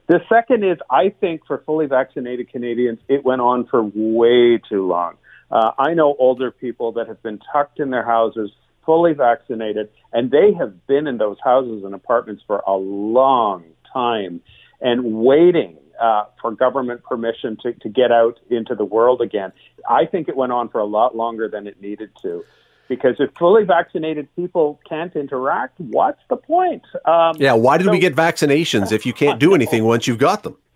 The 0.06 0.20
second 0.28 0.64
is, 0.64 0.78
I 0.88 1.08
think 1.08 1.46
for 1.46 1.58
fully 1.66 1.86
vaccinated 1.86 2.50
Canadians, 2.50 3.00
it 3.08 3.24
went 3.24 3.40
on 3.40 3.66
for 3.66 3.82
way 3.82 4.58
too 4.58 4.86
long. 4.86 5.14
Uh, 5.50 5.72
I 5.78 5.94
know 5.94 6.14
older 6.18 6.50
people 6.50 6.92
that 6.92 7.08
have 7.08 7.22
been 7.22 7.40
tucked 7.52 7.80
in 7.80 7.90
their 7.90 8.04
houses, 8.04 8.50
fully 8.84 9.14
vaccinated, 9.14 9.88
and 10.12 10.30
they 10.30 10.52
have 10.52 10.86
been 10.86 11.08
in 11.08 11.18
those 11.18 11.38
houses 11.42 11.82
and 11.84 11.94
apartments 11.94 12.42
for 12.46 12.62
a 12.66 12.74
long 12.74 13.64
time 13.92 14.40
and 14.80 15.04
waiting 15.04 15.76
uh, 16.00 16.24
for 16.40 16.52
government 16.52 17.02
permission 17.02 17.56
to, 17.62 17.72
to 17.72 17.88
get 17.88 18.12
out 18.12 18.38
into 18.50 18.74
the 18.74 18.84
world 18.84 19.20
again. 19.20 19.52
I 19.88 20.06
think 20.06 20.28
it 20.28 20.36
went 20.36 20.52
on 20.52 20.68
for 20.68 20.80
a 20.80 20.84
lot 20.84 21.16
longer 21.16 21.48
than 21.48 21.66
it 21.66 21.80
needed 21.80 22.10
to 22.22 22.44
because 22.88 23.16
if 23.18 23.30
fully 23.38 23.64
vaccinated 23.64 24.28
people 24.36 24.80
can't 24.88 25.14
interact, 25.16 25.78
what's 25.78 26.20
the 26.28 26.36
point? 26.36 26.82
Um, 27.04 27.36
yeah, 27.38 27.52
why 27.54 27.78
did 27.78 27.86
so, 27.86 27.90
we 27.90 27.98
get 27.98 28.14
vaccinations 28.14 28.92
if 28.92 29.06
you 29.06 29.12
can't 29.12 29.38
do 29.38 29.54
anything 29.54 29.84
once 29.84 30.06
you've 30.06 30.18
got 30.18 30.42
them? 30.42 30.56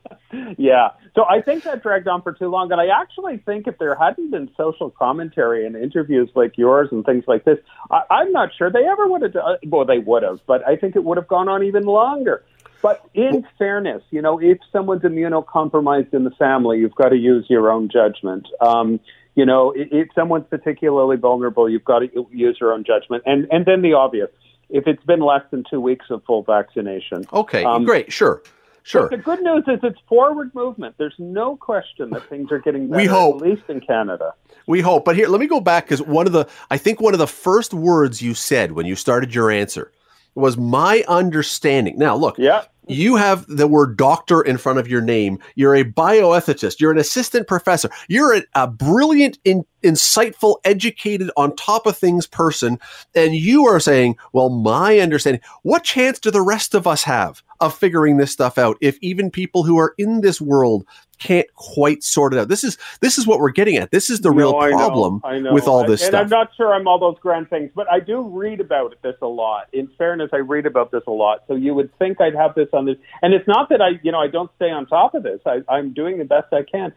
Yeah, 0.58 0.90
so 1.14 1.24
I 1.28 1.40
think 1.40 1.64
that 1.64 1.82
dragged 1.82 2.06
on 2.06 2.22
for 2.22 2.32
too 2.32 2.48
long, 2.48 2.70
and 2.70 2.80
I 2.80 2.86
actually 2.86 3.38
think 3.38 3.66
if 3.66 3.78
there 3.78 3.96
hadn't 3.96 4.30
been 4.30 4.48
social 4.56 4.90
commentary 4.90 5.66
and 5.66 5.74
interviews 5.74 6.30
like 6.34 6.56
yours 6.56 6.88
and 6.92 7.04
things 7.04 7.24
like 7.26 7.44
this, 7.44 7.58
I, 7.90 8.02
I'm 8.10 8.32
not 8.32 8.50
sure 8.56 8.70
they 8.70 8.84
ever 8.84 9.08
would 9.08 9.22
have. 9.22 9.32
Done, 9.32 9.56
well, 9.66 9.84
they 9.84 9.98
would 9.98 10.22
have, 10.22 10.40
but 10.46 10.66
I 10.66 10.76
think 10.76 10.94
it 10.94 11.04
would 11.04 11.16
have 11.16 11.26
gone 11.26 11.48
on 11.48 11.64
even 11.64 11.84
longer. 11.84 12.44
But 12.82 13.04
in 13.12 13.46
fairness, 13.58 14.02
you 14.10 14.22
know, 14.22 14.40
if 14.40 14.58
someone's 14.72 15.02
immunocompromised 15.02 16.14
in 16.14 16.24
the 16.24 16.30
family, 16.32 16.78
you've 16.78 16.94
got 16.94 17.10
to 17.10 17.16
use 17.16 17.46
your 17.48 17.70
own 17.70 17.88
judgment. 17.88 18.48
Um, 18.60 19.00
you 19.40 19.46
know, 19.46 19.72
if 19.74 20.08
someone's 20.14 20.44
particularly 20.50 21.16
vulnerable, 21.16 21.66
you've 21.66 21.82
got 21.82 22.00
to 22.00 22.26
use 22.30 22.58
your 22.60 22.74
own 22.74 22.84
judgment. 22.84 23.22
And 23.24 23.48
and 23.50 23.64
then 23.64 23.80
the 23.80 23.94
obvious, 23.94 24.28
if 24.68 24.86
it's 24.86 25.02
been 25.04 25.20
less 25.20 25.40
than 25.50 25.64
two 25.70 25.80
weeks 25.80 26.04
of 26.10 26.22
full 26.24 26.42
vaccination. 26.42 27.24
Okay, 27.32 27.64
um, 27.64 27.86
great, 27.86 28.12
sure. 28.12 28.42
Sure. 28.82 29.08
the 29.08 29.16
good 29.16 29.40
news 29.40 29.64
is 29.66 29.78
it's 29.82 29.98
forward 30.08 30.54
movement. 30.54 30.96
There's 30.98 31.14
no 31.18 31.56
question 31.56 32.10
that 32.10 32.28
things 32.28 32.50
are 32.50 32.58
getting 32.58 32.88
better, 32.88 33.00
we 33.00 33.06
hope. 33.06 33.36
at 33.36 33.48
least 33.48 33.62
in 33.68 33.80
Canada. 33.80 34.34
We 34.66 34.82
hope. 34.82 35.06
But 35.06 35.16
here, 35.16 35.28
let 35.28 35.40
me 35.40 35.46
go 35.46 35.60
back 35.60 35.84
because 35.84 36.02
one 36.02 36.26
of 36.26 36.34
the, 36.34 36.46
I 36.70 36.76
think 36.76 37.00
one 37.00 37.14
of 37.14 37.18
the 37.18 37.26
first 37.26 37.72
words 37.72 38.20
you 38.20 38.34
said 38.34 38.72
when 38.72 38.84
you 38.86 38.94
started 38.94 39.34
your 39.34 39.50
answer 39.50 39.90
was 40.34 40.58
my 40.58 41.04
understanding. 41.08 41.98
Now, 41.98 42.16
look, 42.16 42.36
yeah 42.38 42.64
you 42.88 43.16
have 43.16 43.46
the 43.46 43.66
word 43.66 43.96
doctor 43.96 44.40
in 44.40 44.58
front 44.58 44.78
of 44.78 44.88
your 44.88 45.00
name. 45.00 45.38
You're 45.54 45.76
a 45.76 45.84
bioethicist. 45.84 46.80
You're 46.80 46.90
an 46.90 46.98
assistant 46.98 47.46
professor. 47.46 47.90
You're 48.08 48.36
a, 48.36 48.42
a 48.54 48.66
brilliant, 48.66 49.38
in, 49.44 49.64
insightful, 49.82 50.56
educated, 50.64 51.30
on 51.36 51.54
top 51.56 51.86
of 51.86 51.96
things 51.96 52.26
person. 52.26 52.78
And 53.14 53.34
you 53.34 53.66
are 53.66 53.80
saying, 53.80 54.16
well, 54.32 54.48
my 54.48 54.98
understanding, 54.98 55.42
what 55.62 55.84
chance 55.84 56.18
do 56.18 56.30
the 56.30 56.42
rest 56.42 56.74
of 56.74 56.86
us 56.86 57.04
have 57.04 57.42
of 57.60 57.76
figuring 57.76 58.16
this 58.16 58.32
stuff 58.32 58.58
out 58.58 58.78
if 58.80 58.98
even 59.00 59.30
people 59.30 59.64
who 59.64 59.78
are 59.78 59.94
in 59.98 60.22
this 60.22 60.40
world 60.40 60.84
can't 61.20 61.46
quite 61.54 62.02
sort 62.02 62.32
it 62.32 62.40
out. 62.40 62.48
This 62.48 62.64
is 62.64 62.78
this 63.00 63.18
is 63.18 63.26
what 63.26 63.38
we're 63.38 63.50
getting 63.50 63.76
at. 63.76 63.90
This 63.92 64.10
is 64.10 64.22
the 64.22 64.30
real 64.30 64.52
no, 64.52 64.58
problem 64.70 65.20
I 65.22 65.32
know, 65.32 65.36
I 65.36 65.38
know. 65.40 65.52
with 65.52 65.68
all 65.68 65.84
this 65.84 66.00
stuff. 66.00 66.20
and 66.22 66.28
stuff. 66.28 66.38
I'm 66.38 66.44
not 66.46 66.56
sure 66.56 66.74
I'm 66.74 66.88
all 66.88 66.98
those 66.98 67.18
grand 67.20 67.48
things, 67.50 67.70
but 67.74 67.86
I 67.92 68.00
do 68.00 68.22
read 68.22 68.60
about 68.60 68.96
this 69.02 69.14
a 69.22 69.26
lot. 69.26 69.68
In 69.72 69.88
fairness, 69.98 70.30
I 70.32 70.38
read 70.38 70.66
about 70.66 70.90
this 70.90 71.02
a 71.06 71.12
lot. 71.12 71.44
So 71.46 71.54
you 71.54 71.74
would 71.74 71.96
think 71.98 72.20
I'd 72.20 72.34
have 72.34 72.54
this 72.54 72.68
on 72.72 72.86
this, 72.86 72.96
and 73.22 73.34
it's 73.34 73.46
not 73.46 73.68
that 73.68 73.80
I, 73.80 74.00
you 74.02 74.10
know, 74.10 74.18
I 74.18 74.28
don't 74.28 74.50
stay 74.56 74.70
on 74.70 74.86
top 74.86 75.14
of 75.14 75.22
this. 75.22 75.40
I, 75.46 75.60
I'm 75.68 75.92
doing 75.92 76.18
the 76.18 76.24
best 76.24 76.52
I 76.52 76.62
can. 76.62 76.92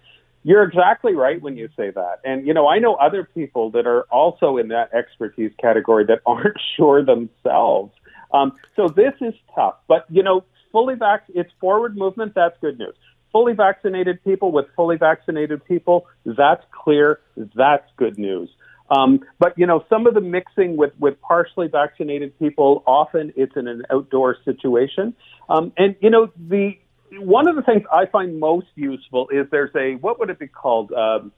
You're 0.45 0.63
exactly 0.63 1.13
right 1.13 1.41
when 1.41 1.55
you 1.55 1.69
say 1.77 1.91
that. 1.91 2.19
And, 2.25 2.45
you 2.45 2.53
know, 2.53 2.67
I 2.67 2.79
know 2.79 2.95
other 2.95 3.23
people 3.23 3.71
that 3.71 3.87
are 3.87 4.03
also 4.03 4.57
in 4.57 4.69
that 4.69 4.93
expertise 4.93 5.51
category 5.59 6.05
that 6.05 6.19
aren't 6.25 6.57
sure 6.75 7.03
themselves. 7.03 7.93
Um, 8.31 8.53
so 8.75 8.89
this 8.89 9.13
is 9.21 9.33
tough. 9.55 9.75
But, 9.87 10.05
you 10.09 10.21
know, 10.21 10.43
fully 10.73 10.95
vac, 10.95 11.23
it's 11.29 11.51
forward 11.61 11.95
movement. 11.95 12.33
That's 12.35 12.57
good 12.59 12.77
news 12.77 12.95
fully 13.33 13.53
vaccinated 13.53 14.23
people 14.23 14.53
with 14.53 14.67
fully 14.77 14.95
vaccinated 14.95 15.65
people, 15.65 16.07
that's 16.23 16.63
clear. 16.71 17.19
That's 17.35 17.89
good 17.97 18.17
news. 18.17 18.49
Um, 18.89 19.21
but 19.39 19.57
you 19.57 19.65
know, 19.65 19.83
some 19.89 20.07
of 20.07 20.13
the 20.13 20.21
mixing 20.21 20.77
with 20.77 20.93
with 20.99 21.19
partially 21.19 21.67
vaccinated 21.67 22.37
people, 22.39 22.83
often 22.85 23.33
it's 23.35 23.57
in 23.57 23.67
an 23.67 23.83
outdoor 23.89 24.37
situation. 24.45 25.15
Um, 25.49 25.73
and 25.77 25.95
you 25.99 26.09
know, 26.09 26.31
the 26.37 26.77
one 27.13 27.47
of 27.47 27.55
the 27.55 27.61
things 27.61 27.83
I 27.91 28.05
find 28.05 28.39
most 28.39 28.67
useful 28.75 29.29
is 29.29 29.47
there's 29.51 29.75
a 29.75 29.95
what 29.95 30.19
would 30.19 30.29
it 30.29 30.39
be 30.39 30.47
called? 30.47 30.91
Um, 30.93 31.31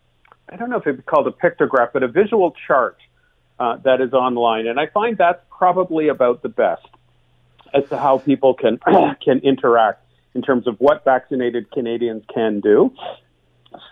I 0.49 0.57
don't 0.57 0.69
know 0.69 0.77
if 0.77 0.85
it'd 0.85 0.97
be 0.97 1.03
called 1.03 1.27
a 1.27 1.31
pictograph, 1.31 1.89
but 1.93 2.03
a 2.03 2.07
visual 2.07 2.53
chart 2.67 2.97
uh, 3.59 3.77
that 3.77 4.01
is 4.01 4.13
online, 4.13 4.67
and 4.67 4.79
I 4.79 4.87
find 4.87 5.17
that's 5.17 5.41
probably 5.49 6.09
about 6.09 6.43
the 6.43 6.49
best 6.49 6.85
as 7.73 7.87
to 7.89 7.97
how 7.97 8.17
people 8.17 8.53
can 8.53 8.79
can 9.23 9.39
interact 9.39 10.04
in 10.35 10.41
terms 10.41 10.67
of 10.67 10.75
what 10.79 11.03
vaccinated 11.03 11.71
Canadians 11.71 12.23
can 12.31 12.59
do. 12.59 12.93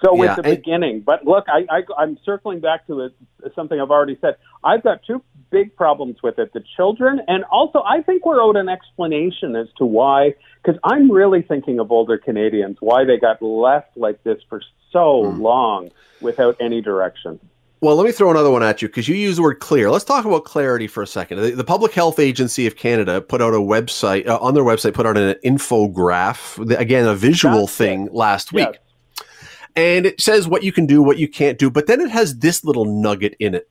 So 0.04 0.22
yeah, 0.22 0.36
the 0.36 0.44
beginning. 0.44 1.02
But 1.02 1.26
look, 1.26 1.46
I, 1.48 1.66
I, 1.98 2.04
am 2.04 2.18
circling 2.24 2.60
back 2.60 2.86
to 2.88 3.02
it, 3.02 3.14
something 3.56 3.80
I've 3.80 3.92
already 3.92 4.18
said. 4.22 4.36
I've 4.64 4.84
got 4.84 5.02
two 5.06 5.24
big 5.50 5.76
problems 5.76 6.18
with 6.24 6.40
it 6.40 6.54
the 6.54 6.64
children, 6.76 7.22
and 7.28 7.44
also 7.46 7.82
I 7.86 8.02
think 8.02 8.26
we're 8.26 8.42
owed 8.42 8.56
an 8.56 8.70
explanation 8.70 9.56
as 9.56 9.68
to 9.78 9.86
why, 9.86 10.36
because 10.64 10.80
I'm 10.84 11.12
really 11.12 11.42
thinking 11.42 11.80
of 11.80 11.92
older 11.92 12.18
Canadians, 12.18 12.78
why 12.80 13.04
they 13.06 13.18
got 13.18 13.42
left 13.42 13.98
like 13.98 14.24
this 14.24 14.38
for 14.50 14.62
so 14.92 15.24
mm. 15.24 15.40
long 15.40 15.92
without 16.22 16.58
any 16.60 16.82
direction. 16.82 17.40
Well, 17.84 17.98
let 17.98 18.06
me 18.06 18.14
throw 18.14 18.32
another 18.32 18.50
one 18.50 18.64
at 18.64 18.82
you 18.82 18.88
because 18.88 19.10
you 19.10 19.16
use 19.16 19.36
the 19.36 19.42
word 19.42 19.60
clear. 19.60 19.92
Let's 19.92 20.06
talk 20.06 20.24
about 20.24 20.46
clarity 20.46 20.88
for 20.88 21.04
a 21.04 21.08
second. 21.08 21.42
The, 21.42 21.52
the 21.52 21.66
Public 21.66 21.92
Health 21.92 22.18
Agency 22.18 22.66
of 22.66 22.78
Canada 22.78 23.20
put 23.20 23.42
out 23.42 23.54
a 23.54 23.58
website 23.58 24.26
uh, 24.26 24.40
on 24.40 24.54
their 24.54 24.64
website, 24.64 24.94
put 24.94 25.06
out 25.06 25.18
an 25.18 25.36
infograph, 25.44 26.58
again, 26.80 27.06
a 27.06 27.14
visual 27.14 27.66
That's 27.66 27.76
thing 27.76 28.06
it. 28.08 28.14
last 28.14 28.54
week. 28.54 28.70
Yes. 28.72 29.28
And 29.76 30.06
it 30.06 30.22
says 30.22 30.48
what 30.48 30.64
you 30.64 30.72
can 30.72 30.86
do, 30.86 31.04
what 31.04 31.18
you 31.18 31.28
can't 31.28 31.60
do, 31.60 31.70
but 31.70 31.88
then 31.88 32.00
it 32.00 32.10
has 32.10 32.38
this 32.40 32.64
little 32.64 32.86
nugget 32.86 33.36
in 33.38 33.54
it. 33.54 33.70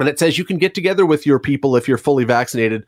And 0.00 0.08
it 0.08 0.18
says 0.18 0.36
you 0.36 0.44
can 0.44 0.58
get 0.58 0.74
together 0.74 1.06
with 1.06 1.24
your 1.24 1.38
people 1.38 1.76
if 1.76 1.86
you're 1.86 1.96
fully 1.96 2.24
vaccinated 2.24 2.84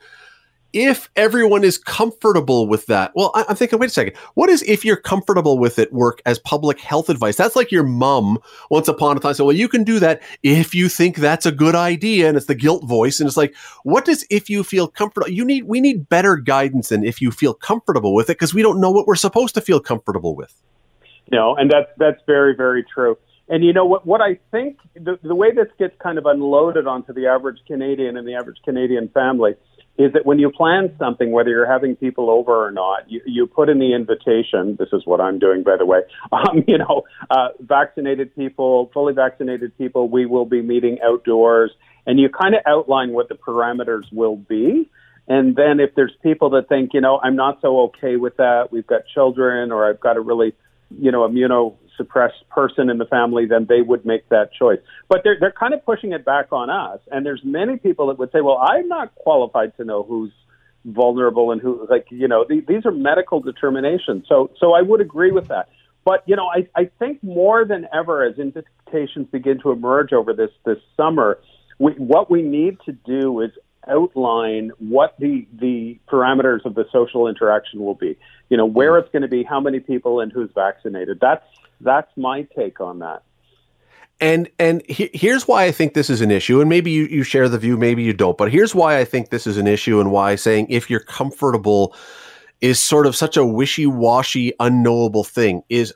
if 0.77 1.09
everyone 1.17 1.65
is 1.65 1.79
comfortable 1.79 2.69
with 2.69 2.85
that? 2.87 3.11
Well, 3.15 3.31
I, 3.35 3.47
am 3.49 3.57
thinking, 3.57 3.79
wait 3.79 3.87
a 3.87 3.93
second. 3.93 4.15
What 4.35 4.51
is 4.51 4.63
if 4.65 4.85
you're 4.85 4.99
comfortable 4.99 5.59
with 5.59 5.79
it 5.79 5.91
work 5.91 6.21
as 6.27 6.39
public 6.39 6.79
health 6.79 7.09
advice? 7.09 7.37
That's 7.37 7.57
like 7.57 7.73
your 7.73 7.83
mom 7.83 8.39
once 8.71 8.87
upon 8.87 9.17
a 9.17 9.21
time 9.21 9.33
said, 9.33 9.45
well, 9.45 9.57
you 9.57 9.69
can 9.69 9.85
do 9.85 9.99
that 10.01 10.23
if 10.43 10.75
you 10.75 10.91
think 10.91 11.17
that's 11.17 11.47
a 11.47 11.53
good 11.53 11.75
idea. 11.75 12.29
And 12.29 12.37
it's 12.37 12.45
the 12.45 12.55
guilt 12.55 12.85
voice. 12.85 13.21
And 13.21 13.27
it's 13.27 13.39
like, 13.39 13.55
what 13.85 14.05
does 14.05 14.27
if 14.29 14.51
you 14.51 14.63
feel 14.63 14.87
comfortable? 14.87 15.31
You 15.31 15.47
need, 15.47 15.65
we 15.65 15.81
need 15.81 16.11
better 16.11 16.37
guidance 16.37 16.91
than 16.91 17.05
if 17.05 17.23
you 17.23 17.31
feel 17.31 17.55
comfortable 17.55 18.15
with 18.15 18.29
it 18.29 18.35
because 18.35 18.53
we 18.53 18.61
don't 18.61 18.79
know 18.79 18.91
what 18.91 19.07
we're 19.07 19.17
supposed 19.17 19.55
to 19.55 19.63
feel 19.63 19.81
comfortable 19.81 20.37
with. 20.37 20.63
No, 21.33 21.57
and 21.57 21.71
that's, 21.71 21.91
that's 21.97 22.21
very, 22.27 22.55
very 22.55 22.85
true. 22.85 23.17
And 23.49 23.65
you 23.65 23.73
know 23.73 23.85
what? 23.85 24.05
What 24.05 24.21
I 24.21 24.39
think 24.51 24.79
the, 24.95 25.19
the 25.23 25.35
way 25.35 25.53
this 25.53 25.69
gets 25.79 25.95
kind 26.03 26.19
of 26.19 26.27
unloaded 26.27 26.89
onto 26.89 27.13
the 27.13 27.29
average 27.29 27.59
Canadian 27.67 28.17
and 28.17 28.27
the 28.27 28.35
average 28.35 28.59
Canadian 28.65 29.09
family 29.11 29.55
is 29.99 30.13
that 30.13 30.27
when 30.27 30.39
you 30.39 30.51
plan 30.51 30.95
something, 30.99 31.33
whether 31.33 31.51
you're 31.51 31.71
having 31.71 31.97
people 31.97 32.29
over 32.31 32.67
or 32.67 32.71
not, 32.71 33.11
you, 33.11 33.21
you 33.25 33.47
put 33.47 33.69
in 33.69 33.79
the 33.79 33.95
invitation. 33.95 34.77
This 34.79 34.89
is 34.93 35.07
what 35.07 35.21
I'm 35.21 35.39
doing, 35.39 35.63
by 35.63 35.77
the 35.77 35.87
way. 35.87 36.01
Um, 36.33 36.65
you 36.67 36.77
know, 36.77 37.05
uh, 37.31 37.49
vaccinated 37.61 38.35
people, 38.35 38.91
fully 38.93 39.15
vaccinated 39.15 39.77
people, 39.79 40.09
we 40.09 40.27
will 40.27 40.45
be 40.45 40.61
meeting 40.61 40.99
outdoors, 41.03 41.71
and 42.05 42.21
you 42.21 42.29
kind 42.29 42.55
of 42.55 42.61
outline 42.67 43.13
what 43.13 43.29
the 43.29 43.37
parameters 43.37 44.03
will 44.13 44.37
be. 44.37 44.91
And 45.29 45.57
then 45.57 45.81
if 45.81 45.95
there's 45.95 46.13
people 46.23 46.51
that 46.51 46.69
think, 46.69 46.91
you 46.93 47.01
know, 47.01 47.19
I'm 47.23 47.37
not 47.37 47.61
so 47.63 47.81
okay 47.85 48.17
with 48.17 48.37
that, 48.37 48.69
we've 48.71 48.87
got 48.87 49.03
children, 49.15 49.73
or 49.73 49.89
I've 49.89 50.01
got 50.01 50.17
a 50.17 50.21
really, 50.21 50.53
you 50.91 51.11
know, 51.11 51.27
immuno 51.27 51.77
suppressed 51.97 52.49
person 52.51 52.91
in 52.91 52.99
the 52.99 53.07
family, 53.07 53.47
then 53.47 53.67
they 53.69 53.83
would 53.83 54.05
make 54.05 54.29
that 54.29 54.53
choice. 54.53 54.79
But 55.09 55.23
they're 55.25 55.37
they're 55.39 55.53
kind 55.53 55.75
of 55.75 55.85
pushing 55.85 56.13
it 56.13 56.25
back 56.25 56.53
on 56.53 56.71
us. 56.71 57.01
And 57.11 57.25
there's 57.25 57.43
many 57.45 57.77
people 57.77 58.09
that 58.09 58.19
would 58.19 58.33
say, 58.33 58.41
well, 58.41 58.59
I'm 58.59 58.89
not 58.89 59.15
qualified 59.15 59.77
to 59.77 59.85
know 59.85 60.03
who's 60.03 60.33
vulnerable 60.87 61.51
and 61.51 61.61
who 61.61 61.87
like 61.91 62.07
you 62.11 62.29
know 62.29 62.45
th- 62.45 62.67
these 62.67 62.87
are 62.87 62.93
medical 62.93 63.41
determinations. 63.41 64.25
So 64.29 64.51
so 64.59 64.73
I 64.73 64.83
would 64.83 65.01
agree 65.01 65.33
with 65.33 65.49
that. 65.49 65.69
But 66.05 66.23
you 66.27 66.37
know 66.37 66.47
I 66.47 66.69
I 66.75 66.91
think 66.99 67.23
more 67.23 67.65
than 67.65 67.87
ever 67.93 68.25
as 68.25 68.39
invitations 68.39 69.27
begin 69.31 69.61
to 69.63 69.73
emerge 69.73 70.13
over 70.13 70.33
this 70.33 70.51
this 70.65 70.79
summer, 70.97 71.39
we, 71.79 71.93
what 71.93 72.31
we 72.31 72.43
need 72.43 72.79
to 72.87 72.93
do 72.93 73.41
is 73.41 73.51
outline 73.89 74.71
what 74.79 75.17
the 75.19 75.47
the 75.53 75.99
parameters 76.09 76.65
of 76.65 76.75
the 76.75 76.85
social 76.93 77.27
interaction 77.27 77.81
will 77.81 77.95
be. 77.95 78.17
You 78.49 78.57
know 78.57 78.67
where 78.67 78.97
it's 78.99 79.11
going 79.11 79.23
to 79.23 79.29
be, 79.29 79.43
how 79.43 79.61
many 79.61 79.81
people, 79.81 80.21
and 80.21 80.33
who's 80.33 80.51
vaccinated. 80.55 81.19
That's 81.21 81.45
that's 81.81 82.11
my 82.17 82.43
take 82.43 82.81
on 82.81 83.01
that. 83.01 83.23
And 84.21 84.49
and 84.59 84.83
he, 84.89 85.11
here's 85.13 85.47
why 85.47 85.65
I 85.65 85.73
think 85.73 85.93
this 85.93 86.09
is 86.09 86.23
an 86.23 86.31
issue, 86.31 86.61
and 86.61 86.71
maybe 86.71 86.91
you, 86.91 87.05
you 87.05 87.23
share 87.23 87.49
the 87.51 87.59
view, 87.59 87.77
maybe 87.77 88.03
you 88.03 88.15
don't, 88.15 88.39
but 88.39 88.51
here's 88.51 88.75
why 88.75 88.99
I 88.99 89.05
think 89.05 89.29
this 89.29 89.47
is 89.47 89.59
an 89.59 89.67
issue, 89.67 90.01
and 90.01 90.11
why 90.11 90.37
saying 90.37 90.69
if 90.71 90.89
you're 90.89 91.01
comfortable 91.01 91.95
is 92.63 92.83
sort 92.83 93.07
of 93.07 93.15
such 93.15 93.37
a 93.37 93.45
wishy-washy, 93.45 94.55
unknowable 94.59 95.25
thing. 95.25 95.63
Is 95.69 95.93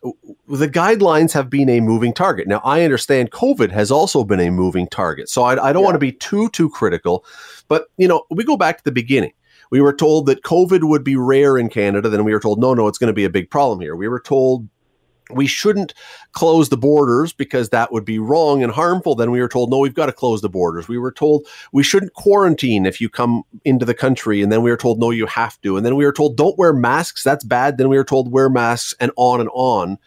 the 0.46 0.68
guidelines 0.68 1.32
have 1.32 1.48
been 1.48 1.70
a 1.70 1.80
moving 1.80 2.12
target. 2.12 2.46
Now 2.46 2.60
I 2.62 2.82
understand 2.82 3.30
COVID 3.30 3.70
has 3.70 3.90
also 3.90 4.24
been 4.24 4.40
a 4.40 4.50
moving 4.50 4.86
target, 4.88 5.30
so 5.30 5.44
I, 5.44 5.52
I 5.52 5.72
don't 5.72 5.80
yeah. 5.80 5.86
want 5.86 5.94
to 5.94 5.98
be 6.00 6.12
too 6.12 6.50
too 6.50 6.68
critical, 6.68 7.24
but 7.68 7.86
you 7.96 8.06
know 8.06 8.24
we 8.30 8.44
go 8.44 8.58
back 8.58 8.76
to 8.76 8.84
the 8.84 8.92
beginning. 8.92 9.32
We 9.70 9.80
were 9.80 9.94
told 9.94 10.26
that 10.26 10.42
COVID 10.42 10.86
would 10.88 11.04
be 11.04 11.16
rare 11.16 11.56
in 11.56 11.70
Canada. 11.70 12.08
Then 12.08 12.24
we 12.24 12.32
were 12.32 12.40
told, 12.40 12.58
no, 12.58 12.74
no, 12.74 12.88
it's 12.88 12.98
going 12.98 13.08
to 13.08 13.14
be 13.14 13.24
a 13.24 13.30
big 13.30 13.50
problem 13.50 13.80
here. 13.80 13.94
We 13.94 14.08
were 14.08 14.20
told 14.20 14.68
we 15.32 15.46
shouldn't 15.46 15.94
close 16.32 16.68
the 16.68 16.76
borders 16.76 17.32
because 17.32 17.68
that 17.70 17.92
would 17.92 18.04
be 18.04 18.18
wrong 18.18 18.62
and 18.62 18.72
harmful. 18.72 19.14
Then 19.14 19.30
we 19.30 19.40
were 19.40 19.48
told, 19.48 19.70
no, 19.70 19.78
we've 19.78 19.94
got 19.94 20.06
to 20.06 20.12
close 20.12 20.40
the 20.40 20.48
borders. 20.48 20.88
We 20.88 20.98
were 20.98 21.12
told 21.12 21.46
we 21.72 21.82
shouldn't 21.82 22.14
quarantine 22.14 22.86
if 22.86 23.00
you 23.00 23.08
come 23.08 23.42
into 23.64 23.84
the 23.84 23.94
country. 23.94 24.42
And 24.42 24.50
then 24.50 24.62
we 24.62 24.70
were 24.70 24.76
told, 24.76 25.00
no, 25.00 25.10
you 25.10 25.26
have 25.26 25.60
to. 25.62 25.76
And 25.76 25.84
then 25.84 25.96
we 25.96 26.04
were 26.04 26.12
told, 26.12 26.36
don't 26.36 26.58
wear 26.58 26.72
masks. 26.72 27.22
That's 27.22 27.44
bad. 27.44 27.78
Then 27.78 27.88
we 27.88 27.96
were 27.96 28.04
told, 28.04 28.30
wear 28.30 28.48
masks 28.48 28.94
and 29.00 29.12
on 29.16 29.40
and 29.40 29.50
on. 29.52 29.98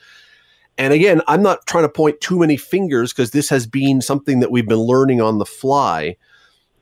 And 0.77 0.93
again, 0.93 1.21
I'm 1.27 1.43
not 1.43 1.65
trying 1.67 1.83
to 1.83 1.89
point 1.89 2.19
too 2.19 2.39
many 2.39 2.57
fingers 2.57 3.13
because 3.13 3.31
this 3.31 3.49
has 3.49 3.67
been 3.67 4.01
something 4.01 4.39
that 4.39 4.51
we've 4.51 4.67
been 4.67 4.79
learning 4.79 5.21
on 5.21 5.37
the 5.37 5.45
fly. 5.45 6.17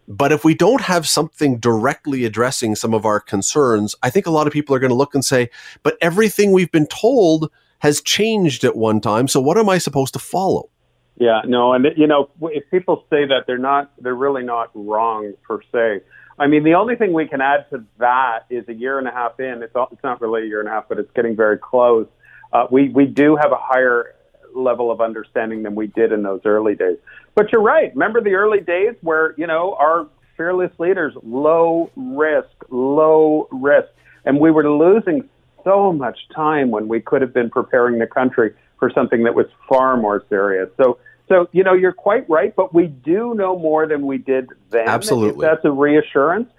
But 0.08 0.32
if 0.32 0.44
we 0.44 0.56
don't 0.56 0.82
have 0.82 1.08
something 1.08 1.58
directly 1.58 2.26
addressing 2.26 2.76
some 2.76 2.94
of 2.94 3.06
our 3.06 3.20
concerns, 3.20 3.96
I 4.04 4.10
think 4.10 4.26
a 4.26 4.32
lot 4.32 4.48
of 4.48 4.54
people 4.54 4.76
are 4.76 4.80
going 4.80 4.90
to 4.90 4.96
look 4.96 5.14
and 5.16 5.24
say, 5.24 5.50
but 5.84 5.98
everything 6.02 6.52
we've 6.52 6.72
been 6.72 6.88
told 6.88 7.52
has 7.82 8.00
changed 8.02 8.64
at 8.64 8.76
one 8.76 9.02
time. 9.02 9.28
So 9.28 9.42
what 9.42 9.58
am 9.58 9.68
I 9.68 9.80
supposed 9.80 10.14
to 10.14 10.20
follow? 10.20 10.70
Yeah, 11.18 11.42
no, 11.46 11.74
and 11.74 11.86
you 11.98 12.08
know, 12.08 12.30
if 12.42 12.64
people 12.72 13.06
say 13.10 13.26
that, 13.28 13.44
they're 13.46 13.58
not, 13.58 13.92
they're 14.00 14.16
really 14.16 14.44
not 14.44 14.72
wrong 14.74 15.34
per 15.48 15.60
se. 15.72 16.04
I 16.40 16.48
mean, 16.48 16.64
the 16.64 16.74
only 16.74 16.96
thing 16.96 17.14
we 17.14 17.28
can 17.28 17.42
add 17.42 17.70
to 17.72 17.84
that 18.00 18.46
is 18.50 18.68
a 18.68 18.74
year 18.74 18.98
and 18.98 19.08
a 19.08 19.12
half 19.12 19.40
in. 19.40 19.62
It's 19.62 19.74
it's 19.92 20.04
not 20.04 20.22
really 20.22 20.44
a 20.44 20.46
year 20.46 20.60
and 20.60 20.70
a 20.70 20.72
half, 20.72 20.86
but 20.90 20.98
it's 20.98 21.12
getting 21.16 21.36
very 21.36 21.58
close. 21.58 22.08
Uh, 22.54 22.66
we 22.72 22.90
we 22.90 23.06
do 23.06 23.36
have 23.36 23.52
a 23.52 23.60
higher 23.60 24.16
level 24.56 24.92
of 24.92 25.02
understanding 25.02 25.64
than 25.64 25.76
we 25.76 25.88
did 25.88 26.12
in 26.12 26.24
those 26.24 26.42
early 26.46 26.76
days. 26.76 26.98
But 27.36 27.52
you're 27.52 27.62
right. 27.62 27.92
Remember 27.94 28.22
the 28.22 28.34
early 28.34 28.60
days 28.60 28.96
where 29.02 29.36
you 29.38 29.46
know 29.46 29.76
our 29.80 30.08
fearless 30.38 30.72
leaders, 30.80 31.14
low 31.24 31.92
risk, 31.96 32.50
low 32.70 33.48
risk, 33.52 33.90
and 34.26 34.40
we 34.40 34.50
were 34.50 34.68
losing 34.70 35.30
so 35.64 35.92
much 35.94 36.18
time 36.34 36.72
when 36.72 36.88
we 36.88 37.00
could 37.00 37.22
have 37.22 37.34
been 37.34 37.50
preparing 37.50 38.00
the 38.00 38.08
country 38.08 38.54
for 38.80 38.92
something 38.92 39.24
that 39.24 39.36
was 39.36 39.46
far 39.70 39.98
more 39.98 40.26
serious. 40.30 40.70
So, 40.78 40.98
so 41.30 41.48
you 41.52 41.64
know, 41.64 41.74
you're 41.74 41.94
quite 41.94 42.30
right, 42.30 42.56
but 42.56 42.74
we 42.74 42.88
do 42.88 43.34
know 43.36 43.58
more 43.58 43.88
than 43.88 44.06
we 44.06 44.18
did 44.18 44.50
then. 44.70 44.88
Absolutely, 44.88 45.46
that's 45.46 45.64
a 45.64 45.72
reassurance. 45.72 46.50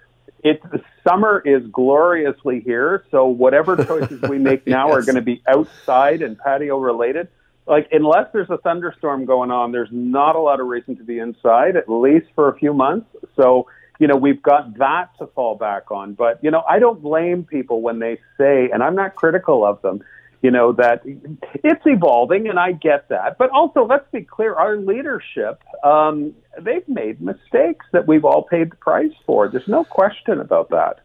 It's 0.44 0.62
the 0.70 0.82
summer 1.06 1.42
is 1.44 1.66
gloriously 1.70 2.60
here, 2.60 3.04
so 3.10 3.26
whatever 3.26 3.76
choices 3.84 4.22
we 4.22 4.38
make 4.38 4.66
now 4.66 4.88
yes. 4.88 4.96
are 4.96 5.02
going 5.02 5.16
to 5.16 5.22
be 5.22 5.42
outside 5.46 6.22
and 6.22 6.38
patio 6.38 6.78
related. 6.78 7.28
Like 7.66 7.88
unless 7.92 8.26
there's 8.32 8.50
a 8.50 8.58
thunderstorm 8.58 9.24
going 9.24 9.50
on, 9.50 9.70
there's 9.70 9.90
not 9.92 10.34
a 10.34 10.40
lot 10.40 10.60
of 10.60 10.66
reason 10.66 10.96
to 10.96 11.04
be 11.04 11.18
inside, 11.18 11.76
at 11.76 11.88
least 11.88 12.26
for 12.34 12.48
a 12.48 12.58
few 12.58 12.74
months. 12.74 13.06
So 13.36 13.66
you 14.02 14.08
know, 14.08 14.16
we've 14.16 14.42
got 14.42 14.78
that 14.78 15.16
to 15.18 15.28
fall 15.28 15.54
back 15.54 15.92
on. 15.92 16.14
But, 16.14 16.42
you 16.42 16.50
know, 16.50 16.64
I 16.68 16.80
don't 16.80 17.00
blame 17.00 17.44
people 17.44 17.82
when 17.82 18.00
they 18.00 18.18
say, 18.36 18.68
and 18.72 18.82
I'm 18.82 18.96
not 18.96 19.14
critical 19.14 19.64
of 19.64 19.80
them, 19.80 20.02
you 20.42 20.50
know, 20.50 20.72
that 20.72 21.02
it's 21.62 21.82
evolving, 21.86 22.48
and 22.48 22.58
I 22.58 22.72
get 22.72 23.08
that. 23.10 23.38
But 23.38 23.50
also, 23.50 23.86
let's 23.86 24.04
be 24.10 24.22
clear 24.22 24.56
our 24.56 24.76
leadership, 24.76 25.62
um, 25.84 26.34
they've 26.60 26.88
made 26.88 27.20
mistakes 27.20 27.86
that 27.92 28.08
we've 28.08 28.24
all 28.24 28.42
paid 28.42 28.72
the 28.72 28.76
price 28.76 29.12
for. 29.24 29.46
There's 29.48 29.68
no 29.68 29.84
question 29.84 30.40
about 30.40 30.70
that. 30.70 30.98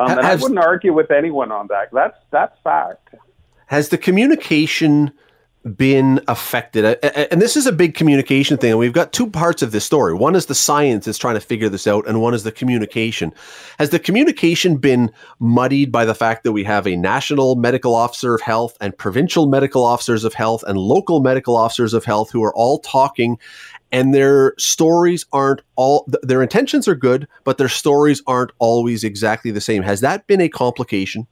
Um, 0.00 0.12
and 0.12 0.24
Has, 0.24 0.40
I 0.40 0.42
wouldn't 0.42 0.64
argue 0.64 0.94
with 0.94 1.10
anyone 1.10 1.52
on 1.52 1.66
that. 1.66 1.90
That's, 1.92 2.16
that's 2.30 2.56
fact. 2.64 3.14
Has 3.66 3.90
the 3.90 3.98
communication 3.98 5.12
been 5.76 6.20
affected. 6.28 6.84
And 7.32 7.40
this 7.40 7.56
is 7.56 7.66
a 7.66 7.72
big 7.72 7.94
communication 7.94 8.56
thing 8.58 8.70
and 8.70 8.78
we've 8.78 8.92
got 8.92 9.12
two 9.12 9.28
parts 9.28 9.62
of 9.62 9.72
this 9.72 9.84
story. 9.84 10.14
One 10.14 10.34
is 10.34 10.46
the 10.46 10.54
science 10.54 11.06
is 11.06 11.18
trying 11.18 11.34
to 11.34 11.40
figure 11.40 11.68
this 11.68 11.86
out 11.86 12.06
and 12.06 12.20
one 12.20 12.34
is 12.34 12.44
the 12.44 12.52
communication. 12.52 13.32
Has 13.78 13.90
the 13.90 13.98
communication 13.98 14.76
been 14.76 15.10
muddied 15.38 15.92
by 15.92 16.04
the 16.04 16.14
fact 16.14 16.44
that 16.44 16.52
we 16.52 16.64
have 16.64 16.86
a 16.86 16.96
national 16.96 17.56
medical 17.56 17.94
officer 17.94 18.34
of 18.34 18.40
health 18.40 18.76
and 18.80 18.96
provincial 18.96 19.46
medical 19.46 19.84
officers 19.84 20.24
of 20.24 20.34
health 20.34 20.64
and 20.66 20.78
local 20.78 21.20
medical 21.20 21.56
officers 21.56 21.94
of 21.94 22.04
health 22.04 22.30
who 22.30 22.42
are 22.42 22.54
all 22.54 22.78
talking 22.78 23.38
and 23.90 24.14
their 24.14 24.54
stories 24.58 25.24
aren't 25.32 25.62
all 25.76 26.06
their 26.22 26.42
intentions 26.42 26.86
are 26.88 26.94
good 26.94 27.26
but 27.44 27.58
their 27.58 27.68
stories 27.68 28.22
aren't 28.26 28.52
always 28.58 29.04
exactly 29.04 29.50
the 29.50 29.60
same? 29.60 29.82
Has 29.82 30.00
that 30.00 30.26
been 30.26 30.40
a 30.40 30.48
complication 30.48 31.26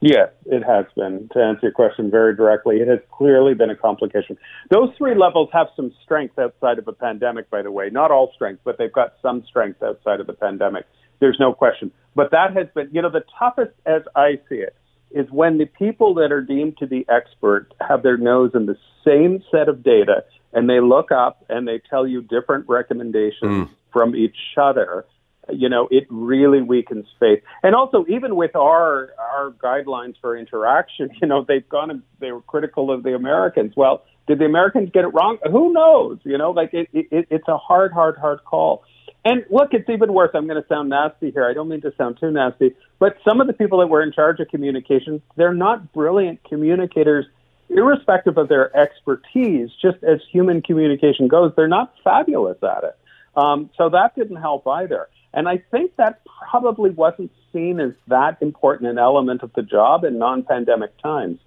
Yes, 0.00 0.30
it 0.46 0.62
has 0.62 0.86
been. 0.96 1.28
To 1.34 1.42
answer 1.42 1.60
your 1.64 1.72
question 1.72 2.10
very 2.10 2.34
directly, 2.34 2.76
it 2.76 2.88
has 2.88 3.00
clearly 3.12 3.52
been 3.52 3.68
a 3.68 3.76
complication. 3.76 4.38
Those 4.70 4.88
three 4.96 5.14
levels 5.14 5.50
have 5.52 5.66
some 5.76 5.92
strength 6.02 6.38
outside 6.38 6.78
of 6.78 6.88
a 6.88 6.92
pandemic, 6.92 7.50
by 7.50 7.60
the 7.60 7.70
way. 7.70 7.90
Not 7.90 8.10
all 8.10 8.32
strength, 8.34 8.62
but 8.64 8.78
they've 8.78 8.92
got 8.92 9.14
some 9.20 9.44
strength 9.46 9.82
outside 9.82 10.20
of 10.20 10.26
the 10.26 10.32
pandemic. 10.32 10.86
There's 11.20 11.36
no 11.38 11.52
question. 11.52 11.92
But 12.14 12.30
that 12.30 12.56
has 12.56 12.66
been, 12.74 12.88
you 12.92 13.02
know, 13.02 13.10
the 13.10 13.24
toughest 13.38 13.72
as 13.84 14.02
I 14.16 14.40
see 14.48 14.56
it 14.56 14.74
is 15.10 15.30
when 15.30 15.58
the 15.58 15.66
people 15.66 16.14
that 16.14 16.32
are 16.32 16.40
deemed 16.40 16.78
to 16.78 16.86
be 16.86 17.04
expert 17.08 17.72
have 17.86 18.02
their 18.02 18.16
nose 18.16 18.52
in 18.54 18.64
the 18.66 18.78
same 19.04 19.42
set 19.50 19.68
of 19.68 19.82
data 19.82 20.24
and 20.52 20.68
they 20.68 20.80
look 20.80 21.12
up 21.12 21.44
and 21.48 21.68
they 21.68 21.80
tell 21.90 22.06
you 22.06 22.22
different 22.22 22.68
recommendations 22.68 23.68
mm. 23.68 23.68
from 23.92 24.14
each 24.14 24.36
other 24.56 25.04
you 25.52 25.68
know, 25.68 25.88
it 25.90 26.06
really 26.10 26.62
weakens 26.62 27.06
faith. 27.18 27.42
And 27.62 27.74
also, 27.74 28.04
even 28.08 28.36
with 28.36 28.54
our 28.56 29.10
our 29.18 29.52
guidelines 29.52 30.14
for 30.20 30.36
interaction, 30.36 31.10
you 31.22 31.28
know, 31.28 31.44
they've 31.46 31.68
gone 31.68 32.02
they 32.18 32.32
were 32.32 32.42
critical 32.42 32.90
of 32.92 33.02
the 33.02 33.14
Americans. 33.14 33.74
Well, 33.76 34.04
did 34.26 34.38
the 34.38 34.44
Americans 34.44 34.90
get 34.92 35.04
it 35.04 35.08
wrong? 35.08 35.38
Who 35.50 35.72
knows? 35.72 36.18
You 36.24 36.38
know, 36.38 36.52
like 36.52 36.72
it, 36.72 36.88
it 36.92 37.26
it's 37.30 37.48
a 37.48 37.58
hard, 37.58 37.92
hard, 37.92 38.16
hard 38.16 38.44
call. 38.44 38.84
And 39.24 39.44
look, 39.50 39.70
it's 39.72 39.88
even 39.90 40.12
worse. 40.14 40.30
I'm 40.34 40.46
going 40.46 40.62
to 40.62 40.68
sound 40.68 40.88
nasty 40.88 41.30
here. 41.30 41.46
I 41.46 41.52
don't 41.52 41.68
mean 41.68 41.82
to 41.82 41.92
sound 41.98 42.18
too 42.20 42.30
nasty, 42.30 42.74
but 42.98 43.16
some 43.28 43.40
of 43.40 43.46
the 43.46 43.52
people 43.52 43.80
that 43.80 43.88
were 43.88 44.02
in 44.02 44.12
charge 44.12 44.40
of 44.40 44.48
communications, 44.48 45.20
they're 45.36 45.52
not 45.52 45.92
brilliant 45.92 46.42
communicators, 46.44 47.26
irrespective 47.68 48.38
of 48.38 48.48
their 48.48 48.74
expertise. 48.74 49.68
Just 49.82 50.02
as 50.02 50.20
human 50.32 50.62
communication 50.62 51.28
goes, 51.28 51.52
they're 51.54 51.68
not 51.68 51.92
fabulous 52.02 52.56
at 52.62 52.84
it. 52.84 52.96
Um, 53.36 53.70
so 53.76 53.90
that 53.90 54.14
didn't 54.16 54.36
help 54.36 54.66
either. 54.66 55.08
And 55.32 55.48
I 55.48 55.58
think 55.70 55.96
that 55.96 56.22
probably 56.50 56.90
wasn't 56.90 57.30
seen 57.52 57.80
as 57.80 57.92
that 58.08 58.38
important 58.40 58.90
an 58.90 58.98
element 58.98 59.42
of 59.42 59.52
the 59.54 59.62
job 59.62 60.04
in 60.04 60.18
non 60.18 60.42
pandemic 60.42 60.96
times. 60.98 61.38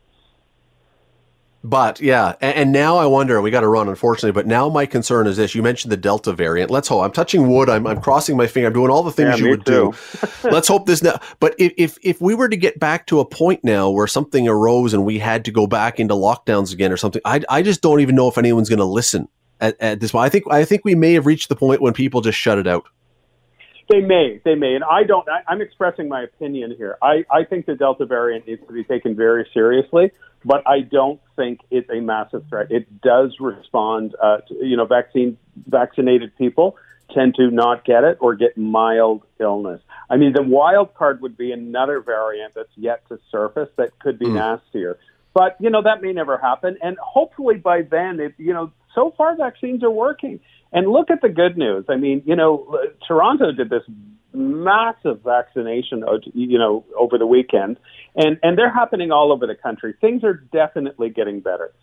But 1.66 2.02
yeah, 2.02 2.36
and, 2.42 2.56
and, 2.58 2.72
now 2.74 2.98
I 2.98 3.06
wonder. 3.06 3.42
We 3.42 3.50
got 3.50 3.62
to 3.62 3.70
run, 3.70 3.88
unfortunately. 3.88 4.34
But 4.34 4.48
now 4.48 4.68
my 4.68 4.86
concern 4.86 5.28
is 5.28 5.38
this: 5.38 5.56
you 5.56 5.64
mentioned 5.64 5.94
the 5.94 5.98
Delta 5.98 6.34
variant. 6.34 6.70
Let's 6.70 6.90
hope. 6.90 7.04
I'm 7.04 7.12
touching 7.14 7.48
wood. 7.48 7.70
I'm, 7.70 7.88
I'm 7.88 8.02
crossing 8.02 8.36
my 8.36 8.48
finger. 8.48 8.68
I'm 8.68 8.74
doing 8.74 8.90
all 8.92 9.02
the 9.02 9.14
things 9.14 9.40
yeah, 9.40 9.46
you 9.46 9.50
would 9.52 9.66
too. 9.66 9.94
do. 9.94 10.28
Let's 10.50 10.68
hope 10.68 10.88
this 10.88 11.02
now. 11.02 11.22
But 11.40 11.56
if, 11.58 11.72
if 11.78 11.98
if 12.02 12.20
we 12.20 12.36
were 12.36 12.50
to 12.50 12.58
get 12.58 12.80
back 12.80 13.08
to 13.08 13.22
a 13.22 13.26
point 13.26 13.64
now 13.64 13.90
where 13.90 14.08
something 14.08 14.46
arose 14.46 14.94
and 14.94 15.06
we 15.06 15.20
had 15.20 15.46
to 15.46 15.52
go 15.52 15.66
back 15.66 16.02
into 16.02 16.16
lockdowns 16.16 16.74
again 16.74 16.92
or 16.92 16.98
something, 16.98 17.22
I 17.24 17.42
I 17.48 17.62
just 17.62 17.82
don't 17.82 18.02
even 18.02 18.16
know 18.16 18.28
if 18.28 18.38
anyone's 18.38 18.68
going 18.68 18.80
to 18.80 18.86
listen 18.86 19.30
at, 19.62 19.80
at 19.80 20.02
this 20.02 20.12
point. 20.12 20.26
I 20.26 20.30
think 20.30 20.44
I 20.52 20.66
think 20.66 20.84
we 20.84 20.96
may 20.96 21.14
have 21.14 21.26
reached 21.26 21.48
the 21.48 21.56
point 21.56 21.82
when 21.82 21.94
people 21.94 22.20
just 22.20 22.38
shut 22.38 22.58
it 22.58 22.68
out. 22.68 22.88
They 23.94 24.02
may, 24.02 24.42
they 24.44 24.56
may, 24.56 24.74
and 24.74 24.84
I 24.84 25.04
don't. 25.04 25.30
I, 25.30 25.44
I'm 25.48 25.62
expressing 25.62 26.10
my 26.10 26.24
opinion 26.24 26.74
here. 26.76 26.98
I, 27.00 27.26
I 27.30 27.44
think 27.44 27.68
the 27.68 27.76
Delta 27.76 28.08
variant 28.08 28.48
needs 28.48 28.66
to 28.66 28.74
be 28.74 28.84
taken 28.84 29.16
very 29.16 29.48
seriously, 29.54 30.10
but 30.44 30.68
I 30.68 30.80
don't 30.80 31.20
think 31.36 31.60
it's 31.70 31.88
a 31.92 32.02
massive 32.02 32.44
threat. 32.50 32.72
It 32.72 33.02
does 33.02 33.36
respond. 33.40 34.16
Uh, 34.20 34.38
to, 34.48 34.66
you 34.66 34.78
know, 34.78 34.88
vaccine 34.88 35.38
vaccinated 35.68 36.36
people 36.40 36.76
tend 37.14 37.36
to 37.36 37.52
not 37.52 37.86
get 37.86 38.04
it 38.04 38.18
or 38.20 38.34
get 38.34 38.58
mild 38.58 39.22
illness. 39.40 39.80
I 40.10 40.18
mean, 40.18 40.34
the 40.34 40.42
wild 40.42 40.96
card 40.96 41.22
would 41.22 41.38
be 41.38 41.52
another 41.52 42.02
variant 42.02 42.56
that's 42.56 42.76
yet 42.76 43.08
to 43.10 43.20
surface 43.30 43.70
that 43.78 44.00
could 44.00 44.18
be 44.18 44.26
mm. 44.26 44.34
nastier. 44.34 44.98
But 45.34 45.58
you 45.60 45.70
know 45.70 45.82
that 45.82 46.02
may 46.02 46.14
never 46.14 46.38
happen, 46.38 46.78
and 46.82 46.98
hopefully 47.02 47.56
by 47.56 47.82
then, 47.82 48.20
it, 48.20 48.34
you 48.38 48.54
know, 48.54 48.72
so 48.94 49.14
far 49.18 49.36
vaccines 49.36 49.84
are 49.84 49.92
working. 49.92 50.40
And 50.72 50.88
look 50.88 51.12
at 51.12 51.22
the 51.22 51.30
good 51.30 51.56
news. 51.56 51.86
I 51.88 51.98
mean, 51.98 52.24
you 52.26 52.36
know, 52.36 52.80
Toronto 53.08 53.52
did 53.52 53.70
this 53.70 53.84
massive 54.34 55.22
vaccination, 55.24 56.04
uh, 56.04 56.18
you 56.34 56.58
know, 56.58 56.84
over 56.98 57.18
the 57.18 57.28
weekend, 57.28 57.78
and 58.16 58.40
and 58.42 58.58
they're 58.58 58.74
happening 58.74 59.12
all 59.12 59.32
over 59.32 59.46
the 59.46 59.56
country. 59.56 59.94
Things 60.02 60.24
are 60.24 60.34
definitely 60.34 61.10
getting 61.10 61.40
better. 61.40 61.74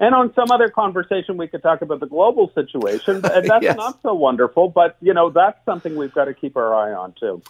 And 0.00 0.14
on 0.16 0.34
some 0.34 0.50
other 0.50 0.68
conversation, 0.68 1.36
we 1.36 1.46
could 1.46 1.62
talk 1.62 1.80
about 1.80 2.00
the 2.00 2.06
global 2.06 2.50
situation. 2.54 3.24
And 3.24 3.24
that's 3.48 3.62
yes. 3.62 3.76
not 3.76 4.00
so 4.02 4.14
wonderful, 4.14 4.68
but 4.68 4.96
you 5.00 5.14
know, 5.14 5.30
that's 5.30 5.64
something 5.64 5.94
we've 5.94 6.12
got 6.12 6.24
to 6.24 6.34
keep 6.34 6.56
our 6.56 6.74
eye 6.74 6.92
on 6.92 7.14
too. 7.18 7.42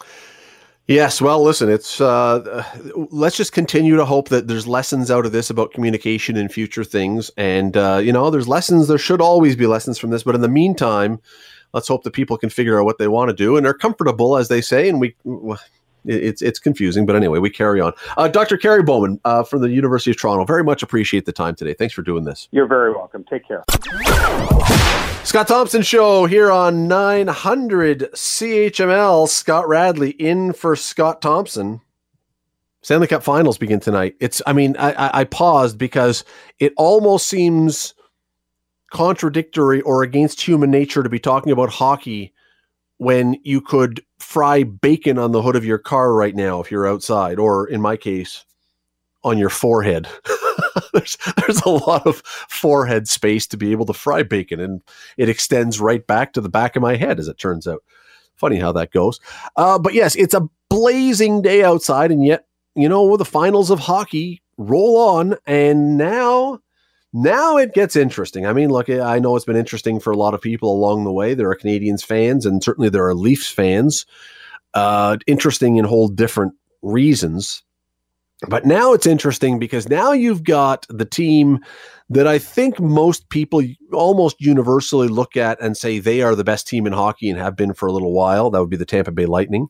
Yes, 0.89 1.21
well, 1.21 1.43
listen, 1.43 1.69
it's 1.71 2.01
uh, 2.01 2.65
let's 3.11 3.37
just 3.37 3.53
continue 3.53 3.97
to 3.97 4.05
hope 4.05 4.31
that 4.31 4.49
there's 4.49 4.67
lessons 4.67 5.13
out 5.13 5.25
of 5.25 5.31
this 5.31 5.49
about 5.49 5.73
communication 5.73 6.37
and 6.37 6.53
future 6.53 6.83
things, 6.83 7.31
and 7.37 7.77
uh, 7.77 8.01
you 8.03 8.13
know, 8.13 8.31
there's 8.31 8.49
lessons. 8.49 8.89
There 8.89 8.99
should 8.99 9.21
always 9.21 9.55
be 9.55 9.67
lessons 9.67 9.97
from 9.97 10.11
this, 10.11 10.25
but 10.25 10.35
in 10.35 10.41
the 10.41 10.49
meantime, 10.49 11.21
let's 11.73 11.87
hope 11.87 12.03
that 12.03 12.13
people 12.13 12.37
can 12.37 12.51
figure 12.51 12.81
out 12.81 12.85
what 12.85 12.99
they 12.99 13.07
want 13.07 13.29
to 13.29 13.35
do 13.35 13.57
and 13.57 13.65
are 13.65 13.75
comfortable, 13.75 14.37
as 14.37 14.49
they 14.49 14.61
say, 14.61 14.89
and 14.89 15.01
we. 15.01 15.15
It's 16.05 16.43
it's 16.43 16.59
confusing, 16.59 17.07
but 17.07 17.15
anyway, 17.15 17.39
we 17.39 17.49
carry 17.49 17.81
on. 17.81 17.93
Uh, 18.17 18.27
Dr. 18.27 18.57
Kerry 18.57 18.83
Bowman 18.83 19.21
uh, 19.25 19.45
from 19.45 19.61
the 19.61 19.71
University 19.71 20.11
of 20.11 20.17
Toronto, 20.17 20.45
very 20.45 20.65
much 20.65 20.83
appreciate 20.83 21.27
the 21.27 21.33
time 21.33 21.55
today. 21.55 21.75
Thanks 21.75 21.95
for 21.95 22.03
doing 22.03 22.25
this. 22.25 22.49
You're 22.51 22.67
very 22.67 22.91
welcome. 22.93 23.23
Take 23.23 23.47
care. 23.47 23.63
Scott 25.25 25.47
Thompson 25.47 25.83
Show 25.83 26.27
here 26.27 26.51
on 26.51 26.89
900 26.89 28.11
CHML. 28.13 29.29
Scott 29.29 29.69
Radley 29.69 30.11
in 30.11 30.53
for 30.53 30.77
Scott 30.77 31.23
Thompson. 31.23 31.81
Stanley 32.83 33.07
Cup 33.07 33.23
Finals 33.23 33.57
begin 33.57 33.79
tonight. 33.79 34.17
It's, 34.21 34.43
I 34.47 34.53
mean, 34.53 34.77
I, 34.79 35.21
I 35.21 35.25
paused 35.25 35.79
because 35.79 36.25
it 36.59 36.73
almost 36.77 37.29
seems 37.29 37.95
contradictory 38.91 39.81
or 39.83 40.03
against 40.03 40.41
human 40.41 40.71
nature 40.71 41.03
to 41.03 41.09
be 41.09 41.21
talking 41.21 41.53
about 41.53 41.71
hockey 41.71 42.35
when 42.99 43.39
you 43.43 43.61
could 43.61 44.05
fry 44.19 44.65
bacon 44.65 45.19
on 45.19 45.33
the 45.33 45.41
hood 45.41 45.57
of 45.57 45.65
your 45.65 45.79
car 45.79 46.13
right 46.13 46.35
now 46.35 46.61
if 46.61 46.71
you're 46.71 46.87
outside, 46.87 47.39
or 47.39 47.69
in 47.69 47.81
my 47.81 47.97
case, 47.97 48.45
on 49.25 49.39
your 49.39 49.51
forehead. 49.51 50.09
there's 50.93 51.17
there's 51.37 51.61
a 51.63 51.69
lot 51.69 52.07
of 52.07 52.23
forehead 52.49 53.09
space 53.09 53.47
to 53.49 53.57
be 53.57 53.73
able 53.73 53.87
to 53.87 53.93
fry 53.93 54.23
bacon, 54.23 54.61
and 54.61 54.83
it 55.17 55.29
extends 55.29 55.81
right 55.81 56.07
back 56.07 56.33
to 56.33 56.41
the 56.41 56.49
back 56.49 56.77
of 56.77 56.83
my 56.83 56.97
head, 56.97 57.19
as 57.19 57.29
it 57.29 57.39
turns 57.39 57.67
out. 57.67 57.83
Funny 58.37 58.59
how 58.59 58.73
that 58.73 58.93
goes. 58.93 59.21
Uh, 59.57 59.79
but 59.79 59.95
yes, 59.95 60.15
it's 60.17 60.35
a 60.35 60.49
blazing 60.69 61.43
day 61.43 61.63
outside, 61.63 62.11
and 62.11 62.25
yet 62.25 62.47
you 62.75 62.89
know 62.89 63.17
the 63.17 63.25
finals 63.25 63.71
of 63.71 63.81
hockey 63.81 64.43
roll 64.57 64.97
on, 64.97 65.37
and 65.47 65.97
now. 65.97 66.59
Now 67.15 67.59
it 67.59 67.75
gets 67.75 67.95
interesting. 67.95 68.47
I 68.47 68.55
mean, 68.55 68.71
look, 68.71 68.89
I 68.89 69.19
know 69.19 69.37
it's 69.37 69.45
been 69.45 69.55
interesting 69.55 70.01
for 70.01 70.13
a 70.13 70.17
lot 70.17 70.33
of 70.33 70.41
people 70.41 70.73
along 70.73 71.05
the 71.05 71.13
way. 71.13 71.35
There 71.35 71.51
are 71.51 71.55
Canadiens 71.55 72.03
fans, 72.03 72.47
and 72.47 72.65
certainly 72.65 72.89
there 72.89 73.07
are 73.07 73.15
Leafs 73.15 73.51
fans. 73.51 74.07
Uh, 74.73 75.19
interesting 75.27 75.77
in 75.77 75.85
whole 75.85 76.09
different 76.09 76.55
reasons. 76.81 77.63
But 78.49 78.67
now 78.67 78.93
it's 78.93 79.07
interesting 79.07 79.59
because 79.59 79.89
now 79.89 80.13
you've 80.13 80.43
got 80.43 80.87
the 80.89 81.05
team 81.05 81.61
that 82.11 82.27
I 82.27 82.39
think 82.39 82.81
most 82.81 83.29
people 83.29 83.63
almost 83.93 84.41
universally 84.41 85.09
look 85.09 85.37
at 85.37 85.61
and 85.61 85.77
say 85.77 85.99
they 85.99 86.23
are 86.23 86.35
the 86.35 86.45
best 86.45 86.67
team 86.67 86.87
in 86.87 86.93
hockey 86.93 87.31
and 87.31 87.39
have 87.39 87.57
been 87.57 87.73
for 87.73 87.87
a 87.87 87.93
little 87.93 88.13
while. 88.13 88.51
That 88.51 88.61
would 88.61 88.71
be 88.71 88.77
the 88.77 88.85
Tampa 88.85 89.13
Bay 89.13 89.27
Lightning. 89.27 89.69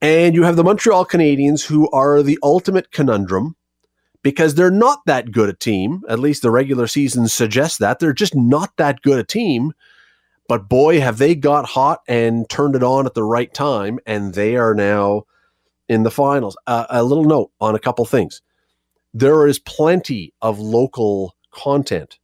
And 0.00 0.34
you 0.34 0.42
have 0.42 0.56
the 0.56 0.64
Montreal 0.64 1.06
Canadiens, 1.06 1.64
who 1.64 1.88
are 1.90 2.22
the 2.22 2.38
ultimate 2.42 2.90
conundrum 2.90 3.56
because 4.22 4.54
they're 4.54 4.70
not 4.70 5.00
that 5.06 5.32
good 5.32 5.48
a 5.48 5.54
team. 5.54 6.02
At 6.08 6.18
least 6.18 6.42
the 6.42 6.50
regular 6.50 6.86
season 6.86 7.26
suggests 7.28 7.78
that. 7.78 7.98
They're 7.98 8.12
just 8.12 8.34
not 8.34 8.76
that 8.76 9.02
good 9.02 9.18
a 9.18 9.24
team. 9.24 9.72
But 10.46 10.68
boy, 10.68 11.00
have 11.00 11.18
they 11.18 11.34
got 11.34 11.64
hot 11.64 12.00
and 12.06 12.48
turned 12.50 12.76
it 12.76 12.82
on 12.82 13.06
at 13.06 13.14
the 13.14 13.24
right 13.24 13.52
time. 13.52 13.98
And 14.06 14.34
they 14.34 14.56
are 14.56 14.74
now 14.74 15.24
in 15.88 16.02
the 16.02 16.10
finals. 16.10 16.56
Uh, 16.66 16.86
a 16.90 17.02
little 17.02 17.24
note 17.24 17.50
on 17.60 17.74
a 17.74 17.78
couple 17.78 18.04
things. 18.04 18.40
There 19.12 19.46
is 19.46 19.58
plenty 19.58 20.32
of 20.42 20.58
local 20.58 21.36
content 21.52 22.18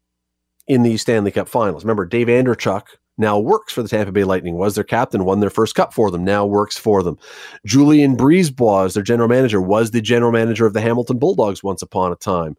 in 0.66 0.82
these 0.82 1.02
Stanley 1.02 1.30
Cup 1.30 1.48
finals. 1.48 1.84
Remember, 1.84 2.04
Dave 2.04 2.26
Andreychuk 2.26 2.82
now 3.18 3.38
works 3.38 3.72
for 3.72 3.82
the 3.82 3.88
Tampa 3.88 4.12
Bay 4.12 4.24
Lightning, 4.24 4.56
was 4.56 4.74
their 4.74 4.84
captain, 4.84 5.24
won 5.24 5.40
their 5.40 5.50
first 5.50 5.74
cup 5.74 5.92
for 5.92 6.10
them, 6.10 6.24
now 6.24 6.46
works 6.46 6.78
for 6.78 7.02
them. 7.02 7.18
Julien 7.66 8.16
BriseBois, 8.16 8.94
their 8.94 9.02
general 9.02 9.28
manager, 9.28 9.60
was 9.60 9.90
the 9.90 10.00
general 10.00 10.32
manager 10.32 10.64
of 10.64 10.72
the 10.72 10.80
Hamilton 10.80 11.18
Bulldogs 11.18 11.62
once 11.62 11.82
upon 11.82 12.12
a 12.12 12.16
time. 12.16 12.56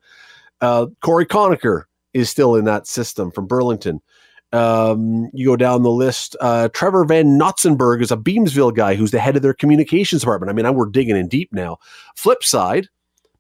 Uh, 0.62 0.86
Cory 1.02 1.26
Conacher 1.26 1.84
is 2.14 2.30
still 2.30 2.56
in 2.56 2.66
that 2.66 2.86
system 2.86 3.32
from 3.32 3.48
Burlington. 3.48 4.02
Um, 4.54 5.30
you 5.34 5.48
go 5.48 5.56
down 5.56 5.84
the 5.84 5.90
list. 5.90 6.36
Uh, 6.42 6.68
Trevor 6.70 7.06
Van 7.06 7.40
Notzenberg 7.40 8.02
is 8.02 8.12
a 8.12 8.18
Beamsville 8.18 8.76
guy 8.76 8.96
who's 8.96 9.12
the 9.12 9.20
head 9.20 9.36
of 9.36 9.42
their 9.42 9.54
communications 9.54 10.22
department. 10.22 10.50
I 10.50 10.54
mean, 10.54 10.74
we're 10.76 10.88
digging 10.88 11.16
in 11.16 11.28
deep 11.28 11.54
now. 11.54 11.78
Flip 12.16 12.44
side, 12.44 12.88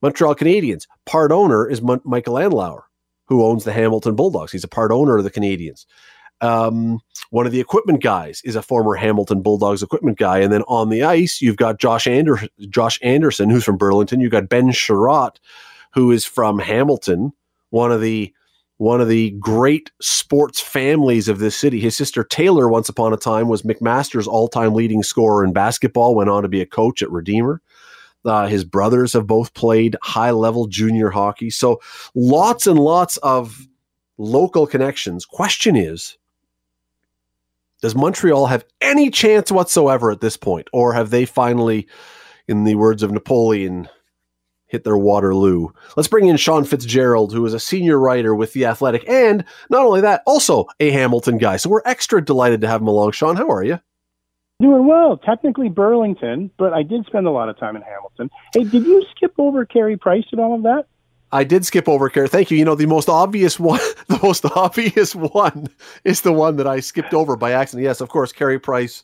Montreal 0.02 0.36
Canadiens. 0.36 0.88
Part 1.06 1.32
owner 1.32 1.68
is 1.68 1.82
Michael 1.82 2.36
Andlauer, 2.36 2.84
who 3.26 3.44
owns 3.44 3.66
the 3.66 3.74
Hamilton 3.74 4.16
Bulldogs. 4.16 4.52
He's 4.52 4.64
a 4.64 4.70
part 4.70 4.92
owner 4.92 5.18
of 5.18 5.24
the 5.24 5.32
Canadiens. 5.32 5.86
Um, 6.40 7.00
one 7.30 7.46
of 7.46 7.52
the 7.52 7.60
equipment 7.60 8.02
guys 8.02 8.42
is 8.44 8.56
a 8.56 8.64
former 8.64 8.96
Hamilton 8.96 9.42
Bulldogs 9.42 9.84
equipment 9.84 10.18
guy. 10.18 10.40
And 10.40 10.52
then 10.52 10.64
on 10.64 10.90
the 10.90 11.04
ice, 11.04 11.40
you've 11.40 11.58
got 11.58 11.80
Josh, 11.80 12.08
Ander- 12.08 12.48
Josh 12.70 13.00
Anderson, 13.04 13.50
who's 13.50 13.64
from 13.64 13.78
Burlington. 13.78 14.22
You've 14.22 14.32
got 14.32 14.50
Ben 14.50 14.72
Chiarot, 14.72 15.40
who 15.94 16.12
is 16.12 16.26
from 16.26 16.58
Hamilton, 16.58 17.34
one 17.70 17.92
of 17.92 18.02
the 18.02 18.34
one 18.82 19.00
of 19.00 19.08
the 19.08 19.30
great 19.38 19.92
sports 20.02 20.60
families 20.60 21.28
of 21.28 21.38
this 21.38 21.56
city. 21.56 21.80
His 21.80 21.96
sister 21.96 22.24
Taylor, 22.24 22.68
once 22.68 22.90
upon 22.90 23.14
a 23.14 23.18
time, 23.18 23.48
was 23.48 23.62
McMaster's 23.62 24.28
all 24.28 24.48
time 24.48 24.74
leading 24.74 25.04
scorer 25.04 25.44
in 25.44 25.54
basketball, 25.54 26.16
went 26.16 26.32
on 26.32 26.42
to 26.42 26.50
be 26.50 26.62
a 26.62 26.66
coach 26.66 27.04
at 27.04 27.12
Redeemer. 27.12 27.62
Uh, 28.26 28.48
his 28.48 28.66
brothers 28.66 29.14
have 29.14 29.28
both 29.28 29.54
played 29.54 29.96
high 30.02 30.32
level 30.32 30.66
junior 30.66 31.12
hockey. 31.12 31.52
So 31.52 31.80
lots 32.16 32.66
and 32.66 32.80
lots 32.80 33.18
of 33.18 33.68
local 34.18 34.66
connections. 34.66 35.28
Question 35.28 35.76
is 35.76 36.18
Does 37.84 37.94
Montreal 37.94 38.48
have 38.48 38.66
any 38.82 39.12
chance 39.12 39.52
whatsoever 39.52 40.10
at 40.10 40.22
this 40.22 40.38
point? 40.38 40.68
Or 40.74 40.92
have 40.94 41.12
they 41.12 41.26
finally, 41.26 41.88
in 42.48 42.64
the 42.64 42.74
words 42.74 43.04
of 43.04 43.12
Napoleon, 43.12 43.88
hit 44.72 44.86
their 44.86 44.98
Waterloo. 44.98 45.68
Let's 45.98 46.08
bring 46.08 46.28
in 46.28 46.38
Sean 46.38 46.64
Fitzgerald, 46.64 47.34
who 47.34 47.46
is 47.46 47.54
a 47.54 47.60
senior 47.60 48.00
writer 48.00 48.34
with 48.34 48.54
The 48.54 48.66
Athletic, 48.66 49.04
and 49.08 49.44
not 49.70 49.86
only 49.86 50.00
that, 50.00 50.24
also 50.26 50.66
a 50.80 50.92
Hamilton 50.92 51.38
guy. 51.38 51.58
So 51.58 51.70
we're 51.70 51.82
extra 51.86 52.24
delighted 52.24 52.62
to 52.62 52.68
have 52.68 52.80
him 52.82 52.88
along. 52.88 53.12
Sean, 53.12 53.36
how 53.36 53.50
are 53.50 53.64
you? 53.64 53.80
Doing 54.62 54.88
well. 54.88 55.18
Technically 55.18 55.68
Burlington, 55.68 56.52
but 56.58 56.72
I 56.72 56.84
did 56.84 57.06
spend 57.06 57.28
a 57.28 57.32
lot 57.32 57.50
of 57.50 57.60
time 57.60 57.76
in 57.76 57.82
Hamilton. 57.82 58.30
Hey, 58.54 58.64
did 58.64 58.86
you 58.86 59.04
skip 59.14 59.34
over 59.38 59.66
Carey 59.66 59.98
Price 59.98 60.26
and 60.32 60.40
all 60.40 60.56
of 60.56 60.64
that? 60.64 60.86
I 61.34 61.44
did 61.44 61.66
skip 61.66 61.90
over 61.90 62.10
Carey. 62.10 62.30
Thank 62.30 62.50
you. 62.50 62.58
You 62.58 62.66
know, 62.66 62.76
the 62.76 62.86
most 62.86 63.10
obvious 63.10 63.60
one, 63.60 63.80
the 64.08 64.20
most 64.24 64.46
obvious 64.46 65.14
one 65.14 65.68
is 66.06 66.22
the 66.22 66.32
one 66.32 66.56
that 66.58 66.68
I 66.68 66.80
skipped 66.80 67.14
over 67.14 67.36
by 67.36 67.52
accident. 67.52 67.84
Yes, 67.84 68.00
of 68.00 68.10
course, 68.10 68.32
Carey 68.32 68.60
Price 68.60 69.04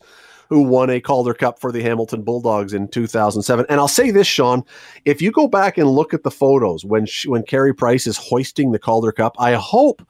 who 0.50 0.62
won 0.62 0.90
a 0.90 1.00
Calder 1.00 1.34
Cup 1.34 1.60
for 1.60 1.72
the 1.72 1.82
Hamilton 1.82 2.24
Bulldogs 2.24 2.74
in 2.74 2.88
2007. 2.88 3.66
And 3.70 3.80
I'll 3.80 3.88
say 3.88 4.12
this, 4.12 4.28
Sean, 4.28 4.64
if 5.06 5.22
you 5.22 5.32
go 5.32 5.48
back 5.48 5.78
and 5.78 5.90
look 5.90 6.14
at 6.14 6.24
the 6.24 6.32
photos 6.32 6.86
when 6.86 7.06
she, 7.06 7.28
when 7.28 7.44
Carey 7.44 7.74
Price 7.74 8.08
is 8.08 8.18
hoisting 8.18 8.72
the 8.72 8.80
Calder 8.80 9.12
Cup, 9.12 9.36
I 9.40 9.54
hope 9.54 10.02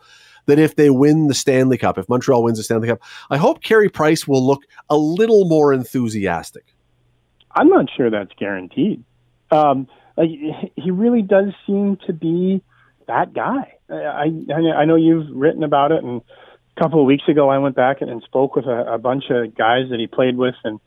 that 0.45 0.59
if 0.59 0.75
they 0.75 0.89
win 0.89 1.27
the 1.27 1.33
Stanley 1.33 1.77
Cup, 1.77 1.97
if 1.97 2.07
Montreal 2.09 2.43
wins 2.43 2.57
the 2.57 2.63
Stanley 2.63 2.87
Cup, 2.87 3.01
I 3.29 3.37
hope 3.37 3.61
Carey 3.61 3.89
Price 3.89 4.27
will 4.27 4.45
look 4.45 4.63
a 4.89 4.97
little 4.97 5.47
more 5.47 5.73
enthusiastic. 5.73 6.73
I'm 7.51 7.69
not 7.69 7.87
sure 7.95 8.09
that's 8.09 8.31
guaranteed. 8.37 9.03
Um, 9.51 9.87
like 10.15 10.29
he 10.75 10.91
really 10.91 11.21
does 11.21 11.53
seem 11.65 11.97
to 12.07 12.13
be 12.13 12.61
that 13.07 13.33
guy. 13.33 13.73
I 13.89 14.31
I, 14.53 14.79
I 14.79 14.85
know 14.85 14.95
you've 14.95 15.27
written 15.31 15.63
about 15.63 15.91
it, 15.91 16.03
and 16.03 16.21
a 16.77 16.81
couple 16.81 16.99
of 16.99 17.05
weeks 17.05 17.23
ago 17.27 17.49
I 17.49 17.57
went 17.57 17.75
back 17.75 18.01
and, 18.01 18.09
and 18.09 18.21
spoke 18.23 18.55
with 18.55 18.65
a, 18.65 18.93
a 18.93 18.97
bunch 18.97 19.25
of 19.29 19.55
guys 19.55 19.89
that 19.89 19.99
he 19.99 20.07
played 20.07 20.37
with 20.37 20.55
and 20.63 20.79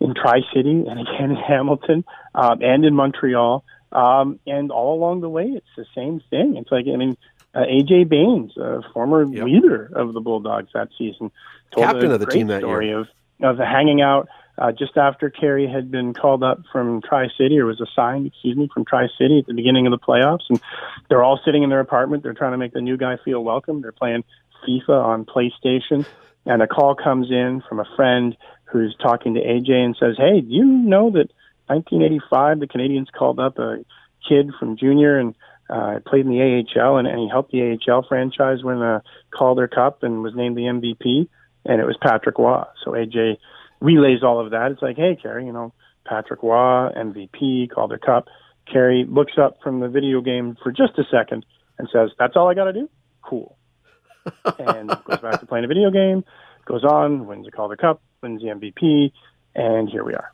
in 0.00 0.14
Tri 0.14 0.40
City 0.54 0.84
and 0.88 1.00
again 1.00 1.30
in 1.30 1.36
Hamilton 1.48 2.04
um, 2.34 2.62
and 2.62 2.84
in 2.84 2.94
Montreal. 2.94 3.64
Um, 3.92 4.40
and 4.46 4.70
all 4.72 4.94
along 4.98 5.20
the 5.20 5.28
way, 5.28 5.44
it's 5.44 5.66
the 5.76 5.84
same 5.94 6.20
thing. 6.30 6.56
It's 6.56 6.70
like 6.72 6.86
I 6.92 6.96
mean, 6.96 7.16
uh, 7.54 7.60
AJ 7.60 8.08
Baines, 8.08 8.56
a 8.56 8.80
former 8.94 9.24
Yep. 9.24 9.44
leader 9.44 9.90
of 9.94 10.14
the 10.14 10.20
Bulldogs 10.20 10.70
that 10.74 10.88
season, 10.96 11.30
told 11.72 11.86
Captain 11.86 12.10
a 12.10 12.14
of 12.14 12.20
the 12.20 12.26
great 12.26 12.36
team 12.38 12.46
that 12.46 12.60
story 12.60 12.88
year. 12.88 13.00
of 13.00 13.08
of 13.42 13.58
hanging 13.58 14.00
out 14.00 14.28
uh, 14.58 14.72
just 14.72 14.96
after 14.96 15.28
Carey 15.30 15.66
had 15.66 15.90
been 15.90 16.14
called 16.14 16.42
up 16.42 16.60
from 16.70 17.02
Tri 17.02 17.28
City, 17.38 17.58
or 17.58 17.66
was 17.66 17.80
assigned, 17.80 18.26
excuse 18.26 18.56
me, 18.56 18.68
from 18.72 18.84
Tri 18.84 19.08
City 19.18 19.38
at 19.40 19.46
the 19.46 19.54
beginning 19.54 19.86
of 19.86 19.90
the 19.90 19.98
playoffs, 19.98 20.44
and 20.48 20.60
they're 21.08 21.22
all 21.22 21.40
sitting 21.44 21.62
in 21.62 21.70
their 21.70 21.80
apartment. 21.80 22.22
They're 22.22 22.34
trying 22.34 22.52
to 22.52 22.58
make 22.58 22.72
the 22.72 22.80
new 22.80 22.96
guy 22.96 23.16
feel 23.24 23.42
welcome. 23.42 23.82
They're 23.82 23.92
playing 23.92 24.24
FIFA 24.66 25.04
on 25.04 25.24
PlayStation, 25.24 26.06
and 26.46 26.62
a 26.62 26.66
call 26.66 26.94
comes 26.94 27.30
in 27.30 27.62
from 27.68 27.80
a 27.80 27.88
friend 27.96 28.36
who's 28.64 28.96
talking 29.00 29.34
to 29.34 29.40
AJ 29.40 29.70
and 29.70 29.96
says, 29.98 30.16
"Hey, 30.16 30.40
do 30.40 30.52
you 30.52 30.64
know 30.64 31.10
that 31.10 31.30
1985 31.66 32.60
the 32.60 32.66
Canadiens 32.66 33.12
called 33.12 33.38
up 33.38 33.58
a 33.58 33.84
kid 34.28 34.50
from 34.58 34.76
junior 34.76 35.18
and 35.18 35.34
uh, 35.70 36.00
played 36.06 36.26
in 36.26 36.32
the 36.32 36.64
AHL, 36.76 36.98
and, 36.98 37.08
and 37.08 37.18
he 37.18 37.28
helped 37.28 37.52
the 37.52 37.78
AHL 37.88 38.04
franchise 38.06 38.62
win 38.62 38.82
a 38.82 39.02
Calder 39.30 39.68
Cup 39.68 40.02
and 40.02 40.22
was 40.22 40.34
named 40.34 40.56
the 40.56 40.62
MVP, 40.62 41.28
and 41.64 41.80
it 41.80 41.86
was 41.86 41.96
Patrick 42.00 42.38
Roy. 42.38 42.64
So 42.84 42.92
AJ 42.92 43.38
relays 43.80 44.22
all 44.22 44.44
of 44.44 44.50
that. 44.50 44.72
It's 44.72 44.82
like, 44.82 44.96
hey, 44.96 45.16
Carey, 45.20 45.46
you 45.46 45.52
know, 45.52 45.72
Patrick 46.04 46.42
Roy, 46.42 46.90
MVP, 46.96 47.70
Calder 47.70 47.98
Cup. 47.98 48.26
Carey 48.70 49.06
looks 49.08 49.32
up 49.40 49.58
from 49.62 49.80
the 49.80 49.88
video 49.88 50.20
game 50.20 50.56
for 50.62 50.72
just 50.72 50.98
a 50.98 51.04
second 51.10 51.46
and 51.78 51.88
says, 51.92 52.10
"That's 52.18 52.36
all 52.36 52.48
I 52.48 52.54
got 52.54 52.64
to 52.64 52.72
do." 52.72 52.90
Cool. 53.22 53.56
And 54.58 54.88
goes 55.04 55.18
back 55.18 55.40
to 55.40 55.46
playing 55.46 55.64
a 55.64 55.68
video 55.68 55.90
game. 55.90 56.24
Goes 56.64 56.84
on, 56.84 57.26
wins 57.26 57.44
the 57.46 57.50
Calder 57.52 57.76
Cup, 57.76 58.00
wins 58.22 58.40
the 58.40 58.48
MVP, 58.48 59.12
and 59.54 59.88
here 59.88 60.04
we 60.04 60.14
are. 60.14 60.32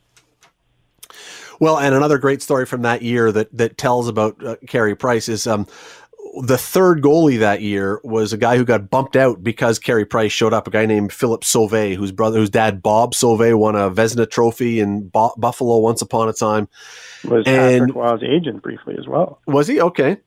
Well, 1.61 1.79
and 1.79 1.95
another 1.95 2.19
great 2.19 2.43
story 2.43 2.67
from 2.67 2.83
that 2.83 3.03
year 3.03 3.33
that 3.33 3.57
that 3.57 3.79
tells 3.79 4.09
about 4.09 4.45
uh, 4.45 4.57
Carey 4.67 4.95
Price 4.95 5.29
is 5.29 5.47
um, 5.47 5.67
the 6.43 6.59
third 6.59 7.03
goalie 7.03 7.39
that 7.41 7.63
year 7.63 8.01
was 8.05 8.33
a 8.33 8.37
guy 8.37 8.57
who 8.57 8.65
got 8.65 8.91
bumped 8.91 9.17
out 9.17 9.43
because 9.43 9.79
Carey 9.79 10.05
Price 10.05 10.31
showed 10.31 10.53
up. 10.53 10.69
A 10.69 10.71
guy 10.71 10.87
named 10.87 11.13
Philip 11.13 11.43
Sauvé, 11.43 11.97
whose 11.97 12.13
brother, 12.13 12.39
whose 12.39 12.51
dad 12.51 12.83
Bob 12.83 13.15
Sauvé 13.15 13.59
won 13.59 13.75
a 13.75 13.91
Vezina 13.91 14.31
Trophy 14.31 14.79
in 14.81 15.09
Bo- 15.09 15.35
Buffalo 15.37 15.79
once 15.79 16.03
upon 16.03 16.29
a 16.29 16.33
time. 16.33 16.69
Was 17.25 17.45
And- 17.47 17.89
Patrick 17.89 17.97
Roy's 17.97 18.23
agent 18.23 18.63
briefly 18.63 18.95
as 18.99 19.09
well. 19.09 19.41
Was 19.47 19.67
he 19.67 19.81
okay? 19.81 20.19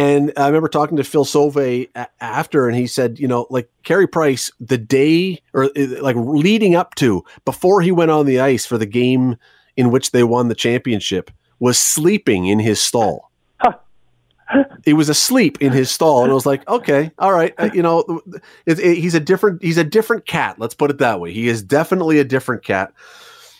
And 0.00 0.32
I 0.38 0.46
remember 0.46 0.68
talking 0.68 0.96
to 0.96 1.04
Phil 1.04 1.26
a- 1.58 1.86
after, 2.22 2.66
and 2.66 2.74
he 2.74 2.86
said, 2.86 3.18
you 3.18 3.28
know, 3.28 3.46
like 3.50 3.68
Carey 3.82 4.06
Price, 4.06 4.50
the 4.58 4.78
day 4.78 5.42
or 5.52 5.64
uh, 5.64 6.00
like 6.00 6.16
leading 6.16 6.74
up 6.74 6.94
to 6.94 7.22
before 7.44 7.82
he 7.82 7.92
went 7.92 8.10
on 8.10 8.24
the 8.24 8.40
ice 8.40 8.64
for 8.64 8.78
the 8.78 8.86
game 8.86 9.36
in 9.76 9.90
which 9.90 10.12
they 10.12 10.24
won 10.24 10.48
the 10.48 10.54
championship, 10.54 11.30
was 11.58 11.78
sleeping 11.78 12.46
in 12.46 12.58
his 12.60 12.80
stall. 12.80 13.30
he 14.86 14.94
was 14.94 15.10
asleep 15.10 15.60
in 15.60 15.70
his 15.70 15.90
stall, 15.90 16.22
and 16.22 16.30
I 16.30 16.34
was 16.34 16.46
like, 16.46 16.66
okay, 16.66 17.10
all 17.18 17.32
right, 17.32 17.52
uh, 17.58 17.68
you 17.74 17.82
know, 17.82 18.22
it, 18.64 18.78
it- 18.78 18.96
he's 18.96 19.14
a 19.14 19.20
different 19.20 19.62
he's 19.62 19.76
a 19.76 19.84
different 19.84 20.24
cat. 20.24 20.58
Let's 20.58 20.74
put 20.74 20.90
it 20.90 20.96
that 20.98 21.20
way. 21.20 21.30
He 21.34 21.46
is 21.46 21.62
definitely 21.62 22.18
a 22.20 22.24
different 22.24 22.64
cat. 22.64 22.90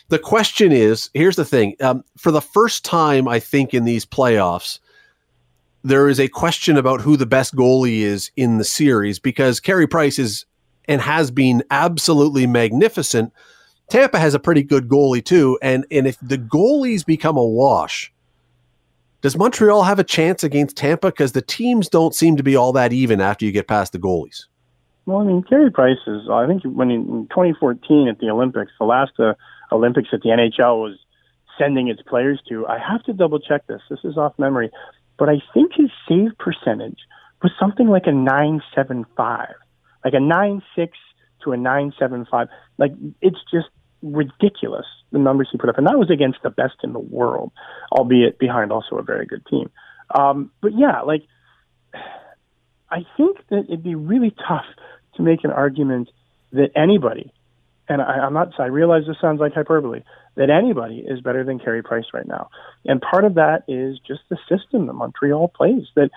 The 0.09 0.19
question 0.19 0.73
is, 0.73 1.11
here's 1.13 1.37
the 1.37 1.45
thing: 1.45 1.77
um, 1.81 2.03
for 2.17 2.31
the 2.31 2.41
first 2.41 2.83
time, 2.83 3.29
I 3.29 3.41
think 3.41 3.75
in 3.75 3.85
these 3.85 4.07
playoffs 4.07 4.79
there 5.83 6.09
is 6.09 6.21
a 6.21 6.29
question 6.29 6.77
about 6.77 7.01
who 7.01 7.17
the 7.17 7.27
best 7.27 7.55
goalie 7.55 8.01
is 8.01 8.31
in 8.37 8.59
the 8.59 8.65
series 8.65 9.19
because 9.19 9.61
Carey 9.61 9.87
Price 9.87 10.19
is 10.19 10.45
and 10.87 11.01
has 11.01 11.31
been 11.31 11.63
absolutely 11.71 12.47
magnificent. 12.47 13.33
Tampa 13.89 14.19
has 14.19 14.35
a 14.35 14.39
pretty 14.39 14.63
good 14.63 14.89
goalie 14.89 15.25
too, 15.25 15.59
and 15.63 15.87
and 15.91 16.07
if 16.07 16.19
the 16.21 16.39
goalies 16.39 17.05
become 17.05 17.37
a 17.37 17.45
wash, 17.45 18.13
does 19.21 19.37
Montreal 19.37 19.83
have 19.83 19.99
a 19.99 20.05
chance 20.05 20.45
against 20.45 20.77
Tampa? 20.77 21.09
Because 21.09 21.33
the 21.33 21.43
teams 21.43 21.89
don't 21.89 22.15
seem 22.15 22.37
to 22.37 22.43
be 22.43 22.57
all 22.57 22.73
that 22.73 22.93
even 22.93 23.21
after 23.21 23.45
you 23.45 23.53
get 23.53 23.69
past 23.69 23.93
the 23.93 23.99
goalies. 23.99 24.47
Well, 25.07 25.19
I 25.19 25.25
mean, 25.25 25.43
Carey 25.43 25.71
Price 25.71 25.99
is. 26.07 26.29
I 26.31 26.47
think 26.47 26.63
when 26.65 26.91
in, 26.91 27.01
in 27.03 27.27
2014 27.29 28.09
at 28.09 28.19
the 28.19 28.31
Olympics, 28.31 28.73
the 28.79 28.85
last 28.85 29.13
uh, 29.19 29.35
Olympics 29.73 30.09
that 30.13 30.23
the 30.23 30.29
NHL 30.29 30.81
was 30.81 30.99
sending 31.59 31.89
its 31.89 32.01
players 32.03 32.41
to, 32.49 32.67
I 32.67 32.79
have 32.79 33.03
to 33.05 33.13
double 33.13 33.39
check 33.39 33.67
this. 33.67 33.83
This 33.91 33.99
is 34.05 34.17
off 34.17 34.39
memory, 34.39 34.71
but 35.21 35.29
I 35.29 35.43
think 35.53 35.73
his 35.77 35.91
save 36.09 36.31
percentage 36.39 36.99
was 37.43 37.53
something 37.61 37.89
like 37.89 38.07
a 38.07 38.13
975, 38.13 39.49
like 40.03 40.15
a 40.15 40.19
96 40.19 40.97
to 41.45 41.53
a 41.53 41.59
975. 41.59 42.49
Like 42.79 42.93
it's 43.21 43.39
just 43.53 43.69
ridiculous 44.03 44.87
the 45.13 45.19
numbers 45.19 45.49
he 45.53 45.59
put 45.59 45.69
up, 45.69 45.77
and 45.77 45.87
that 45.87 45.99
was 45.99 46.11
against 46.11 46.39
the 46.43 46.49
best 46.49 46.77
in 46.83 46.95
the 46.95 46.99
world, 46.99 47.53
albeit 47.93 48.39
behind 48.39 48.73
also 48.73 48.97
a 48.97 49.03
very 49.03 49.27
good 49.27 49.45
team. 49.47 49.71
Um, 50.19 50.51
but 50.63 50.73
yeah, 50.75 51.03
like 51.03 51.23
I 52.91 53.05
think 53.19 53.37
that 53.51 53.65
it'd 53.69 53.83
be 53.83 53.95
really 53.95 54.35
tough 54.49 54.65
to 55.17 55.23
make 55.23 55.45
an 55.45 55.51
argument 55.51 56.09
that 56.53 56.71
anybody, 56.75 57.31
and 57.91 58.01
I, 58.01 58.21
I'm 58.21 58.33
not, 58.33 58.59
I 58.59 58.67
realize 58.67 59.03
this 59.07 59.17
sounds 59.21 59.41
like 59.41 59.53
hyperbole, 59.53 60.03
that 60.37 60.49
anybody 60.49 61.05
is 61.07 61.21
better 61.21 61.45
than 61.45 61.59
Carey 61.59 61.83
Price 61.83 62.07
right 62.15 62.27
now. 62.27 62.49
And 62.87 63.03
part 63.03 63.25
of 63.25 63.35
that 63.35 63.65
is 63.69 63.99
just 64.07 64.21
the 64.31 64.39
system 64.49 64.87
that 64.87 64.95
Montreal 64.95 65.49
plays. 65.49 65.83
That, 65.97 66.11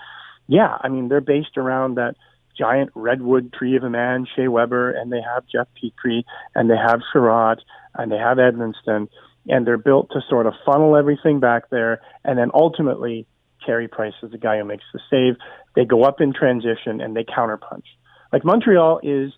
yeah, 0.46 0.78
I 0.80 0.88
mean, 0.88 1.08
they're 1.08 1.20
based 1.20 1.58
around 1.58 1.96
that 1.96 2.14
giant 2.56 2.90
redwood 2.94 3.52
tree 3.52 3.76
of 3.76 3.82
a 3.82 3.90
man, 3.90 4.26
Shea 4.34 4.46
Weber, 4.46 4.92
and 4.92 5.12
they 5.12 5.20
have 5.20 5.44
Jeff 5.52 5.66
Petry, 5.76 6.22
and 6.54 6.70
they 6.70 6.76
have 6.76 7.00
Chiarot, 7.12 7.58
and 7.94 8.10
they 8.10 8.18
have 8.18 8.38
Edmundson, 8.38 9.08
and 9.48 9.66
they're 9.66 9.76
built 9.76 10.10
to 10.12 10.20
sort 10.30 10.46
of 10.46 10.54
funnel 10.64 10.96
everything 10.96 11.40
back 11.40 11.70
there, 11.70 12.00
and 12.24 12.38
then 12.38 12.50
ultimately, 12.54 13.26
Carey 13.66 13.88
Price 13.88 14.14
is 14.22 14.30
the 14.30 14.38
guy 14.38 14.58
who 14.58 14.64
makes 14.64 14.84
the 14.92 15.00
save. 15.10 15.36
They 15.74 15.84
go 15.84 16.04
up 16.04 16.20
in 16.20 16.32
transition 16.32 17.00
and 17.00 17.16
they 17.16 17.24
counterpunch. 17.24 17.84
Like 18.32 18.44
Montreal 18.44 19.00
is 19.02 19.32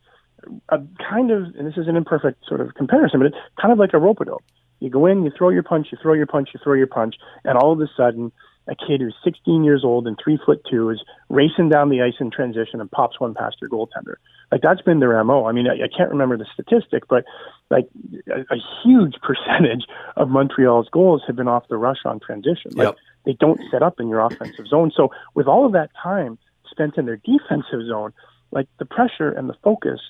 a 0.69 0.79
kind 1.09 1.31
of, 1.31 1.55
and 1.57 1.67
this 1.67 1.77
is 1.77 1.89
an 1.89 1.97
imperfect 1.97 2.45
sort 2.47 2.61
of 2.61 2.75
comparison, 2.75 3.21
but 3.21 3.27
it's 3.27 3.37
kind 3.61 3.73
of 3.73 3.79
like 3.79 3.93
a 3.95 3.99
rope 3.99 4.19
dope. 4.25 4.43
You 4.81 4.91
go 4.91 5.07
in, 5.07 5.25
you 5.25 5.33
throw 5.37 5.49
your 5.49 5.63
punch, 5.63 5.89
you 5.91 5.99
throw 6.01 6.13
your 6.15 6.27
punch, 6.27 6.51
you 6.53 6.61
throw 6.63 6.75
your 6.75 6.87
punch, 6.87 7.15
and 7.45 7.57
all 7.57 7.73
of 7.73 7.81
a 7.81 7.89
sudden, 7.97 8.31
a 8.69 8.75
kid 8.75 9.01
who's 9.01 9.15
16 9.25 9.65
years 9.65 9.83
old 9.85 10.07
and 10.07 10.19
three 10.23 10.39
foot 10.45 10.61
two 10.69 10.91
is 10.91 11.01
racing 11.29 11.69
down 11.69 11.89
the 11.89 12.03
ice 12.03 12.15
in 12.19 12.31
transition 12.31 12.81
and 12.81 12.91
pops 12.91 13.21
one 13.21 13.33
past 13.33 13.57
your 13.61 13.71
goaltender. 13.71 14.17
Like 14.51 14.61
that's 14.61 14.83
been 14.83 15.01
their 15.01 15.23
mo. 15.23 15.47
I 15.47 15.53
mean, 15.53 15.67
I, 15.69 15.85
I 15.85 15.89
can't 15.97 16.11
remember 16.11 16.37
the 16.37 16.47
statistic, 16.53 17.05
but 17.09 17.25
like 17.71 17.89
a, 18.29 18.41
a 18.41 18.59
huge 18.83 19.15
percentage 19.23 19.87
of 20.17 20.29
Montreal's 20.29 20.89
goals 20.91 21.23
have 21.27 21.37
been 21.37 21.49
off 21.49 21.69
the 21.69 21.77
rush 21.77 22.05
on 22.05 22.19
transition. 22.21 22.73
Like 22.75 22.87
Yep. 22.89 22.97
they 23.25 23.33
don't 23.35 23.61
set 23.71 23.83
up 23.83 24.01
in 24.01 24.09
your 24.09 24.21
offensive 24.21 24.67
zone. 24.67 24.91
So 24.97 25.11
with 25.35 25.47
all 25.47 25.65
of 25.65 25.73
that 25.73 25.91
time 26.01 26.37
spent 26.69 26.97
in 26.99 27.07
their 27.07 27.19
defensive 27.19 27.87
zone, 27.87 28.13
like 28.51 28.67
the 28.79 28.85
pressure 28.85 29.31
and 29.31 29.49
the 29.49 29.57
focus 29.63 30.01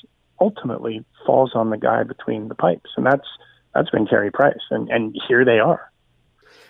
ultimately 0.41 1.05
falls 1.27 1.53
on 1.55 1.71
the 1.71 1.79
guy 1.79 2.03
between 2.03 2.49
the 2.49 2.55
pipes, 2.55 2.91
and 2.97 3.07
that's 3.07 3.27
that's 3.75 3.91
been 3.91 4.07
Carey 4.07 4.31
Price, 4.31 4.55
and 4.71 4.89
and 4.89 5.17
here 5.29 5.45
they 5.45 5.59
are. 5.59 5.91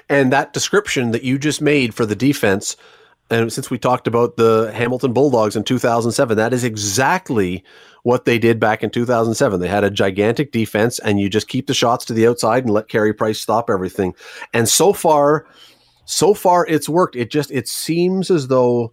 And 0.09 0.33
that 0.33 0.53
description 0.53 1.11
that 1.11 1.25
you 1.25 1.39
just 1.39 1.61
made 1.61 1.95
for 1.95 2.07
the 2.07 2.17
defense, 2.17 2.77
and 3.31 3.53
since 3.53 3.71
we 3.71 3.79
talked 3.79 4.07
about 4.07 4.37
the 4.37 4.71
Hamilton 4.73 5.13
Bulldogs 5.13 5.57
in 5.57 5.65
2007, 5.65 6.37
that 6.37 6.53
is 6.53 6.63
exactly 6.63 7.65
what 8.05 8.25
they 8.25 8.39
did 8.39 8.61
back 8.61 8.85
in 8.85 8.91
2007. 8.91 9.59
They 9.59 9.67
had 9.67 9.83
a 9.83 9.91
gigantic 9.91 10.53
defense, 10.53 11.01
and 11.01 11.19
you 11.19 11.29
just 11.29 11.49
keep 11.49 11.67
the 11.67 11.75
shots 11.75 12.05
to 12.05 12.13
the 12.13 12.29
outside 12.29 12.65
and 12.65 12.73
let 12.73 12.89
Carey 12.89 13.13
Price 13.13 13.41
stop 13.41 13.69
everything. 13.69 14.15
And 14.55 14.69
so 14.69 14.93
far, 14.93 15.47
so 16.05 16.33
far 16.35 16.65
it's 16.67 16.89
worked. 16.89 17.17
It 17.17 17.31
just 17.33 17.51
it 17.51 17.67
seems 17.67 18.31
as 18.31 18.47
though, 18.47 18.93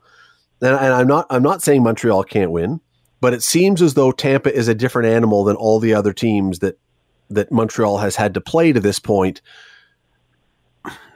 and, 0.61 0.76
and 0.76 0.93
I'm 0.93 1.07
not 1.07 1.28
I'm 1.30 1.43
not 1.43 1.61
saying 1.61 1.84
Montreal 1.84 2.24
can't 2.24 2.51
win, 2.51 2.82
but 3.24 3.34
it 3.34 3.41
seems 3.41 3.82
as 3.82 3.93
though 3.93 4.11
Tampa 4.11 4.53
is 4.53 4.67
a 4.67 4.76
different 4.76 5.07
animal 5.07 5.45
than 5.45 5.55
all 5.55 5.80
the 5.80 5.93
other 5.93 6.11
teams 6.11 6.59
that 6.59 6.78
that 7.30 7.51
Montreal 7.51 7.97
has 7.99 8.17
had 8.17 8.34
to 8.34 8.41
play 8.41 8.74
to 8.74 8.82
this 8.82 8.99
point 8.99 9.41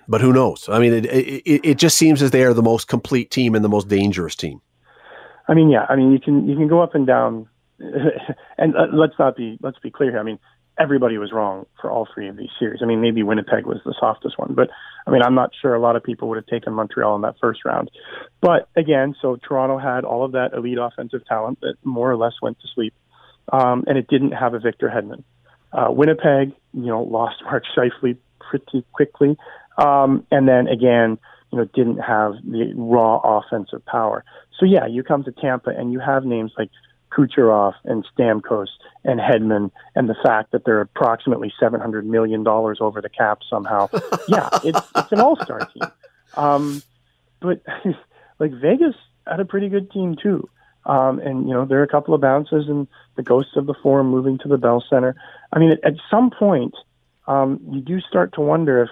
but 0.08 0.22
who 0.22 0.32
knows? 0.32 0.70
I 0.70 0.80
mean, 0.80 0.94
it, 0.94 1.06
it 1.06 1.62
it 1.66 1.78
just 1.78 1.98
seems 1.98 2.22
as 2.22 2.32
they 2.32 2.44
are 2.44 2.54
the 2.54 2.64
most 2.64 2.88
complete 2.88 3.30
team 3.30 3.56
and 3.56 3.64
the 3.64 3.70
most 3.70 3.90
dangerous 3.90 4.36
team. 4.36 4.62
I 5.50 5.54
mean, 5.54 5.70
yeah, 5.70 5.86
I 5.90 5.96
mean 5.96 6.14
you 6.14 6.20
can 6.20 6.48
you 6.48 6.56
can 6.56 6.70
go 6.70 6.82
up 6.82 6.96
and 6.96 7.06
down, 7.06 7.48
and 8.58 8.76
uh, 8.76 8.88
let's 8.94 9.20
not 9.20 9.36
be 9.36 9.58
let's 9.62 9.80
be 9.80 9.92
clear 9.92 10.12
here. 10.12 10.20
I 10.20 10.24
mean, 10.24 10.40
everybody 10.80 11.18
was 11.18 11.32
wrong 11.32 11.66
for 11.82 11.92
all 11.92 12.08
three 12.14 12.28
of 12.28 12.38
these 12.38 12.50
series. 12.60 12.82
I 12.84 12.86
mean, 12.86 13.02
maybe 13.02 13.24
Winnipeg 13.24 13.66
was 13.66 13.80
the 13.86 13.96
softest 14.00 14.38
one, 14.38 14.54
but 14.54 14.70
I 15.06 15.12
mean, 15.12 15.22
I'm 15.24 15.36
not 15.36 15.52
sure 15.62 15.74
a 15.74 15.80
lot 15.80 15.96
of 15.96 16.04
people 16.04 16.30
would 16.30 16.38
have 16.38 16.46
taken 16.46 16.74
Montreal 16.74 17.16
in 17.16 17.22
that 17.24 17.36
first 17.42 17.66
round. 17.66 17.90
But 18.42 18.70
again, 18.76 19.16
so 19.22 19.38
Toronto 19.38 19.78
had 19.78 20.04
all 20.04 20.24
of 20.24 20.34
that 20.34 20.54
elite 20.54 20.78
offensive 20.80 21.26
talent 21.26 21.60
that 21.62 21.76
more 21.84 22.12
or 22.12 22.18
less 22.18 22.34
went 22.42 22.60
to 22.60 22.68
sleep, 22.76 22.94
um, 23.52 23.84
and 23.88 23.98
it 23.98 24.08
didn't 24.08 24.32
have 24.32 24.54
a 24.54 24.60
Victor 24.60 24.92
Hedman. 24.94 25.24
Uh, 25.74 25.92
Winnipeg, 25.92 26.54
you 26.74 26.86
know, 26.86 27.04
lost 27.04 27.36
Mark 27.44 27.64
Scheifele 27.76 28.18
pretty 28.40 28.86
quickly, 28.94 29.38
um, 29.78 30.26
and 30.32 30.48
then 30.48 30.68
again, 30.68 31.18
you 31.52 31.60
know, 31.60 31.66
didn't 31.74 31.98
have 32.00 32.34
the 32.44 32.74
raw 32.76 33.20
offensive 33.24 33.86
power. 33.86 34.24
So 34.60 34.66
yeah, 34.66 34.86
you 34.86 35.04
come 35.04 35.24
to 35.24 35.32
Tampa 35.32 35.70
and 35.70 35.94
you 35.94 36.00
have 36.00 36.26
names 36.26 36.52
like 36.58 36.70
Kucherov 37.18 37.74
and 37.84 38.06
Stamkos 38.16 38.68
and 39.04 39.20
Hedman 39.20 39.72
and 39.96 40.08
the 40.08 40.16
fact 40.24 40.52
that 40.52 40.66
they're 40.66 40.82
approximately 40.82 41.52
$700 41.62 42.04
million 42.04 42.48
over 42.48 43.02
the 43.02 43.10
cap 43.10 43.40
somehow. 43.50 43.90
yeah, 44.28 44.50
it's, 44.64 44.80
it's 44.96 45.12
an 45.12 45.20
all 45.20 45.36
star 45.38 45.60
team. 45.60 45.92
Um, 46.36 46.84
but 47.40 47.62
like 48.40 48.52
Vegas 48.52 48.96
had 49.26 49.40
a 49.40 49.46
pretty 49.46 49.70
good 49.70 49.92
team 49.92 50.16
too. 50.22 50.50
Um, 50.86 51.20
and, 51.20 51.48
you 51.48 51.54
know, 51.54 51.66
there 51.66 51.80
are 51.80 51.84
a 51.84 51.88
couple 51.88 52.14
of 52.14 52.22
bounces 52.22 52.70
and 52.70 52.88
the 53.18 53.24
ghosts 53.24 53.58
of 53.58 53.66
the 53.66 53.76
forum 53.84 54.10
moving 54.10 54.38
to 54.40 54.48
the 54.48 54.58
Bell 54.58 54.84
Center. 54.90 55.16
I 55.52 55.60
mean, 55.60 55.72
at, 55.72 55.84
at 55.84 55.94
some 56.10 56.30
point, 56.30 56.76
um, 57.28 57.60
you 57.72 57.82
do 57.82 58.00
start 58.00 58.34
to 58.36 58.42
wonder 58.42 58.84
if, 58.84 58.90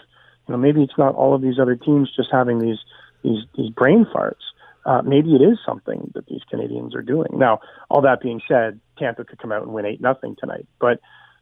you 0.48 0.54
know, 0.54 0.58
maybe 0.58 0.84
it's 0.84 0.98
not 0.98 1.16
all 1.16 1.34
of 1.34 1.42
these 1.42 1.58
other 1.58 1.76
teams 1.76 2.12
just 2.14 2.30
having 2.32 2.60
these, 2.60 2.80
these, 3.24 3.46
these 3.56 3.70
brain 3.70 4.06
farts 4.14 4.44
uh, 4.86 5.02
maybe 5.04 5.36
it 5.36 5.42
is 5.42 5.58
something 5.66 6.12
that 6.14 6.28
these 6.28 6.42
Canadiens 6.52 6.96
are 6.96 7.02
doing. 7.02 7.30
Now, 7.34 7.60
all 7.90 8.02
that 8.02 8.22
being 8.22 8.42
said, 8.48 8.80
Tampa 8.98 9.26
could 9.26 9.40
come 9.40 9.52
out 9.52 9.64
and 9.64 9.74
win 9.74 9.86
eight 9.86 10.00
nothing 10.00 10.36
tonight. 10.40 10.68
But 10.80 11.00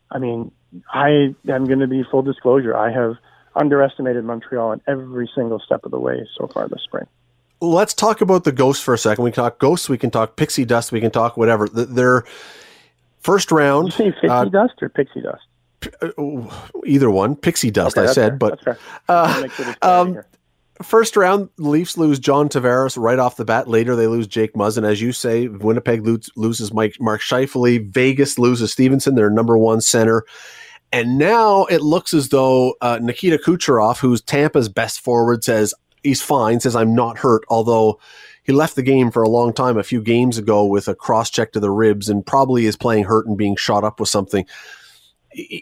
I 0.09 0.19
mean, 0.19 0.51
I 0.89 1.35
am 1.47 1.65
going 1.65 1.79
to 1.79 1.87
be 1.87 2.03
full 2.09 2.21
disclosure. 2.21 2.75
I 2.75 2.91
have 2.91 3.17
underestimated 3.55 4.23
Montreal 4.23 4.71
in 4.73 4.81
every 4.87 5.29
single 5.35 5.59
step 5.59 5.83
of 5.83 5.91
the 5.91 5.99
way 5.99 6.27
so 6.37 6.47
far 6.47 6.67
this 6.67 6.81
spring. 6.83 7.05
Let's 7.61 7.93
talk 7.93 8.21
about 8.21 8.43
the 8.43 8.51
ghosts 8.51 8.83
for 8.83 8.93
a 8.93 8.97
second. 8.97 9.23
We 9.23 9.31
can 9.31 9.43
talk 9.43 9.59
ghosts. 9.59 9.89
We 9.89 9.97
can 9.97 10.11
talk 10.11 10.35
pixie 10.35 10.65
dust. 10.65 10.91
We 10.91 11.01
can 11.01 11.11
talk 11.11 11.37
whatever. 11.37 11.67
They're 11.67 12.23
first 13.19 13.51
round. 13.51 13.91
Did 13.91 14.05
you 14.05 14.11
say 14.11 14.21
pixie 14.21 14.29
uh, 14.29 14.45
dust 14.45 14.73
or 14.81 14.89
pixie 14.89 15.21
dust? 15.21 15.43
Either 16.85 17.09
one. 17.09 17.35
Pixie 17.35 17.71
dust. 17.71 17.97
Okay, 17.97 18.07
I 18.07 18.11
said, 18.11 18.39
fair. 18.39 18.59
but 18.65 18.79
uh, 19.09 19.47
sure 19.49 19.75
um, 19.81 20.19
First 20.81 21.15
round, 21.15 21.49
Leafs 21.57 21.97
lose 21.97 22.19
John 22.19 22.49
Tavares 22.49 22.97
right 22.97 23.19
off 23.19 23.37
the 23.37 23.45
bat. 23.45 23.67
Later, 23.67 23.95
they 23.95 24.07
lose 24.07 24.25
Jake 24.25 24.53
Muzzin. 24.53 24.83
As 24.83 25.01
you 25.01 25.11
say, 25.11 25.47
Winnipeg 25.47 26.03
loses 26.35 26.73
Mike 26.73 26.95
Mark 26.99 27.21
Scheifele. 27.21 27.85
Vegas 27.91 28.39
loses 28.39 28.71
Stephenson, 28.71 29.15
their 29.15 29.29
number 29.29 29.57
one 29.57 29.81
center. 29.81 30.25
And 30.91 31.17
now 31.17 31.65
it 31.65 31.81
looks 31.81 32.13
as 32.13 32.29
though 32.29 32.75
uh, 32.81 32.99
Nikita 33.01 33.37
Kucherov, 33.37 33.99
who's 33.99 34.21
Tampa's 34.21 34.69
best 34.69 34.99
forward, 34.99 35.43
says 35.43 35.73
he's 36.03 36.21
fine, 36.21 36.59
says 36.59 36.75
I'm 36.75 36.95
not 36.95 37.17
hurt, 37.17 37.43
although 37.49 37.99
he 38.43 38.51
left 38.51 38.75
the 38.75 38.83
game 38.83 39.09
for 39.09 39.23
a 39.23 39.29
long 39.29 39.53
time 39.53 39.77
a 39.77 39.83
few 39.83 40.01
games 40.01 40.37
ago 40.37 40.65
with 40.65 40.87
a 40.87 40.95
cross 40.95 41.29
check 41.29 41.51
to 41.53 41.59
the 41.59 41.71
ribs 41.71 42.09
and 42.09 42.25
probably 42.25 42.65
is 42.65 42.75
playing 42.75 43.05
hurt 43.05 43.25
and 43.25 43.37
being 43.37 43.55
shot 43.55 43.83
up 43.83 43.99
with 43.99 44.09
something 44.09 44.45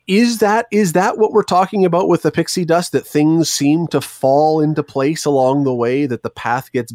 is 0.07 0.39
that 0.39 0.67
is 0.71 0.93
that 0.93 1.17
what 1.17 1.31
we're 1.31 1.43
talking 1.43 1.85
about 1.85 2.07
with 2.07 2.21
the 2.21 2.31
pixie 2.31 2.65
dust 2.65 2.91
that 2.91 3.05
things 3.05 3.49
seem 3.49 3.87
to 3.87 4.01
fall 4.01 4.61
into 4.61 4.83
place 4.83 5.25
along 5.25 5.63
the 5.63 5.73
way 5.73 6.05
that 6.05 6.23
the 6.23 6.29
path 6.29 6.71
gets 6.71 6.93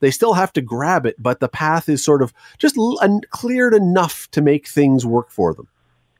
they 0.00 0.10
still 0.10 0.34
have 0.34 0.52
to 0.52 0.60
grab 0.60 1.06
it 1.06 1.16
but 1.20 1.40
the 1.40 1.48
path 1.48 1.88
is 1.88 2.04
sort 2.04 2.22
of 2.22 2.32
just 2.58 2.76
l- 2.76 2.98
cleared 3.30 3.74
enough 3.74 4.30
to 4.30 4.40
make 4.40 4.68
things 4.68 5.04
work 5.04 5.30
for 5.30 5.54
them? 5.54 5.68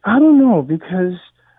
I 0.05 0.19
don't 0.19 0.39
know 0.39 0.63
because 0.63 1.15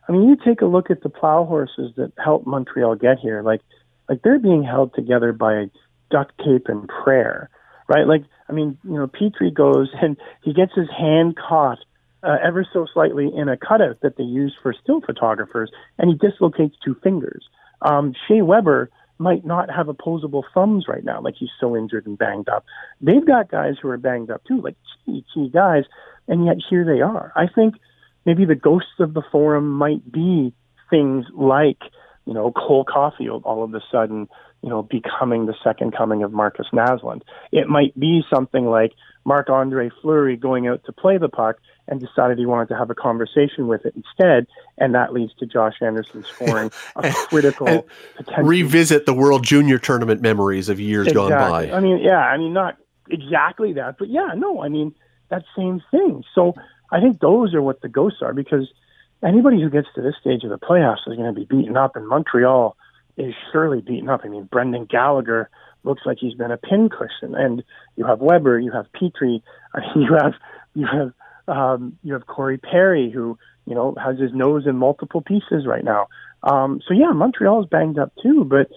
i 0.08 0.12
mean 0.12 0.28
you 0.28 0.38
take 0.44 0.62
a 0.62 0.66
look 0.66 0.90
at 0.90 1.02
the 1.02 1.10
plow 1.10 1.46
horses 1.46 1.94
that 1.98 2.12
helped 2.24 2.48
montreal 2.48 2.96
get 2.96 3.20
here 3.20 3.42
like 3.42 3.62
like 4.08 4.22
they're 4.24 4.40
being 4.40 4.64
held 4.64 4.94
together 4.94 5.32
by 5.34 5.66
duct 6.10 6.38
tape 6.40 6.68
and 6.68 6.88
prayer 6.88 7.50
right? 7.88 8.08
Like 8.08 8.24
i 8.48 8.54
mean 8.54 8.78
you 8.84 8.94
know 8.94 9.08
petry 9.08 9.54
goes 9.54 9.90
and 10.02 10.18
he 10.44 10.54
gets 10.54 10.74
his 10.76 10.90
hand 10.90 11.38
caught 11.38 11.80
uh, 12.24 12.38
ever 12.44 12.68
so 12.72 12.86
slightly 12.94 13.30
in 13.34 13.50
a 13.50 13.58
cutout 13.58 14.02
that 14.02 14.18
they 14.18 14.24
use 14.24 14.56
for 14.62 14.74
still 14.74 15.02
photographers, 15.02 15.72
and 15.98 16.10
he 16.10 16.18
dislocates 16.18 16.76
two 16.84 16.96
fingers. 17.04 17.48
Um, 17.82 18.14
Shea 18.28 18.42
Weber 18.42 18.90
might 19.18 19.46
not 19.46 19.70
have 19.70 19.90
opposable 19.90 20.46
thumbs 20.54 20.86
right 20.88 21.04
now, 21.04 21.22
like 21.22 21.36
he's 21.38 21.50
so 21.60 21.76
injured 21.76 22.08
and 22.08 22.18
banged 22.18 22.50
up. 22.50 22.66
They've 23.02 23.26
got 23.26 23.52
guys 23.52 23.76
who 23.82 23.90
are 23.90 23.98
banged 23.98 24.32
up 24.32 24.44
too, 24.46 24.62
like 24.62 24.76
key, 25.06 25.26
key 25.34 25.50
guys, 25.50 25.84
and 26.28 26.46
yet 26.46 26.56
here 26.70 26.86
they 26.86 27.02
are. 27.02 27.32
I 27.36 27.48
think 27.48 27.76
maybe 28.26 28.46
the 28.46 28.56
ghosts 28.56 29.00
of 29.00 29.14
the 29.14 29.24
forum 29.32 29.70
might 29.70 30.10
be 30.10 30.54
things 30.90 31.26
like, 31.34 31.80
you 32.26 32.34
know, 32.34 32.52
Cole 32.52 32.86
Caufield 32.86 33.42
all 33.44 33.64
of 33.64 33.74
a 33.74 33.82
sudden, 33.92 34.28
you 34.62 34.70
know, 34.70 34.84
becoming 34.84 35.46
the 35.46 35.56
second 35.64 35.96
coming 35.96 36.24
of 36.24 36.34
Marcus 36.34 36.68
Naslund. 36.74 37.22
It 37.52 37.68
might 37.68 37.98
be 37.98 38.24
something 38.30 38.66
like 38.66 38.94
Marc 39.26 39.50
Andre 39.50 39.90
Fleury 40.02 40.36
going 40.36 40.68
out 40.68 40.84
to 40.86 40.92
play 40.92 41.18
the 41.18 41.30
puck 41.30 41.58
and 41.88 42.00
decided 42.00 42.38
he 42.38 42.46
wanted 42.46 42.68
to 42.70 42.78
have 42.78 42.90
a 42.90 42.96
conversation 42.96 43.68
with 43.68 43.86
it 43.86 43.94
instead, 43.96 44.48
and 44.78 44.94
that 44.96 45.14
leads 45.14 45.34
to 45.36 45.46
Josh 45.46 45.76
Anderson 45.82 46.24
scoring 46.24 46.72
a 46.96 47.12
critical 47.12 47.88
potential. 48.16 48.44
Revisit 48.44 49.06
the 49.06 49.14
World 49.14 49.44
Junior 49.44 49.80
Tournament 49.80 50.22
memories 50.22 50.70
of 50.70 50.80
years 50.80 51.08
exactly. 51.08 51.30
gone 51.30 51.52
by. 51.52 51.72
I 51.72 51.80
mean, 51.80 52.00
yeah, 52.00 52.20
I 52.20 52.38
mean, 52.38 52.54
not 52.54 52.78
exactly 53.10 53.74
that, 53.74 53.98
but 53.98 54.10
yeah, 54.10 54.34
no, 54.36 54.62
I 54.62 54.70
mean 54.70 54.94
that 55.30 55.44
same 55.56 55.82
thing. 55.92 56.24
So 56.36 56.54
I 56.92 57.00
think 57.00 57.20
those 57.20 57.54
are 57.54 57.62
what 57.62 57.82
the 57.82 57.90
ghosts 57.90 58.20
are 58.22 58.34
because 58.34 58.72
anybody 59.24 59.62
who 59.62 59.70
gets 59.70 59.88
to 59.96 60.02
this 60.02 60.16
stage 60.20 60.44
of 60.44 60.50
the 60.50 60.60
playoffs 60.60 61.08
is 61.08 61.16
going 61.16 61.34
to 61.34 61.40
be 61.40 61.46
beaten 61.46 61.78
up, 61.78 61.96
in 61.96 62.08
Montreal 62.08 62.76
is 63.20 63.34
surely 63.52 63.82
beaten 63.82 64.10
up. 64.10 64.22
I 64.24 64.30
mean, 64.30 64.46
Brendan 64.46 64.86
Gallagher 64.86 65.50
looks 65.84 66.02
like 66.06 66.18
he's 66.20 66.34
been 66.34 66.52
a 66.52 66.58
pincushion, 66.58 67.36
and 67.36 67.64
you 67.96 68.06
have 68.06 68.20
Weber, 68.20 68.60
you 68.60 68.72
have 68.72 68.88
Petry, 68.94 69.42
you 69.96 70.18
have 70.18 70.34
you 70.74 70.88
have 70.88 71.14
um, 71.48 71.98
you 72.04 72.14
have 72.14 72.26
Corey 72.26 72.58
Perry, 72.58 73.12
who 73.12 73.38
you 73.66 73.76
know 73.76 73.96
has 74.02 74.18
his 74.18 74.34
nose 74.34 74.66
in 74.66 74.78
multiple 74.78 75.22
pieces 75.22 75.68
right 75.68 75.84
now. 75.84 76.08
Um, 76.44 76.82
so 76.88 76.94
yeah, 76.94 77.12
Montreal 77.12 77.64
is 77.64 77.70
banged 77.70 78.00
up 78.00 78.14
too, 78.24 78.46
but 78.46 78.70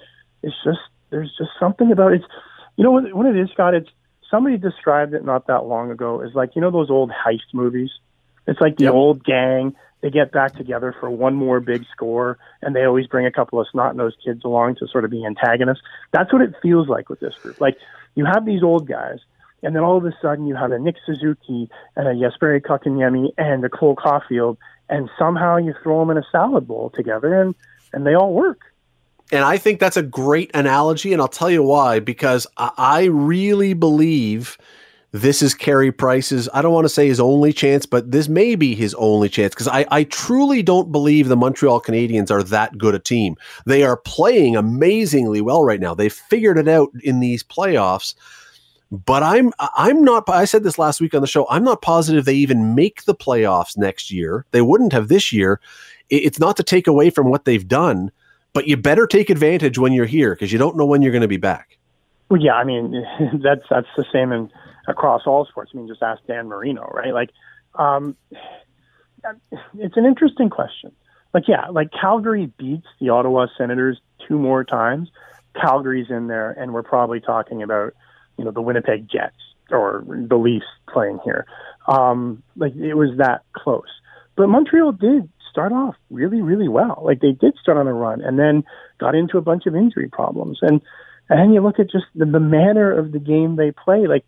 it's 0.42 0.56
just 0.64 0.80
there's 1.10 1.32
just 1.38 1.50
something 1.60 1.92
about 1.92 2.12
it. 2.12 2.16
It's, 2.16 2.24
you 2.76 2.84
know 2.84 2.90
what, 2.90 3.14
what 3.14 3.26
it 3.26 3.36
is, 3.36 3.50
Scott? 3.52 3.74
It's 3.74 3.90
somebody 4.30 4.56
described 4.56 5.14
it 5.14 5.24
not 5.24 5.46
that 5.46 5.64
long 5.64 5.90
ago 5.90 6.20
as 6.20 6.34
like 6.34 6.56
you 6.56 6.62
know 6.62 6.70
those 6.70 6.90
old 6.90 7.10
heist 7.10 7.52
movies. 7.52 7.90
It's 8.46 8.60
like 8.60 8.76
the 8.76 8.84
yep. 8.84 8.94
old 8.94 9.24
gang. 9.24 9.76
They 10.02 10.10
get 10.10 10.32
back 10.32 10.54
together 10.56 10.94
for 10.98 11.08
one 11.08 11.34
more 11.34 11.60
big 11.60 11.84
score, 11.92 12.38
and 12.60 12.76
they 12.76 12.84
always 12.84 13.06
bring 13.06 13.24
a 13.24 13.32
couple 13.32 13.60
of 13.60 13.66
snot 13.70 13.96
nosed 13.96 14.18
kids 14.24 14.42
along 14.44 14.76
to 14.76 14.88
sort 14.88 15.04
of 15.04 15.10
be 15.10 15.24
antagonists. 15.24 15.82
That's 16.12 16.32
what 16.32 16.42
it 16.42 16.54
feels 16.60 16.88
like 16.88 17.08
with 17.08 17.20
this 17.20 17.34
group. 17.42 17.60
Like 17.60 17.76
you 18.14 18.24
have 18.24 18.44
these 18.44 18.62
old 18.62 18.86
guys 18.86 19.20
and 19.62 19.76
then 19.76 19.82
all 19.82 19.96
of 19.96 20.04
a 20.04 20.12
sudden 20.20 20.46
you 20.46 20.56
have 20.56 20.72
a 20.72 20.78
Nick 20.78 20.96
Suzuki 21.06 21.70
and 21.96 22.08
a 22.08 22.14
Jesperi 22.14 22.60
Kotkaniemi 22.60 23.28
and 23.38 23.64
a 23.64 23.68
Cole 23.68 23.96
Caufield, 23.96 24.56
and 24.88 25.08
somehow 25.18 25.56
you 25.56 25.74
throw 25.82 26.00
them 26.00 26.10
in 26.10 26.18
a 26.18 26.26
salad 26.32 26.66
bowl 26.66 26.90
together, 26.94 27.40
and 27.40 27.54
and 27.92 28.06
they 28.06 28.14
all 28.14 28.32
work. 28.32 28.60
And 29.30 29.44
I 29.44 29.56
think 29.56 29.78
that's 29.78 29.96
a 29.96 30.02
great 30.02 30.50
analogy, 30.54 31.12
and 31.12 31.22
I'll 31.22 31.28
tell 31.28 31.50
you 31.50 31.62
why. 31.62 32.00
Because 32.00 32.46
I 32.56 33.04
really 33.04 33.74
believe 33.74 34.58
this 35.12 35.42
is 35.42 35.54
Carey 35.54 35.92
Price's, 35.92 36.48
I 36.54 36.62
don't 36.62 36.72
want 36.72 36.86
to 36.86 36.88
say 36.88 37.06
his 37.06 37.20
only 37.20 37.52
chance, 37.52 37.84
but 37.84 38.10
this 38.10 38.28
may 38.28 38.54
be 38.54 38.74
his 38.74 38.94
only 38.94 39.28
chance 39.28 39.52
because 39.54 39.68
I, 39.68 39.84
I 39.90 40.04
truly 40.04 40.62
don't 40.62 40.90
believe 40.90 41.28
the 41.28 41.36
Montreal 41.36 41.82
Canadiens 41.82 42.30
are 42.30 42.42
that 42.44 42.78
good 42.78 42.94
a 42.94 42.98
team. 42.98 43.36
They 43.66 43.82
are 43.82 43.98
playing 43.98 44.56
amazingly 44.56 45.42
well 45.42 45.64
right 45.64 45.80
now. 45.80 45.94
They've 45.94 46.12
figured 46.12 46.56
it 46.56 46.66
out 46.66 46.90
in 47.04 47.20
these 47.20 47.44
playoffs. 47.44 48.14
But 48.90 49.22
I'm 49.22 49.52
I'm 49.58 50.04
not. 50.04 50.28
I 50.28 50.44
said 50.44 50.64
this 50.64 50.78
last 50.78 51.00
week 51.00 51.14
on 51.14 51.22
the 51.22 51.26
show. 51.26 51.46
I'm 51.48 51.64
not 51.64 51.80
positive 51.80 52.26
they 52.26 52.34
even 52.34 52.74
make 52.74 53.04
the 53.04 53.14
playoffs 53.14 53.74
next 53.74 54.10
year. 54.10 54.44
They 54.50 54.60
wouldn't 54.60 54.92
have 54.92 55.08
this 55.08 55.32
year. 55.32 55.60
It's 56.10 56.38
not 56.38 56.58
to 56.58 56.62
take 56.62 56.86
away 56.86 57.08
from 57.08 57.30
what 57.30 57.46
they've 57.46 57.66
done, 57.66 58.12
but 58.52 58.66
you 58.66 58.76
better 58.76 59.06
take 59.06 59.30
advantage 59.30 59.78
when 59.78 59.94
you're 59.94 60.04
here 60.04 60.34
because 60.34 60.52
you 60.52 60.58
don't 60.58 60.76
know 60.76 60.84
when 60.84 61.00
you're 61.00 61.10
going 61.10 61.22
to 61.22 61.28
be 61.28 61.38
back. 61.38 61.78
Well, 62.28 62.40
yeah, 62.40 62.52
I 62.52 62.64
mean 62.64 63.02
that's 63.42 63.64
that's 63.70 63.88
the 63.96 64.04
same 64.12 64.30
in 64.30 64.50
across 64.86 65.22
all 65.26 65.46
sports. 65.46 65.70
I 65.74 65.78
mean, 65.78 65.88
just 65.88 66.02
ask 66.02 66.24
Dan 66.26 66.48
Marino, 66.48 66.90
right? 66.92 67.12
Like, 67.12 67.30
um, 67.74 68.16
it's 69.78 69.96
an 69.96 70.04
interesting 70.04 70.50
question. 70.50 70.92
Like, 71.32 71.44
yeah, 71.48 71.68
like 71.68 71.90
Calgary 71.98 72.52
beats 72.58 72.86
the 73.00 73.10
Ottawa 73.10 73.46
Senators 73.56 74.00
two 74.28 74.38
more 74.38 74.64
times. 74.64 75.10
Calgary's 75.58 76.10
in 76.10 76.26
there, 76.26 76.50
and 76.50 76.72
we're 76.72 76.82
probably 76.82 77.20
talking 77.20 77.62
about 77.62 77.94
you 78.38 78.44
know 78.44 78.50
the 78.50 78.60
Winnipeg 78.60 79.08
Jets 79.08 79.36
or 79.70 80.04
the 80.06 80.36
Leafs 80.36 80.66
playing 80.88 81.20
here. 81.24 81.46
Um, 81.86 82.42
like 82.56 82.74
it 82.74 82.94
was 82.94 83.16
that 83.18 83.42
close. 83.52 83.88
But 84.36 84.48
Montreal 84.48 84.92
did 84.92 85.28
start 85.50 85.72
off 85.72 85.94
really, 86.10 86.40
really 86.40 86.68
well. 86.68 87.02
Like 87.04 87.20
they 87.20 87.32
did 87.32 87.54
start 87.60 87.78
on 87.78 87.86
a 87.86 87.92
run 87.92 88.22
and 88.22 88.38
then 88.38 88.64
got 88.98 89.14
into 89.14 89.38
a 89.38 89.42
bunch 89.42 89.66
of 89.66 89.76
injury 89.76 90.08
problems. 90.08 90.58
And 90.62 90.80
and 91.28 91.54
you 91.54 91.60
look 91.60 91.78
at 91.78 91.90
just 91.90 92.06
the, 92.14 92.26
the 92.26 92.40
manner 92.40 92.90
of 92.90 93.12
the 93.12 93.18
game 93.18 93.56
they 93.56 93.70
play. 93.70 94.06
Like, 94.06 94.24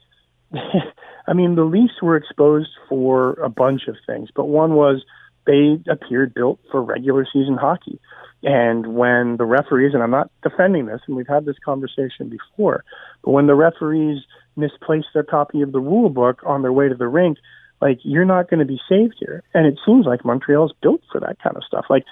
I 1.27 1.33
mean, 1.33 1.55
the 1.55 1.65
Leafs 1.65 2.03
were 2.03 2.17
exposed 2.17 2.71
for 2.89 3.33
a 3.35 3.49
bunch 3.49 3.83
of 3.89 3.97
things, 4.07 4.29
but 4.35 4.47
one 4.47 4.75
was 4.75 5.05
they 5.47 5.79
appeared 5.91 6.35
built 6.35 6.59
for 6.71 6.83
regular 6.83 7.27
season 7.31 7.57
hockey. 7.57 7.99
And 8.43 8.95
when 8.95 9.37
the 9.39 9.45
referees, 9.45 9.95
and 9.95 10.03
I'm 10.03 10.11
not 10.11 10.31
defending 10.43 10.87
this, 10.87 11.01
and 11.07 11.17
we've 11.17 11.27
had 11.27 11.47
this 11.47 11.57
conversation 11.65 12.29
before, 12.29 12.85
but 13.23 13.31
when 13.31 13.47
the 13.47 13.55
referees 13.55 14.23
misplace 14.57 15.05
their 15.15 15.23
copy 15.23 15.63
of 15.63 15.73
the 15.73 15.81
rule 15.81 16.11
book 16.11 16.43
on 16.47 16.63
their 16.63 16.73
way 16.73 16.89
to 16.89 16.95
the 16.95 17.09
rink, 17.09 17.39
like 17.81 17.99
you're 18.03 18.25
not 18.25 18.51
going 18.51 18.61
to 18.61 18.67
be 18.67 18.81
saved 18.89 19.17
here. 19.19 19.43
And 19.55 19.67
it 19.67 19.79
seems 19.85 20.07
like 20.07 20.25
Montreal's 20.25 20.75
built 20.83 21.01
for 21.11 21.21
that 21.21 21.39
kind 21.43 21.57
of 21.57 21.65
stuff. 21.65 21.87
Like, 21.89 22.05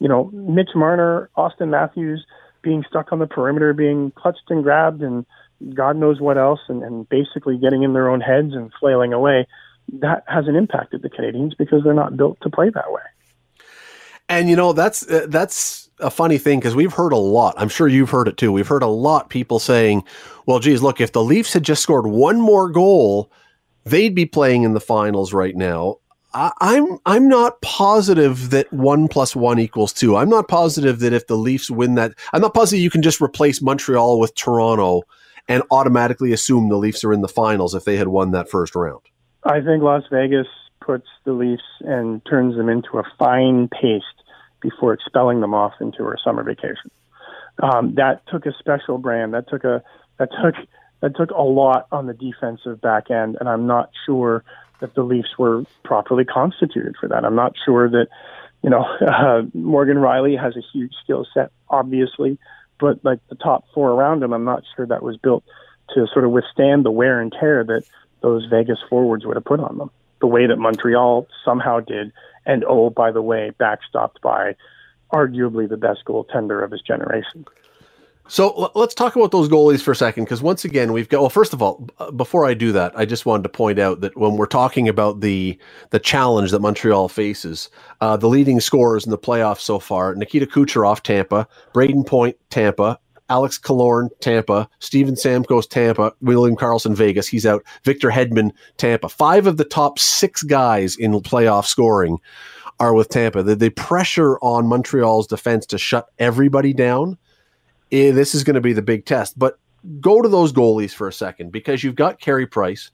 you 0.00 0.08
know, 0.08 0.24
Mitch 0.32 0.70
Marner, 0.74 1.30
Auston 1.36 1.68
Matthews 1.68 2.24
being 2.62 2.84
stuck 2.88 3.12
on 3.12 3.20
the 3.20 3.26
perimeter, 3.26 3.72
being 3.72 4.12
clutched 4.16 4.42
and 4.48 4.64
grabbed, 4.64 5.02
and 5.02 5.24
God 5.74 5.96
knows 5.96 6.20
what 6.20 6.38
else, 6.38 6.60
and, 6.68 6.82
and 6.82 7.08
basically 7.08 7.56
getting 7.56 7.82
in 7.82 7.92
their 7.92 8.08
own 8.08 8.20
heads 8.20 8.52
and 8.54 8.72
flailing 8.78 9.12
away. 9.12 9.46
That 10.00 10.24
hasn't 10.26 10.56
impacted 10.56 11.02
the 11.02 11.10
Canadiens 11.10 11.56
because 11.56 11.84
they're 11.84 11.94
not 11.94 12.16
built 12.16 12.38
to 12.42 12.50
play 12.50 12.70
that 12.70 12.92
way. 12.92 13.02
And 14.28 14.50
you 14.50 14.56
know 14.56 14.72
that's 14.72 15.08
uh, 15.08 15.26
that's 15.28 15.88
a 16.00 16.10
funny 16.10 16.38
thing 16.38 16.58
because 16.58 16.74
we've 16.74 16.92
heard 16.92 17.12
a 17.12 17.16
lot. 17.16 17.54
I'm 17.56 17.68
sure 17.68 17.86
you've 17.86 18.10
heard 18.10 18.28
it 18.28 18.36
too. 18.36 18.50
We've 18.50 18.66
heard 18.66 18.82
a 18.82 18.88
lot 18.88 19.30
people 19.30 19.58
saying, 19.58 20.02
"Well, 20.46 20.58
geez, 20.58 20.82
look, 20.82 21.00
if 21.00 21.12
the 21.12 21.22
Leafs 21.22 21.52
had 21.52 21.62
just 21.62 21.82
scored 21.82 22.06
one 22.06 22.40
more 22.40 22.68
goal, 22.68 23.30
they'd 23.84 24.14
be 24.14 24.26
playing 24.26 24.64
in 24.64 24.74
the 24.74 24.80
finals 24.80 25.32
right 25.32 25.54
now." 25.54 25.98
I, 26.34 26.50
I'm 26.60 26.98
I'm 27.06 27.28
not 27.28 27.60
positive 27.62 28.50
that 28.50 28.70
one 28.72 29.08
plus 29.08 29.36
one 29.36 29.58
equals 29.58 29.92
two. 29.92 30.16
I'm 30.16 30.28
not 30.28 30.48
positive 30.48 30.98
that 31.00 31.12
if 31.12 31.28
the 31.28 31.36
Leafs 31.36 31.70
win 31.70 31.94
that, 31.94 32.12
I'm 32.32 32.42
not 32.42 32.52
positive 32.52 32.82
you 32.82 32.90
can 32.90 33.02
just 33.02 33.20
replace 33.20 33.62
Montreal 33.62 34.18
with 34.18 34.34
Toronto 34.34 35.02
and 35.48 35.62
automatically 35.70 36.32
assume 36.32 36.68
the 36.68 36.76
Leafs 36.76 37.04
are 37.04 37.12
in 37.12 37.20
the 37.20 37.28
finals 37.28 37.74
if 37.74 37.84
they 37.84 37.96
had 37.96 38.08
won 38.08 38.32
that 38.32 38.50
first 38.50 38.74
round. 38.74 39.02
I 39.44 39.60
think 39.60 39.82
Las 39.82 40.02
Vegas 40.10 40.48
puts 40.80 41.06
the 41.24 41.32
Leafs 41.32 41.62
and 41.80 42.24
turns 42.26 42.56
them 42.56 42.68
into 42.68 42.98
a 42.98 43.04
fine 43.18 43.68
paste 43.68 44.04
before 44.60 44.92
expelling 44.92 45.40
them 45.40 45.54
off 45.54 45.74
into 45.80 46.04
a 46.04 46.16
summer 46.24 46.42
vacation. 46.42 46.90
Um, 47.62 47.94
that 47.94 48.22
took 48.28 48.46
a 48.46 48.52
special 48.58 48.98
brand. 48.98 49.34
That 49.34 49.48
took 49.48 49.64
a 49.64 49.82
that 50.18 50.28
took 50.42 50.54
that 51.00 51.16
took 51.16 51.30
a 51.30 51.42
lot 51.42 51.86
on 51.92 52.06
the 52.06 52.14
defensive 52.14 52.80
back 52.80 53.10
end, 53.10 53.36
and 53.40 53.48
I'm 53.48 53.66
not 53.66 53.90
sure 54.04 54.44
that 54.80 54.94
the 54.94 55.02
Leafs 55.02 55.38
were 55.38 55.64
properly 55.84 56.24
constituted 56.24 56.96
for 57.00 57.08
that. 57.08 57.24
I'm 57.24 57.34
not 57.34 57.54
sure 57.64 57.88
that 57.88 58.08
you 58.62 58.70
know 58.70 58.84
uh, 59.06 59.42
Morgan 59.54 59.98
Rielly 59.98 60.40
has 60.40 60.56
a 60.56 60.62
huge 60.72 60.92
skill 61.02 61.26
set, 61.32 61.50
obviously, 61.68 62.38
but 62.78 63.04
like 63.04 63.20
the 63.28 63.36
top 63.36 63.64
four 63.74 63.90
around 63.90 64.22
him, 64.22 64.32
I'm 64.32 64.44
not 64.44 64.62
sure 64.74 64.86
that 64.86 65.02
was 65.02 65.16
built 65.16 65.44
to 65.94 66.06
sort 66.12 66.24
of 66.24 66.30
withstand 66.30 66.84
the 66.84 66.90
wear 66.90 67.20
and 67.20 67.32
tear 67.32 67.64
that 67.64 67.84
those 68.22 68.46
Vegas 68.50 68.78
forwards 68.88 69.24
would 69.24 69.36
have 69.36 69.44
put 69.44 69.60
on 69.60 69.78
them. 69.78 69.90
The 70.20 70.26
way 70.26 70.46
that 70.46 70.56
Montreal 70.56 71.26
somehow 71.44 71.80
did, 71.80 72.12
and 72.44 72.64
oh, 72.66 72.90
by 72.90 73.12
the 73.12 73.22
way, 73.22 73.52
backstopped 73.60 74.20
by 74.22 74.56
arguably 75.12 75.68
the 75.68 75.76
best 75.76 76.04
goaltender 76.06 76.64
of 76.64 76.70
his 76.70 76.82
generation. 76.82 77.44
So 78.28 78.72
let's 78.74 78.94
talk 78.94 79.14
about 79.14 79.30
those 79.30 79.48
goalies 79.48 79.82
for 79.82 79.92
a 79.92 79.96
second, 79.96 80.24
because 80.24 80.42
once 80.42 80.64
again, 80.64 80.92
we've 80.92 81.08
got. 81.08 81.20
Well, 81.20 81.30
first 81.30 81.52
of 81.52 81.62
all, 81.62 81.88
uh, 81.98 82.10
before 82.10 82.44
I 82.44 82.54
do 82.54 82.72
that, 82.72 82.92
I 82.98 83.04
just 83.04 83.24
wanted 83.24 83.44
to 83.44 83.48
point 83.48 83.78
out 83.78 84.00
that 84.00 84.16
when 84.16 84.36
we're 84.36 84.46
talking 84.46 84.88
about 84.88 85.20
the 85.20 85.56
the 85.90 86.00
challenge 86.00 86.50
that 86.50 86.60
Montreal 86.60 87.08
faces, 87.08 87.70
uh, 88.00 88.16
the 88.16 88.28
leading 88.28 88.58
scorers 88.58 89.04
in 89.04 89.10
the 89.10 89.18
playoffs 89.18 89.60
so 89.60 89.78
far: 89.78 90.14
Nikita 90.14 90.46
Kucherov, 90.46 91.02
Tampa; 91.02 91.46
Brayden 91.72 92.04
Point, 92.04 92.36
Tampa; 92.50 92.98
Alex 93.28 93.60
Killorn, 93.60 94.08
Tampa; 94.20 94.68
Steven 94.80 95.14
Stamkos, 95.14 95.68
Tampa; 95.68 96.12
William 96.20 96.56
Karlsson, 96.56 96.96
Vegas. 96.96 97.28
He's 97.28 97.46
out. 97.46 97.64
Victor 97.84 98.10
Hedman, 98.10 98.50
Tampa. 98.76 99.08
Five 99.08 99.46
of 99.46 99.56
the 99.56 99.64
top 99.64 100.00
six 100.00 100.42
guys 100.42 100.96
in 100.96 101.12
playoff 101.20 101.66
scoring 101.66 102.18
are 102.80 102.92
with 102.92 103.08
Tampa. 103.08 103.44
The, 103.44 103.54
the 103.54 103.70
pressure 103.70 104.36
on 104.40 104.66
Montreal's 104.66 105.28
defense 105.28 105.64
to 105.66 105.78
shut 105.78 106.08
everybody 106.18 106.72
down 106.72 107.18
this 107.90 108.34
is 108.34 108.44
going 108.44 108.54
to 108.54 108.60
be 108.60 108.72
the 108.72 108.82
big 108.82 109.04
test. 109.04 109.38
But 109.38 109.58
go 110.00 110.22
to 110.22 110.28
those 110.28 110.52
goalies 110.52 110.92
for 110.92 111.08
a 111.08 111.12
second 111.12 111.52
because 111.52 111.84
you've 111.84 111.94
got 111.94 112.20
Carey 112.20 112.46
Price, 112.46 112.90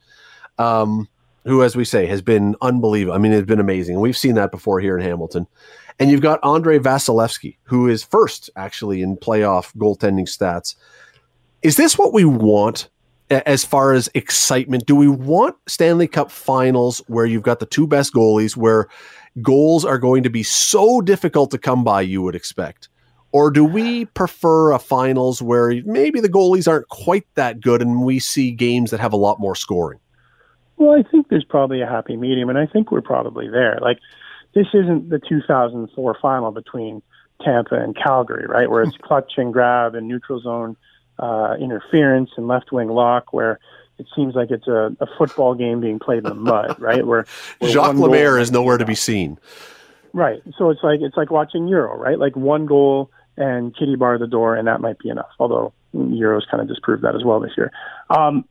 um, 0.59 1.09
who, 1.45 1.62
as 1.62 1.74
we 1.74 1.84
say, 1.84 2.07
has 2.07 2.22
been 2.22 2.55
unbelievable. 2.61 3.14
I 3.14 3.18
mean, 3.18 3.32
it's 3.32 3.47
been 3.47 3.61
amazing. 3.61 4.01
We've 4.01 4.16
seen 4.16 4.34
that 4.36 4.51
before 4.51 4.80
here 4.80 4.97
in 4.97 5.05
Hamilton. 5.05 5.47
And 5.99 6.11
you've 6.11 6.20
got 6.20 6.40
Andrei 6.45 6.78
Vasilevskiy, 6.78 7.57
who 7.64 7.88
is 7.88 8.03
first 8.03 8.51
actually 8.57 9.03
in 9.03 9.16
playoff 9.16 9.74
goaltending 9.76 10.26
stats. 10.26 10.74
Is 11.62 11.76
this 11.76 11.99
what 11.99 12.12
we 12.12 12.24
want 12.24 12.88
as 13.30 13.64
far 13.64 13.93
as 13.93 14.09
excitement? 14.14 14.86
Do 14.86 14.97
we 14.97 15.09
want 15.09 15.57
Stanley 15.66 16.09
Cup 16.09 16.30
finals 16.30 17.03
where 17.07 17.26
you've 17.26 17.43
got 17.43 17.61
the 17.61 17.66
two 17.66 17.86
best 17.86 18.12
goalies, 18.12 18.57
where 18.57 18.88
goals 19.43 19.84
are 19.84 19.99
going 19.99 20.22
to 20.22 20.30
be 20.30 20.43
so 20.43 21.01
difficult 21.01 21.51
to 21.53 21.59
come 21.59 21.84
by, 21.84 22.01
you 22.01 22.22
would 22.22 22.34
expect? 22.34 22.88
Or 23.32 23.50
do 23.50 23.64
we 23.64 24.04
prefer 24.04 24.72
a 24.72 24.78
finals 24.78 25.40
where 25.40 25.82
maybe 25.84 26.20
the 26.20 26.28
goalies 26.28 26.68
aren't 26.68 26.88
quite 26.88 27.26
that 27.34 27.60
good 27.60 27.80
and 27.80 28.02
we 28.04 28.18
see 28.18 28.50
games 28.50 28.90
that 28.90 29.00
have 29.00 29.14
a 29.14 29.16
lot 29.16 29.40
more 29.40 29.56
scoring? 29.56 29.98
Well, 30.76 30.98
I 30.98 31.02
think 31.02 31.28
there's 31.28 31.44
probably 31.44 31.80
a 31.80 31.86
happy 31.86 32.16
medium, 32.16 32.48
and 32.48 32.58
I 32.58 32.66
think 32.66 32.90
we're 32.90 33.00
probably 33.00 33.48
there. 33.48 33.78
Like, 33.80 33.98
this 34.54 34.66
isn't 34.74 35.08
the 35.08 35.18
2004 35.18 36.16
final 36.20 36.50
between 36.50 37.02
Tampa 37.40 37.76
and 37.76 37.96
Calgary, 37.96 38.46
right? 38.46 38.70
Where 38.70 38.82
it's 38.82 38.96
clutch 38.96 39.32
and 39.36 39.52
grab 39.52 39.94
and 39.94 40.08
neutral 40.08 40.40
zone 40.40 40.76
uh, 41.18 41.54
interference 41.60 42.30
and 42.36 42.48
left 42.48 42.72
wing 42.72 42.88
lock, 42.88 43.32
where 43.32 43.60
it 43.98 44.06
seems 44.14 44.34
like 44.34 44.50
it's 44.50 44.66
a, 44.66 44.94
a 45.00 45.06
football 45.18 45.54
game 45.54 45.80
being 45.80 45.98
played 45.98 46.18
in 46.18 46.24
the 46.24 46.34
mud, 46.34 46.76
right? 46.80 47.06
Where, 47.06 47.26
where 47.60 47.70
Jacques 47.70 47.96
Lemaire 47.96 48.38
is 48.38 48.50
nowhere 48.50 48.78
to 48.78 48.84
be 48.84 48.94
seen. 48.94 49.38
Right. 50.12 50.42
So 50.58 50.70
it's 50.70 50.82
like 50.82 51.00
it's 51.00 51.16
like 51.16 51.30
watching 51.30 51.68
Euro, 51.68 51.96
right? 51.96 52.18
Like 52.18 52.36
one 52.36 52.66
goal 52.66 53.10
and 53.36 53.76
kitty 53.76 53.96
bar 53.96 54.18
the 54.18 54.26
door, 54.26 54.56
and 54.56 54.68
that 54.68 54.80
might 54.80 54.98
be 54.98 55.08
enough. 55.08 55.30
Although 55.38 55.72
Euros 55.94 56.42
kind 56.50 56.60
of 56.60 56.68
disproved 56.68 57.02
that 57.04 57.14
as 57.14 57.24
well 57.24 57.40
this 57.40 57.52
year. 57.56 57.70
Um, 58.10 58.44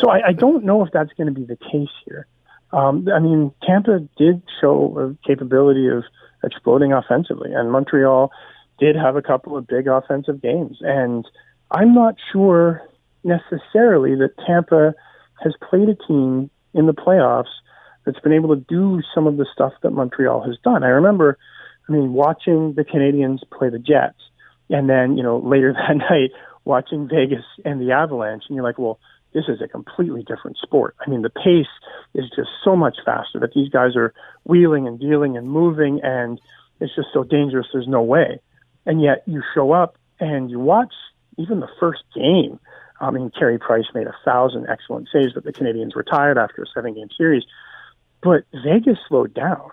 so 0.00 0.10
I, 0.10 0.28
I 0.28 0.32
don't 0.32 0.64
know 0.64 0.84
if 0.84 0.92
that's 0.92 1.12
going 1.16 1.32
to 1.32 1.32
be 1.32 1.44
the 1.44 1.56
case 1.56 1.94
here. 2.04 2.26
Um, 2.72 3.08
I 3.14 3.20
mean, 3.20 3.52
Tampa 3.62 4.00
did 4.18 4.42
show 4.60 4.98
a 4.98 5.26
capability 5.26 5.88
of 5.88 6.04
exploding 6.44 6.92
offensively, 6.92 7.52
and 7.52 7.70
Montreal 7.70 8.30
did 8.78 8.96
have 8.96 9.16
a 9.16 9.22
couple 9.22 9.56
of 9.56 9.66
big 9.66 9.86
offensive 9.88 10.42
games. 10.42 10.78
And 10.80 11.26
I'm 11.70 11.94
not 11.94 12.16
sure 12.32 12.82
necessarily 13.24 14.14
that 14.16 14.30
Tampa 14.46 14.94
has 15.42 15.54
played 15.68 15.88
a 15.88 15.94
team 15.94 16.50
in 16.74 16.86
the 16.86 16.92
playoffs 16.92 17.44
that's 18.04 18.20
been 18.20 18.32
able 18.32 18.54
to 18.54 18.60
do 18.68 19.00
some 19.14 19.26
of 19.26 19.36
the 19.36 19.46
stuff 19.52 19.72
that 19.82 19.90
Montreal 19.90 20.42
has 20.42 20.56
done. 20.62 20.84
I 20.84 20.88
remember 20.88 21.38
I 21.88 21.92
mean, 21.92 22.12
watching 22.12 22.74
the 22.74 22.84
Canadiens 22.84 23.38
play 23.56 23.70
the 23.70 23.78
Jets, 23.78 24.18
and 24.70 24.88
then 24.88 25.16
you 25.16 25.22
know 25.22 25.38
later 25.38 25.72
that 25.88 25.96
night 25.96 26.30
watching 26.64 27.08
Vegas 27.08 27.44
and 27.64 27.80
the 27.80 27.92
Avalanche, 27.92 28.44
and 28.48 28.56
you're 28.56 28.64
like, 28.64 28.78
well, 28.78 28.98
this 29.32 29.44
is 29.48 29.60
a 29.62 29.68
completely 29.68 30.22
different 30.22 30.56
sport. 30.56 30.96
I 31.04 31.10
mean, 31.10 31.22
the 31.22 31.30
pace 31.30 31.66
is 32.14 32.24
just 32.34 32.48
so 32.64 32.74
much 32.74 32.96
faster 33.04 33.38
that 33.40 33.52
these 33.54 33.68
guys 33.68 33.94
are 33.94 34.14
wheeling 34.44 34.86
and 34.86 34.98
dealing 34.98 35.36
and 35.36 35.48
moving, 35.48 36.00
and 36.02 36.40
it's 36.80 36.94
just 36.94 37.08
so 37.12 37.22
dangerous. 37.22 37.66
There's 37.72 37.88
no 37.88 38.02
way. 38.02 38.40
And 38.84 39.02
yet 39.02 39.22
you 39.26 39.42
show 39.54 39.72
up 39.72 39.98
and 40.20 40.50
you 40.50 40.58
watch 40.58 40.92
even 41.36 41.60
the 41.60 41.68
first 41.78 42.02
game. 42.14 42.58
I 42.98 43.10
mean, 43.10 43.30
Carey 43.30 43.58
Price 43.58 43.84
made 43.94 44.06
a 44.06 44.16
thousand 44.24 44.68
excellent 44.68 45.08
saves, 45.12 45.34
but 45.34 45.44
the 45.44 45.52
Canadiens 45.52 45.94
retired 45.94 46.38
after 46.38 46.62
a 46.62 46.66
seven 46.74 46.94
game 46.94 47.08
series. 47.16 47.44
But 48.22 48.44
Vegas 48.64 48.98
slowed 49.08 49.34
down 49.34 49.70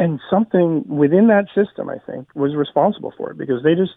and 0.00 0.18
something 0.30 0.82
within 0.88 1.28
that 1.28 1.46
system, 1.54 1.90
I 1.90 1.98
think, 1.98 2.26
was 2.34 2.56
responsible 2.56 3.12
for 3.16 3.30
it 3.30 3.38
because 3.38 3.62
they 3.62 3.74
just 3.74 3.92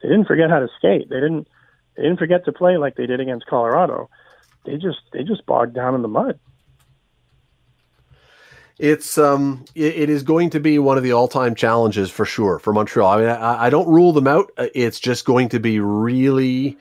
they 0.00 0.08
didn't 0.08 0.26
forget 0.26 0.50
how 0.50 0.60
to 0.60 0.68
skate. 0.78 1.10
They 1.10 1.16
didn't 1.16 1.48
they 1.96 2.04
didn't 2.04 2.18
forget 2.18 2.44
to 2.44 2.52
play 2.52 2.76
like 2.76 2.94
they 2.94 3.06
did 3.06 3.18
against 3.20 3.46
Colorado. 3.46 4.08
They 4.64 4.76
just 4.76 5.00
they 5.12 5.24
just 5.24 5.44
bogged 5.46 5.74
down 5.74 5.96
in 5.96 6.02
the 6.02 6.08
mud. 6.08 6.38
It's 8.78 9.18
um 9.18 9.64
it, 9.74 9.96
it 9.96 10.10
is 10.10 10.22
going 10.22 10.50
to 10.50 10.60
be 10.60 10.78
one 10.78 10.96
of 10.96 11.02
the 11.02 11.10
all 11.12 11.26
time 11.26 11.56
challenges 11.56 12.08
for 12.08 12.24
sure 12.24 12.60
for 12.60 12.72
Montreal. 12.72 13.10
I 13.10 13.16
mean, 13.16 13.28
I, 13.28 13.64
I 13.64 13.70
don't 13.70 13.88
rule 13.88 14.12
them 14.12 14.28
out. 14.28 14.52
It's 14.58 15.00
just 15.00 15.24
going 15.24 15.48
to 15.48 15.58
be 15.58 15.80
really, 15.80 16.78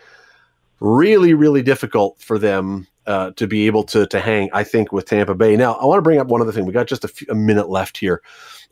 really, 0.79 1.33
really 1.33 1.63
difficult 1.63 2.21
for 2.21 2.37
them 2.37 2.85
uh, 3.07 3.31
to 3.37 3.47
be 3.47 3.65
able 3.65 3.85
to 3.85 4.05
to 4.05 4.19
hang. 4.19 4.51
I 4.53 4.63
think 4.63 4.91
with 4.91 5.05
Tampa 5.05 5.33
Bay. 5.33 5.55
Now, 5.55 5.73
I 5.73 5.85
want 5.85 5.97
to 5.97 6.03
bring 6.03 6.19
up 6.19 6.27
one 6.27 6.41
other 6.41 6.51
thing. 6.51 6.67
We 6.67 6.73
got 6.73 6.85
just 6.85 7.03
a, 7.03 7.07
few, 7.07 7.25
a 7.31 7.35
minute 7.35 7.69
left 7.69 7.97
here. 7.97 8.21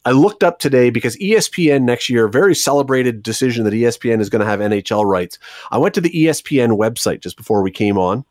I 0.05 0.11
looked 0.11 0.43
up 0.43 0.59
today 0.59 0.91
because 0.91 1.17
ESPN 1.17 1.81
next 1.81 2.09
year, 2.09 2.27
very 2.27 2.53
celebrated 2.53 3.23
decision 3.23 3.63
that 3.63 3.73
ESPN 3.73 4.21
is 4.21 4.29
going 4.29 4.41
to 4.41 4.45
have 4.45 4.59
NHL 4.59 5.03
rights. 5.03 5.39
I 5.71 5.79
went 5.79 5.95
to 5.95 6.01
the 6.01 6.11
ESPN 6.11 6.77
website 6.77 7.21
just 7.21 7.37
before 7.37 7.63
we 7.63 7.71
came 7.71 7.97
on. 7.97 8.23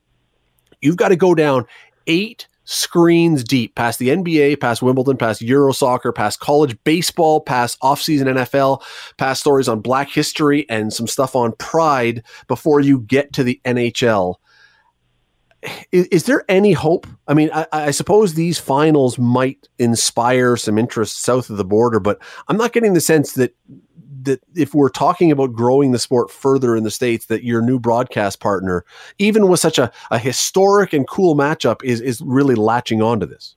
You've 0.80 0.96
got 0.96 1.08
to 1.08 1.16
go 1.16 1.34
down 1.34 1.66
eight 2.06 2.46
screens 2.64 3.44
deep 3.44 3.74
past 3.74 3.98
the 3.98 4.08
NBA, 4.08 4.60
past 4.60 4.82
Wimbledon, 4.82 5.16
past 5.16 5.42
Euro 5.42 5.72
soccer, 5.72 6.12
past 6.12 6.40
college 6.40 6.76
baseball, 6.84 7.40
past 7.40 7.78
offseason 7.80 8.24
NFL, 8.24 8.82
past 9.16 9.40
stories 9.40 9.68
on 9.68 9.80
black 9.80 10.08
history 10.08 10.68
and 10.70 10.92
some 10.92 11.06
stuff 11.06 11.34
on 11.34 11.52
pride 11.58 12.22
before 12.46 12.80
you 12.80 13.00
get 13.00 13.32
to 13.34 13.42
the 13.42 13.60
NHL 13.64 14.36
is, 15.92 16.06
is, 16.06 16.24
there 16.24 16.44
any 16.48 16.72
hope? 16.72 17.06
I 17.28 17.34
mean, 17.34 17.50
I, 17.52 17.66
I, 17.72 17.90
suppose 17.90 18.34
these 18.34 18.58
finals 18.58 19.18
might 19.18 19.68
inspire 19.78 20.56
some 20.56 20.78
interest 20.78 21.22
south 21.22 21.50
of 21.50 21.56
the 21.56 21.64
border, 21.64 22.00
but 22.00 22.20
I'm 22.48 22.56
not 22.56 22.72
getting 22.72 22.94
the 22.94 23.00
sense 23.00 23.32
that 23.32 23.54
that 24.22 24.42
if 24.54 24.74
we're 24.74 24.88
talking 24.88 25.30
about 25.30 25.52
growing 25.52 25.92
the 25.92 25.98
sport 25.98 26.30
further 26.30 26.74
in 26.74 26.82
the 26.82 26.90
states, 26.90 27.26
that 27.26 27.44
your 27.44 27.60
new 27.60 27.78
broadcast 27.78 28.40
partner, 28.40 28.84
even 29.18 29.48
with 29.48 29.60
such 29.60 29.78
a, 29.78 29.92
a 30.10 30.18
historic 30.18 30.92
and 30.92 31.06
cool 31.06 31.34
matchup, 31.34 31.82
is 31.84 32.00
is 32.00 32.20
really 32.22 32.54
latching 32.54 33.02
onto 33.02 33.26
this. 33.26 33.56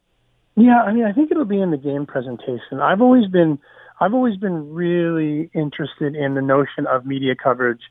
Yeah, 0.55 0.82
I 0.82 0.91
mean, 0.91 1.05
I 1.05 1.14
think 1.14 1.30
it'll 1.32 1.45
be 1.45 1.62
in 1.62 1.72
the 1.72 1.78
game 1.78 2.05
presentation. 2.05 2.80
I've 2.82 3.01
always 3.01 3.28
been, 3.28 3.60
I've 4.01 4.16
always 4.16 4.38
been 4.38 4.74
really 4.74 5.51
interested 5.53 6.16
in 6.16 6.34
the 6.34 6.41
notion 6.41 6.88
of 6.88 7.05
media 7.05 7.36
coverage 7.36 7.82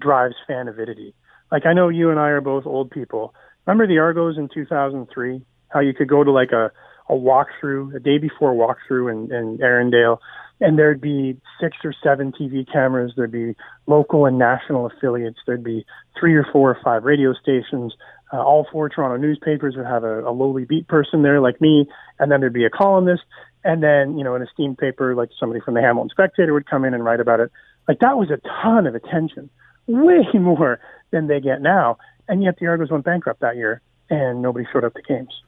drives 0.00 0.34
fan 0.46 0.66
avidity. 0.66 1.14
Like 1.52 1.64
I 1.64 1.72
know 1.72 1.88
you 1.88 2.10
and 2.10 2.18
I 2.18 2.28
are 2.28 2.40
both 2.40 2.66
old 2.66 2.90
people. 2.90 3.34
Remember 3.68 3.86
the 3.86 3.98
Argos 3.98 4.38
in 4.38 4.48
2003? 4.48 5.42
How 5.68 5.80
you 5.80 5.92
could 5.92 6.08
go 6.08 6.24
to 6.24 6.32
like 6.32 6.52
a 6.52 6.72
a 7.10 7.12
walkthrough, 7.12 7.94
a 7.94 8.00
day 8.00 8.18
before 8.18 8.54
walkthrough 8.54 9.10
in, 9.10 9.32
in 9.34 9.58
Erindale, 9.58 10.18
and 10.60 10.78
there'd 10.78 11.00
be 11.00 11.38
six 11.60 11.76
or 11.84 11.94
seven 12.02 12.32
TV 12.32 12.70
cameras. 12.70 13.12
There'd 13.16 13.32
be 13.32 13.54
local 13.86 14.26
and 14.26 14.38
national 14.38 14.86
affiliates. 14.86 15.38
There'd 15.46 15.64
be 15.64 15.86
three 16.18 16.34
or 16.34 16.46
four 16.50 16.70
or 16.70 16.78
five 16.82 17.04
radio 17.04 17.34
stations. 17.34 17.94
Uh, 18.32 18.42
all 18.42 18.66
four 18.72 18.88
Toronto 18.88 19.16
newspapers 19.16 19.74
would 19.76 19.86
have 19.86 20.04
a, 20.04 20.20
a 20.20 20.32
lowly 20.32 20.64
beat 20.64 20.88
person 20.88 21.22
there 21.22 21.40
like 21.40 21.60
me, 21.60 21.86
and 22.18 22.32
then 22.32 22.40
there'd 22.40 22.52
be 22.54 22.64
a 22.64 22.70
columnist, 22.70 23.22
and 23.64 23.82
then 23.82 24.16
you 24.16 24.24
know 24.24 24.34
an 24.34 24.42
esteemed 24.42 24.78
paper 24.78 25.14
like 25.14 25.28
somebody 25.38 25.60
from 25.62 25.74
the 25.74 25.82
Hamilton 25.82 26.08
Spectator 26.10 26.54
would 26.54 26.68
come 26.68 26.86
in 26.86 26.94
and 26.94 27.04
write 27.04 27.20
about 27.20 27.40
it. 27.40 27.50
Like 27.86 27.98
that 28.00 28.16
was 28.16 28.30
a 28.30 28.40
ton 28.62 28.86
of 28.86 28.94
attention, 28.94 29.50
way 29.86 30.26
more 30.34 30.80
than 31.10 31.26
they 31.26 31.40
get 31.40 31.60
now. 31.60 31.98
And 32.28 32.42
yet 32.42 32.58
the 32.58 32.66
Argos 32.66 32.90
went 32.90 33.04
bankrupt 33.04 33.40
that 33.40 33.56
year, 33.56 33.80
and 34.10 34.42
nobody 34.42 34.66
showed 34.72 34.84
up 34.84 34.94
to 34.94 35.02
games. 35.02 35.42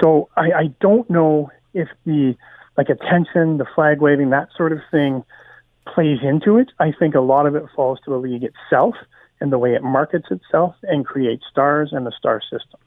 So 0.00 0.28
I, 0.36 0.52
I 0.52 0.66
don't 0.80 1.08
know 1.10 1.50
if 1.74 1.88
the 2.04 2.34
like 2.76 2.88
attention, 2.88 3.58
the 3.58 3.66
flag 3.74 4.00
waving, 4.00 4.30
that 4.30 4.48
sort 4.56 4.72
of 4.72 4.78
thing 4.90 5.24
plays 5.86 6.18
into 6.22 6.56
it. 6.56 6.70
I 6.78 6.92
think 6.92 7.14
a 7.14 7.20
lot 7.20 7.46
of 7.46 7.54
it 7.54 7.64
falls 7.76 7.98
to 8.04 8.10
the 8.10 8.16
league 8.16 8.44
itself 8.44 8.94
and 9.40 9.52
the 9.52 9.58
way 9.58 9.74
it 9.74 9.82
markets 9.82 10.28
itself 10.30 10.74
and 10.82 11.04
creates 11.04 11.44
stars 11.50 11.90
and 11.92 12.06
the 12.06 12.12
star 12.16 12.40
system. 12.40 12.80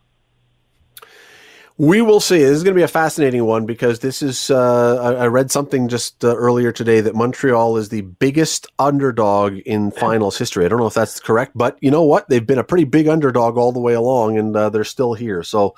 We 1.77 2.01
will 2.01 2.21
see. 2.21 2.37
This 2.37 2.51
is 2.51 2.63
going 2.63 2.73
to 2.73 2.79
be 2.79 2.83
a 2.83 2.87
fascinating 2.87 3.43
one 3.43 3.65
because 3.65 3.99
this 3.99 4.21
is. 4.21 4.49
Uh, 4.49 4.95
I, 5.19 5.23
I, 5.23 5.27
read 5.27 5.51
something 5.51 5.89
just 5.89 6.23
uh, 6.23 6.33
earlier 6.33 6.71
today 6.71 7.01
that 7.01 7.15
Montreal 7.15 7.75
is 7.75 7.89
the 7.89 7.99
biggest 7.99 8.65
underdog 8.79 9.57
in 9.65 9.91
finals 9.91 10.37
history. 10.37 10.63
I 10.63 10.69
don't 10.69 10.79
know 10.79 10.87
if 10.87 10.93
that's 10.93 11.19
correct, 11.19 11.51
but 11.53 11.77
you 11.81 11.91
know 11.91 12.03
what? 12.03 12.29
They've 12.29 12.45
been 12.45 12.59
a 12.59 12.63
pretty 12.63 12.85
big 12.85 13.09
underdog 13.09 13.57
all 13.57 13.73
the 13.73 13.81
way 13.81 13.93
along, 13.93 14.37
and 14.37 14.55
uh, 14.55 14.69
they're 14.69 14.85
still 14.85 15.15
here. 15.15 15.43
So 15.43 15.75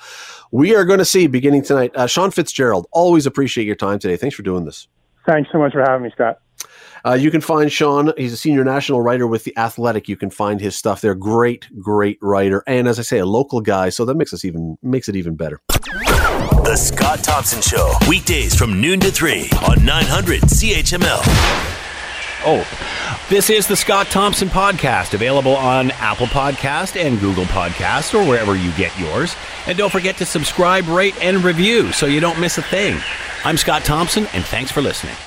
we 0.51 0.75
are 0.75 0.85
going 0.85 0.99
to 0.99 1.05
see 1.05 1.25
beginning 1.25 1.63
tonight. 1.63 1.95
Uh, 1.95 2.05
Sean 2.05 2.29
Fitzgerald, 2.29 2.85
always 2.91 3.25
appreciate 3.25 3.65
your 3.65 3.75
time 3.75 3.97
today. 3.97 4.17
Thanks 4.17 4.35
for 4.35 4.43
doing 4.43 4.65
this. 4.65 4.87
Thanks 5.25 5.49
so 5.51 5.57
much 5.57 5.73
for 5.73 5.81
having 5.81 6.03
me, 6.03 6.11
Scott. 6.13 6.37
Uh, 7.05 7.13
you 7.13 7.31
can 7.31 7.41
find 7.41 7.71
Sean. 7.71 8.11
He's 8.17 8.33
a 8.33 8.37
senior 8.37 8.63
national 8.63 9.01
writer 9.01 9.27
with 9.27 9.43
the 9.43 9.55
Athletic. 9.57 10.07
You 10.07 10.17
can 10.17 10.29
find 10.29 10.59
his 10.61 10.75
stuff 10.75 11.01
there. 11.01 11.15
Great, 11.15 11.67
great 11.79 12.17
writer, 12.21 12.63
and 12.67 12.87
as 12.87 12.99
I 12.99 13.03
say, 13.03 13.19
a 13.19 13.25
local 13.25 13.61
guy. 13.61 13.89
So 13.89 14.05
that 14.05 14.15
makes 14.15 14.33
us 14.33 14.45
even 14.45 14.77
makes 14.81 15.09
it 15.09 15.15
even 15.15 15.35
better. 15.35 15.61
The 15.67 16.75
Scott 16.75 17.23
Thompson 17.23 17.61
Show 17.61 17.93
weekdays 18.07 18.55
from 18.55 18.79
noon 18.79 18.99
to 19.01 19.11
three 19.11 19.49
on 19.67 19.83
900 19.83 20.41
CHML. 20.43 21.21
Oh, 22.45 22.65
this 23.29 23.49
is 23.49 23.67
the 23.67 23.75
Scott 23.75 24.07
Thompson 24.07 24.47
podcast, 24.47 25.13
available 25.13 25.55
on 25.57 25.91
Apple 25.91 26.27
Podcast 26.27 26.95
and 26.95 27.19
Google 27.19 27.43
Podcast 27.45 28.13
or 28.13 28.25
wherever 28.25 28.55
you 28.55 28.71
get 28.73 28.97
yours. 28.97 29.35
And 29.65 29.77
don't 29.77 29.91
forget 29.91 30.15
to 30.17 30.25
subscribe, 30.25 30.87
rate, 30.87 31.15
and 31.21 31.43
review 31.43 31.91
so 31.91 32.05
you 32.05 32.21
don't 32.21 32.39
miss 32.39 32.57
a 32.57 32.61
thing. 32.61 33.01
I'm 33.43 33.57
Scott 33.57 33.83
Thompson, 33.83 34.27
and 34.27 34.45
thanks 34.45 34.71
for 34.71 34.81
listening. 34.81 35.17